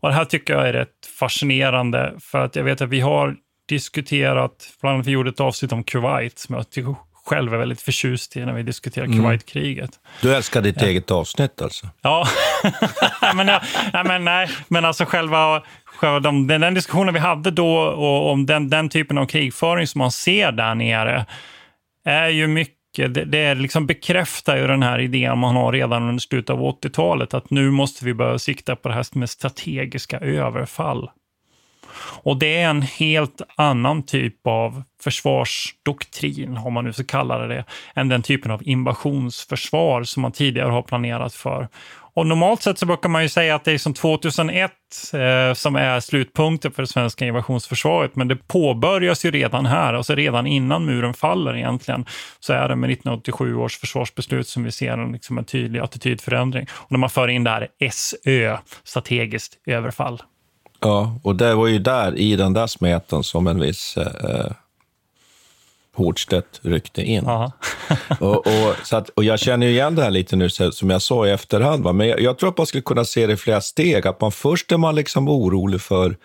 Och 0.00 0.08
det 0.08 0.14
här 0.14 0.24
tycker 0.24 0.54
jag 0.54 0.68
är 0.68 0.72
rätt 0.72 1.06
fascinerande, 1.18 2.14
för 2.20 2.38
att 2.38 2.56
jag 2.56 2.64
vet 2.64 2.80
att 2.80 2.88
vi 2.88 3.00
har 3.00 3.36
diskuterat, 3.68 4.72
bland 4.80 4.94
annat 4.94 5.06
vi 5.06 5.10
gjorde 5.10 5.30
ett 5.30 5.40
avsnitt 5.40 5.72
om 5.72 5.84
Kuwait, 5.84 6.38
som 6.38 6.54
jag 6.54 6.70
tycker 6.70 6.94
själv 7.24 7.54
är 7.54 7.58
väldigt 7.58 7.80
förtjust 7.80 8.36
i 8.36 8.44
när 8.44 8.52
vi 8.52 8.62
diskuterar 8.62 9.04
mm. 9.04 9.18
Kuwaitkriget. 9.18 9.90
Du 10.22 10.34
älskar 10.34 10.62
ditt 10.62 10.80
ja. 10.80 10.86
eget 10.86 11.10
avsnitt 11.10 11.62
alltså? 11.62 11.88
Ja, 12.02 12.26
men, 13.34 13.48
ja, 13.92 14.04
men, 14.04 14.24
nej, 14.24 14.48
men 14.68 14.84
alltså 14.84 15.04
själva 15.04 15.62
de, 16.00 16.46
den, 16.46 16.60
den 16.60 16.74
diskussionen 16.74 17.14
vi 17.14 17.20
hade 17.20 17.50
då 17.50 17.76
och 17.76 18.30
om 18.30 18.46
den, 18.46 18.70
den 18.70 18.88
typen 18.88 19.18
av 19.18 19.26
krigföring 19.26 19.86
som 19.86 19.98
man 19.98 20.12
ser 20.12 20.52
där 20.52 20.74
nere 20.74 21.26
är 22.04 22.28
ju 22.28 22.46
mycket 22.46 22.74
det, 22.96 23.24
det 23.24 23.54
liksom 23.54 23.86
bekräftar 23.86 24.56
ju 24.56 24.66
den 24.66 24.82
här 24.82 24.98
idén 24.98 25.38
man 25.38 25.56
har 25.56 25.72
redan 25.72 26.02
under 26.02 26.20
slutet 26.20 26.50
av 26.50 26.60
80-talet, 26.60 27.34
att 27.34 27.50
nu 27.50 27.70
måste 27.70 28.04
vi 28.04 28.14
börja 28.14 28.38
sikta 28.38 28.76
på 28.76 28.88
det 28.88 28.94
här 28.94 29.18
med 29.18 29.30
strategiska 29.30 30.18
överfall. 30.18 31.10
Och 31.96 32.38
det 32.38 32.60
är 32.60 32.70
en 32.70 32.82
helt 32.82 33.40
annan 33.56 34.02
typ 34.02 34.46
av 34.46 34.82
försvarsdoktrin, 35.02 36.56
om 36.56 36.72
man 36.72 36.84
nu 36.84 36.92
ska 36.92 37.04
kalla 37.04 37.38
det 37.38 37.54
det, 37.54 37.64
än 37.94 38.08
den 38.08 38.22
typen 38.22 38.50
av 38.50 38.68
invasionsförsvar 38.68 40.02
som 40.02 40.22
man 40.22 40.32
tidigare 40.32 40.70
har 40.70 40.82
planerat 40.82 41.34
för. 41.34 41.68
Och 42.16 42.26
normalt 42.26 42.62
sett 42.62 42.78
så 42.78 42.86
brukar 42.86 43.08
man 43.08 43.22
ju 43.22 43.28
säga 43.28 43.54
att 43.54 43.64
det 43.64 43.72
är 43.72 43.78
som 43.78 43.94
2001 43.94 44.70
eh, 45.12 45.54
som 45.54 45.76
är 45.76 46.00
slutpunkten 46.00 46.72
för 46.72 46.82
det 46.82 46.86
svenska 46.86 47.26
invasionsförsvaret, 47.26 48.16
men 48.16 48.28
det 48.28 48.36
påbörjas 48.36 49.24
ju 49.24 49.30
redan 49.30 49.66
här, 49.66 49.94
alltså 49.94 50.14
redan 50.14 50.46
innan 50.46 50.84
muren 50.84 51.14
faller 51.14 51.56
egentligen, 51.56 52.04
så 52.40 52.52
är 52.52 52.68
det 52.68 52.76
med 52.76 52.90
1987 52.90 53.56
års 53.56 53.78
försvarsbeslut 53.78 54.48
som 54.48 54.64
vi 54.64 54.72
ser 54.72 54.92
en, 54.92 55.12
liksom 55.12 55.38
en 55.38 55.44
tydlig 55.44 55.80
attitydförändring. 55.80 56.66
Och 56.72 56.92
när 56.92 56.98
man 56.98 57.10
för 57.10 57.28
in 57.28 57.44
det 57.44 57.50
här 57.50 57.68
SÖ, 57.90 58.56
strategiskt 58.84 59.58
överfall. 59.66 60.22
Ja, 60.80 61.20
och 61.22 61.36
det 61.36 61.54
var 61.54 61.66
ju 61.66 61.78
där, 61.78 62.18
i 62.18 62.36
den 62.36 62.52
där 62.52 62.66
smeten, 62.66 63.22
som 63.22 63.46
en 63.46 63.60
viss 63.60 63.96
eh, 63.96 64.52
Hårdstedt 65.94 66.60
ryckte 66.62 67.02
in. 67.02 67.26
och, 68.20 68.36
och, 68.36 68.74
så 68.84 68.96
att, 68.96 69.08
och 69.08 69.24
jag 69.24 69.38
känner 69.38 69.66
igen 69.66 69.94
det 69.94 70.02
här 70.02 70.10
lite 70.10 70.36
nu, 70.36 70.50
som 70.50 70.90
jag 70.90 71.02
sa 71.02 71.26
i 71.26 71.30
efterhand. 71.30 71.84
Va? 71.84 71.92
Men 71.92 72.08
jag, 72.08 72.20
jag, 72.20 72.38
tror 72.38 72.50
att 72.50 72.58
man 72.58 72.66
skulle 72.66 72.82
kunna 72.82 73.04
se 73.04 73.26
det 73.26 73.32
i 73.32 73.36
flera 73.36 73.60
steg. 73.60 74.06
Att 74.06 74.20
man 74.20 74.32
först 74.32 74.72
är 74.72 74.76
man 74.76 74.94
liksom 74.94 75.28
orolig 75.28 75.80
för 75.80 76.16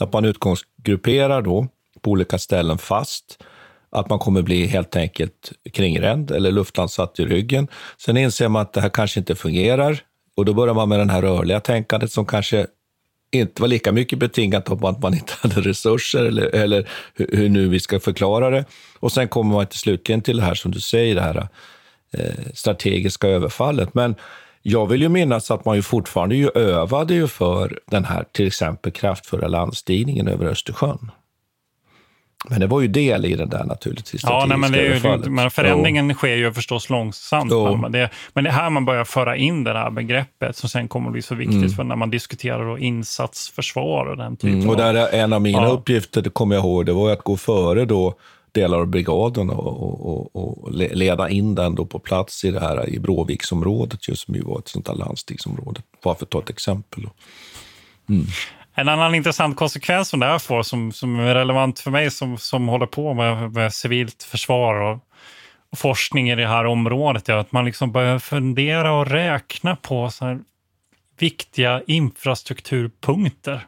att 0.00 0.12
man 0.12 0.24
utgångsgrupperar 0.24 1.42
då 1.42 1.68
på 2.00 2.10
olika 2.10 2.38
ställen 2.38 2.78
fast. 2.78 3.42
Att 3.90 4.10
man 4.10 4.18
kommer 4.18 4.42
bli 4.42 4.66
helt 4.66 4.96
enkelt 4.96 5.52
kringränd 5.72 6.30
eller 6.30 6.52
luftlandsatt 6.52 7.18
i 7.18 7.26
ryggen. 7.26 7.68
Sen 7.98 8.16
inser 8.16 8.48
man 8.48 8.62
att 8.62 8.72
det 8.72 8.80
här 8.80 8.88
kanske 8.88 9.20
inte 9.20 9.34
fungerar 9.34 10.00
och 10.36 10.44
då 10.44 10.54
börjar 10.54 10.74
man 10.74 10.88
med 10.88 10.98
det 10.98 11.12
här 11.12 11.22
rörliga 11.22 11.60
tänkandet 11.60 12.12
som 12.12 12.26
kanske 12.26 12.66
inte 13.30 13.62
var 13.62 13.68
lika 13.68 13.92
mycket 13.92 14.18
betingat 14.18 14.70
av 14.70 14.86
att 14.86 15.02
man 15.02 15.14
inte 15.14 15.32
hade 15.40 15.60
resurser 15.60 16.24
eller, 16.24 16.54
eller 16.54 16.88
hur, 17.14 17.28
hur, 17.32 17.48
nu 17.48 17.68
vi 17.68 17.80
ska 17.80 18.00
förklara 18.00 18.50
det. 18.50 18.64
Och 18.98 19.12
sen 19.12 19.28
kommer 19.28 19.54
man 19.54 19.66
till 19.66 19.78
slutligen 19.78 20.22
till 20.22 20.36
det 20.36 20.42
här 20.42 20.54
som 20.54 20.70
du 20.70 20.80
säger, 20.80 21.14
det 21.14 21.20
här 21.20 21.48
eh, 22.12 22.52
strategiska 22.54 23.28
överfallet. 23.28 23.94
Men 23.94 24.14
jag 24.62 24.86
vill 24.86 25.02
ju 25.02 25.08
minnas 25.08 25.50
att 25.50 25.64
man 25.64 25.76
ju 25.76 25.82
fortfarande 25.82 26.36
ju 26.36 26.50
övade 26.54 27.14
ju 27.14 27.28
för 27.28 27.78
den 27.90 28.04
här 28.04 28.24
till 28.32 28.46
exempel 28.46 28.92
kraftfulla 28.92 29.48
landstigningen 29.48 30.28
över 30.28 30.46
Östersjön. 30.46 31.10
Men 32.50 32.60
det 32.60 32.66
var 32.66 32.80
ju 32.80 32.88
del 32.88 33.24
i 33.24 33.34
den 33.34 33.48
där 33.48 33.64
naturligtvis. 33.64 34.22
Ja, 34.24 34.44
nej, 34.48 34.58
men, 34.58 34.72
det 34.72 34.78
är 34.78 34.94
ju, 34.94 35.30
men 35.30 35.50
förändringen 35.50 36.08
jo. 36.08 36.14
sker 36.14 36.36
ju 36.36 36.52
förstås 36.52 36.90
långsamt. 36.90 37.52
Men 37.80 37.92
det, 37.92 38.10
men 38.32 38.44
det 38.44 38.50
är 38.50 38.54
här 38.54 38.70
man 38.70 38.84
börjar 38.84 39.04
föra 39.04 39.36
in 39.36 39.64
det 39.64 39.72
här 39.72 39.90
begreppet 39.90 40.56
som 40.56 40.68
sen 40.68 40.88
kommer 40.88 41.06
att 41.06 41.12
bli 41.12 41.22
så 41.22 41.34
viktigt 41.34 41.56
mm. 41.56 41.70
för 41.70 41.84
när 41.84 41.96
man 41.96 42.10
diskuterar 42.10 42.66
då 42.66 42.78
insatsförsvar 42.78 44.06
och 44.06 44.16
den 44.16 44.36
typen 44.36 44.58
mm, 44.58 44.70
och 44.70 44.76
där 44.76 44.94
är 44.94 45.20
En 45.22 45.32
av 45.32 45.42
mina 45.42 45.62
ja. 45.62 45.68
uppgifter, 45.68 46.22
det 46.22 46.30
kommer 46.30 46.54
jag 46.54 46.64
ihåg, 46.64 46.86
det 46.86 46.92
var 46.92 47.12
att 47.12 47.22
gå 47.22 47.36
före 47.36 47.84
då 47.84 48.14
delar 48.52 48.78
av 48.78 48.86
brigaden 48.86 49.50
och, 49.50 50.36
och, 50.36 50.36
och, 50.36 50.72
leda 50.72 51.28
in 51.28 51.54
den 51.54 51.74
då 51.74 51.86
på 51.86 51.98
plats 51.98 52.44
i 52.44 52.50
det 52.50 52.60
här 52.60 52.88
i 52.88 52.98
Bråviksområdet, 52.98 54.08
just 54.08 54.24
som 54.24 54.34
ju 54.34 54.42
var 54.42 54.58
ett 54.58 54.68
sånt 54.68 54.88
här 54.88 54.94
landstingsområde. 54.94 55.80
Bara 56.02 56.14
för 56.14 56.24
att 56.24 56.30
ta 56.30 56.38
ett 56.38 56.50
exempel. 56.50 57.08
Mm. 58.08 58.26
En 58.78 58.88
annan 58.88 59.14
intressant 59.14 59.56
konsekvens 59.56 60.08
som 60.08 60.20
det 60.20 60.26
här 60.26 60.38
får, 60.38 60.62
som, 60.62 60.92
som 60.92 61.20
är 61.20 61.34
relevant 61.34 61.80
för 61.80 61.90
mig 61.90 62.10
som, 62.10 62.38
som 62.38 62.68
håller 62.68 62.86
på 62.86 63.14
med, 63.14 63.52
med 63.52 63.74
civilt 63.74 64.22
försvar 64.22 64.74
och, 64.74 64.98
och, 65.70 65.78
forskning 65.78 66.30
i 66.30 66.34
det 66.34 66.46
här 66.46 66.66
området, 66.66 67.28
är 67.28 67.34
att 67.34 67.52
man 67.52 67.64
liksom 67.64 67.92
börjar 67.92 68.18
fundera 68.18 68.92
och 68.92 69.06
räkna 69.06 69.76
på 69.76 70.10
så 70.10 70.38
viktiga 71.18 71.82
infrastrukturpunkter. 71.86 73.66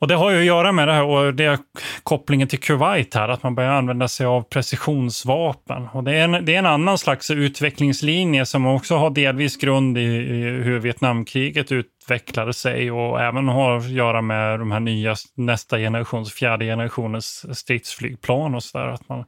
Och 0.00 0.08
Det 0.08 0.14
har 0.14 0.30
ju 0.30 0.38
att 0.38 0.44
göra 0.44 0.72
med 0.72 0.88
det 0.88 0.94
här 0.94 1.04
och 1.04 1.34
det 1.34 1.44
är 1.44 1.58
kopplingen 2.02 2.48
till 2.48 2.58
Kuwait 2.58 3.14
här, 3.14 3.28
att 3.28 3.42
man 3.42 3.54
börjar 3.54 3.70
använda 3.70 4.08
sig 4.08 4.26
av 4.26 4.42
precisionsvapen. 4.42 5.88
Och 5.92 6.04
det, 6.04 6.16
är 6.16 6.24
en, 6.24 6.44
det 6.44 6.54
är 6.54 6.58
en 6.58 6.66
annan 6.66 6.98
slags 6.98 7.30
utvecklingslinje 7.30 8.46
som 8.46 8.66
också 8.66 8.96
har 8.96 9.10
delvis 9.10 9.56
grund 9.56 9.98
i, 9.98 10.00
i 10.00 10.42
hur 10.42 10.78
Vietnamkriget 10.78 11.72
utvecklade 11.72 12.52
sig 12.52 12.90
och 12.90 13.20
även 13.20 13.48
har 13.48 13.76
att 13.76 13.90
göra 13.90 14.22
med 14.22 14.58
de 14.58 14.70
här 14.70 14.80
nya 14.80 15.14
nästa 15.34 15.78
generations, 15.78 16.32
fjärde 16.32 16.64
generationens 16.64 17.58
stridsflygplan 17.58 18.54
och 18.54 18.62
så 18.62 18.78
där. 18.78 18.88
Att 18.88 19.08
man, 19.08 19.24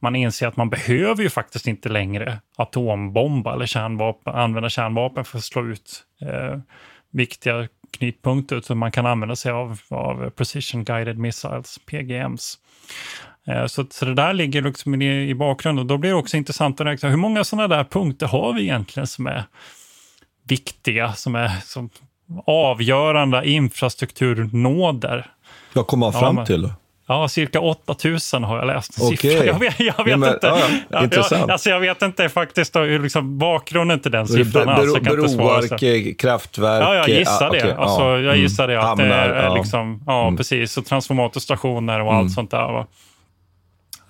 man 0.00 0.16
inser 0.16 0.46
att 0.46 0.56
man 0.56 0.70
behöver 0.70 1.22
ju 1.22 1.30
faktiskt 1.30 1.66
inte 1.66 1.88
längre 1.88 2.38
atombomba 2.56 3.54
eller 3.54 3.66
kärnvapen, 3.66 4.34
använda 4.34 4.68
kärnvapen 4.68 5.24
för 5.24 5.38
att 5.38 5.44
slå 5.44 5.66
ut 5.66 6.04
eh, 6.22 6.58
viktiga 7.12 7.68
knutpunkter 7.92 8.56
utan 8.56 8.78
man 8.78 8.92
kan 8.92 9.06
använda 9.06 9.36
sig 9.36 9.52
av, 9.52 9.80
av 9.88 10.30
Precision 10.30 10.84
Guided 10.84 11.18
Missiles, 11.18 11.78
PGMs. 11.86 12.58
Eh, 13.46 13.66
så, 13.66 13.86
så 13.90 14.04
det 14.04 14.14
där 14.14 14.32
ligger 14.32 14.62
liksom 14.62 15.02
i, 15.02 15.28
i 15.28 15.34
bakgrunden. 15.34 15.86
Då 15.86 15.98
blir 15.98 16.10
det 16.10 16.16
också 16.16 16.36
intressant 16.36 16.80
att 16.80 16.86
räkna 16.86 17.08
hur 17.08 17.16
många 17.16 17.44
sådana 17.44 17.76
där 17.76 17.84
punkter 17.84 18.26
har 18.26 18.52
vi 18.52 18.62
egentligen 18.62 19.06
som 19.06 19.26
är 19.26 19.44
viktiga, 20.48 21.12
som 21.12 21.34
är 21.34 21.50
som 21.64 21.90
avgörande 22.46 23.48
infrastrukturnåder. 23.48 25.30
Vad 25.72 25.86
kommer 25.86 26.06
man 26.06 26.20
fram 26.20 26.38
ja, 26.38 26.46
till? 26.46 26.72
Ja, 27.06 27.28
cirka 27.28 27.60
8000 27.60 28.44
har 28.44 28.58
jag 28.58 28.66
läst. 28.66 29.02
Okay. 29.02 29.32
Jag 29.46 29.58
vet, 29.58 29.80
jag 29.80 30.04
vet 30.04 30.06
ja, 30.06 30.16
men, 30.16 30.34
inte. 30.34 30.46
Ja, 30.46 30.58
ja, 30.88 31.08
jag, 31.30 31.50
alltså 31.50 31.70
jag 31.70 31.80
vet 31.80 32.02
inte 32.02 32.28
faktiskt 32.28 32.72
då, 32.72 32.84
liksom 32.84 33.38
bakgrunden 33.38 34.00
till 34.00 34.10
den 34.10 34.28
siffran. 34.28 34.66
Bero, 34.66 35.36
broar, 35.36 36.14
kraftverk. 36.14 36.82
Ja, 36.82 36.94
jag 36.94 37.08
gissar 37.08 37.50
det. 37.50 37.56
Okay, 37.58 37.70
alltså, 37.70 38.02
jag 38.02 38.36
gissar 38.36 38.68
det. 38.68 38.78
Att 38.78 38.84
Hamnar, 38.84 39.28
det 39.28 39.34
är 39.34 39.54
liksom, 39.54 40.02
ja, 40.06 40.22
mm. 40.22 40.36
precis. 40.36 40.76
Och 40.76 40.86
transformatorstationer 40.86 42.00
och 42.00 42.12
mm. 42.12 42.16
allt 42.16 42.32
sånt 42.32 42.50
där. 42.50 42.72
Va? 42.72 42.86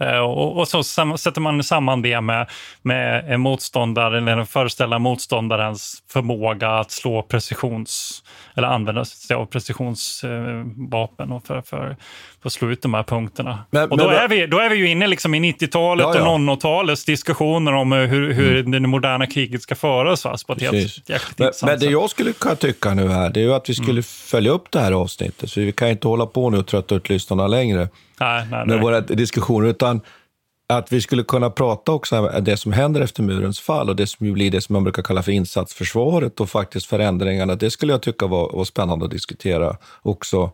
Eh, 0.03 0.19
och, 0.19 0.59
och, 0.59 0.69
så 0.69 0.83
sätter 0.83 1.41
man 1.41 1.63
samman 1.63 2.03
det 2.03 2.21
med, 2.21 2.51
med 2.83 3.33
en 3.33 3.41
motståndare, 3.41 4.19
eller 4.19 4.37
den 4.37 4.47
föreställda 4.47 4.99
motståndarens 4.99 6.03
förmåga 6.09 6.71
att 6.71 6.91
slå 6.91 7.23
precisions 7.23 8.23
eller 8.55 8.69
använda 8.69 9.05
sig 9.05 9.37
av 9.37 9.47
precisionsvapen 9.47 11.33
och 11.33 11.47
för, 11.47 11.61
för, 11.61 11.97
för 12.43 12.49
att 12.49 12.53
slå 12.53 12.71
ut 12.71 12.83
de 12.83 12.95
här 12.95 13.03
punkterna. 13.03 13.65
Men, 13.71 13.91
och 13.91 13.99
då, 13.99 14.07
men, 14.07 14.15
är 14.15 14.29
vi, 14.29 14.47
då 14.47 14.59
är 14.59 14.71
vi 14.71 14.77
ju 14.77 14.89
inne 14.89 15.07
liksom 15.07 15.35
i 15.35 15.53
90-talet 15.53 16.07
ja, 16.07 16.17
ja. 16.17 16.31
och 16.31 16.39
00-talets 16.39 17.05
diskussioner 17.05 17.73
om 17.73 17.93
hur, 17.93 18.33
hur 18.33 18.57
mm. 18.57 18.83
det 18.83 18.89
moderna 18.89 19.27
kriget 19.27 19.63
ska 19.63 19.75
föras. 19.75 20.23
Fast 20.23 20.47
på 20.47 20.53
ett 20.53 20.63
helt 20.63 21.09
men, 21.37 21.53
men 21.63 21.79
det 21.79 21.87
jag 21.87 22.11
skulle 22.11 22.33
kunna 22.33 22.57
tycka 22.57 22.95
nu 22.95 23.09
här, 23.09 23.31
det 23.31 23.41
är 23.41 23.45
ju 23.45 23.55
att 23.55 23.69
vi 23.69 23.75
skulle 23.75 23.91
mm. 23.91 24.03
följa 24.03 24.51
upp 24.51 24.71
det 24.71 24.81
här 24.81 24.93
avsnittet. 24.93 25.51
Så 25.51 25.61
vi 25.61 25.73
kan 25.73 25.89
inte 25.89 26.09
hålla 26.09 26.27
på 26.27 26.51
nu 26.51 26.59
och 26.59 26.67
trötta 26.67 26.95
ut 26.95 27.09
lyssnarna 27.09 27.47
längre 27.47 27.89
nej, 28.23 28.47
nej, 28.51 28.67
med 28.67 28.81
våra 28.81 29.01
diskussioner. 29.01 29.69
Utan 29.69 30.01
att 30.67 30.93
vi 30.93 31.01
skulle 31.01 31.23
kunna 31.23 31.51
prata 31.51 31.93
också 31.93 32.19
om 32.19 32.45
det 32.45 32.57
som 32.57 32.73
händer 32.73 33.01
efter 33.01 33.23
murens 33.23 33.61
fall 33.61 33.89
och 33.89 33.97
det 33.97 34.07
som 34.07 34.33
blir 34.33 34.51
det 34.51 34.61
som 34.61 34.73
man 34.73 34.85
brukar 34.85 35.03
kalla 35.03 35.23
för 35.23 35.33
insatsförsvaret 35.33 36.41
och 36.41 36.51
faktiskt 36.51 36.87
förändringarna. 36.87 37.55
Det 37.55 37.71
skulle 37.71 37.93
jag 37.93 38.03
tycka 38.03 38.27
var, 38.27 38.53
var 38.53 38.65
spännande 38.65 39.05
att 39.05 39.11
diskutera 39.11 39.77
också. 40.03 40.51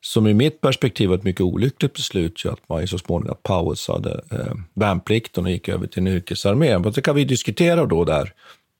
Som 0.00 0.26
i 0.26 0.34
mitt 0.34 0.60
perspektiv 0.60 1.08
var 1.08 1.16
ett 1.16 1.22
mycket 1.22 1.40
olyckligt 1.40 1.92
beslut 1.92 2.44
ju 2.44 2.52
att 2.52 2.68
man 2.68 2.88
så 2.88 2.98
småningom 2.98 3.36
pausade 3.42 4.20
eh, 4.30 4.54
värnplikten 4.74 5.44
och 5.44 5.50
gick 5.50 5.68
över 5.68 5.86
till 5.86 5.98
en 5.98 6.06
yrkesarmé. 6.06 6.78
Men 6.78 6.92
det 6.92 7.02
kan 7.02 7.14
vi 7.14 7.24
diskutera 7.24 7.86
då 7.86 8.04
där, 8.04 8.32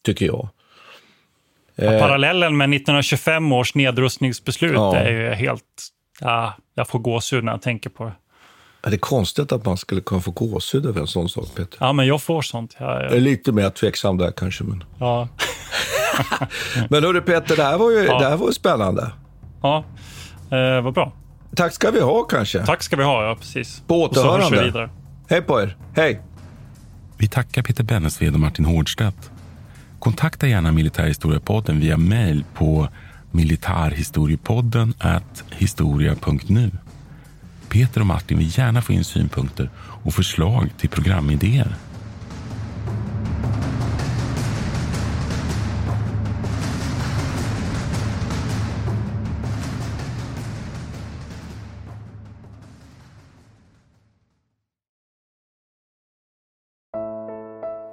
tycker 0.05 0.26
jag. 0.26 0.49
Ja, 1.76 1.84
eh, 1.84 2.01
parallellen 2.01 2.57
med 2.57 2.64
1925 2.64 3.53
års 3.53 3.74
nedrustningsbeslut 3.74 4.74
ja. 4.74 4.97
är 4.97 5.11
ju 5.11 5.34
helt... 5.34 5.62
Ja, 6.21 6.55
jag 6.75 6.89
får 6.89 6.99
gåshud 6.99 7.45
när 7.45 7.53
jag 7.53 7.62
tänker 7.62 7.91
på 7.91 8.05
det. 8.05 8.12
Är 8.83 8.91
det 8.91 8.99
konstigt 8.99 9.53
att 9.53 9.64
man 9.64 9.77
skulle 9.77 10.01
kunna 10.01 10.21
få 10.21 10.31
gåshud 10.31 10.87
över 10.87 11.01
en 11.01 11.07
sån 11.07 11.29
sak, 11.29 11.45
Peter? 11.57 11.77
Ja, 11.81 11.93
men 11.93 12.07
jag 12.07 12.23
får 12.23 12.43
sånt. 12.43 12.77
Jag, 12.79 13.05
jag... 13.05 13.12
är 13.12 13.21
lite 13.21 13.53
mer 13.53 13.71
tveksam 13.71 14.19
där 14.19 14.31
kanske. 14.31 14.64
Men, 14.64 14.85
ja. 14.99 15.29
men 16.91 17.05
hörru 17.05 17.21
Peter, 17.21 17.57
det 17.57 17.62
här 17.62 17.79
var 17.79 17.91
ju, 17.91 18.05
ja. 18.05 18.19
det 18.19 18.29
här 18.29 18.37
var 18.37 18.47
ju 18.47 18.53
spännande. 18.53 19.11
Ja, 19.62 19.85
eh, 20.51 20.83
vad 20.83 20.95
bra. 20.95 21.12
Tack 21.57 21.73
ska 21.73 21.91
vi 21.91 22.01
ha 22.01 22.23
kanske. 22.23 22.67
Tack 22.67 22.83
ska 22.83 22.97
vi 22.97 23.05
ha, 23.05 23.25
ja 23.25 23.35
precis. 23.35 23.83
På 23.87 24.03
återhörande. 24.03 24.91
Hej 25.29 25.43
på 25.43 25.61
er. 25.61 25.77
Hej. 25.97 26.21
Vi 27.19 27.29
tackar 27.29 27.62
Peter 27.62 27.85
Bennesved 27.85 28.35
och 28.35 28.41
Martin 28.41 28.64
Hårdstedt. 28.64 29.31
Kontakta 29.99 30.47
gärna 30.47 30.73
Militärhistoriepodden 30.73 31.81
via 31.81 31.97
mejl 31.97 32.45
på 32.55 32.89
militarhistoriepodden 33.37 34.95
historia.nu. 35.51 36.70
Peter 37.68 38.01
och 38.01 38.07
Martin 38.07 38.39
vill 38.39 38.59
gärna 38.59 38.82
få 38.82 38.93
in 38.93 39.05
synpunkter 39.05 39.70
och 39.76 40.14
förslag 40.14 40.70
till 40.78 40.89
programidéer. 40.89 41.76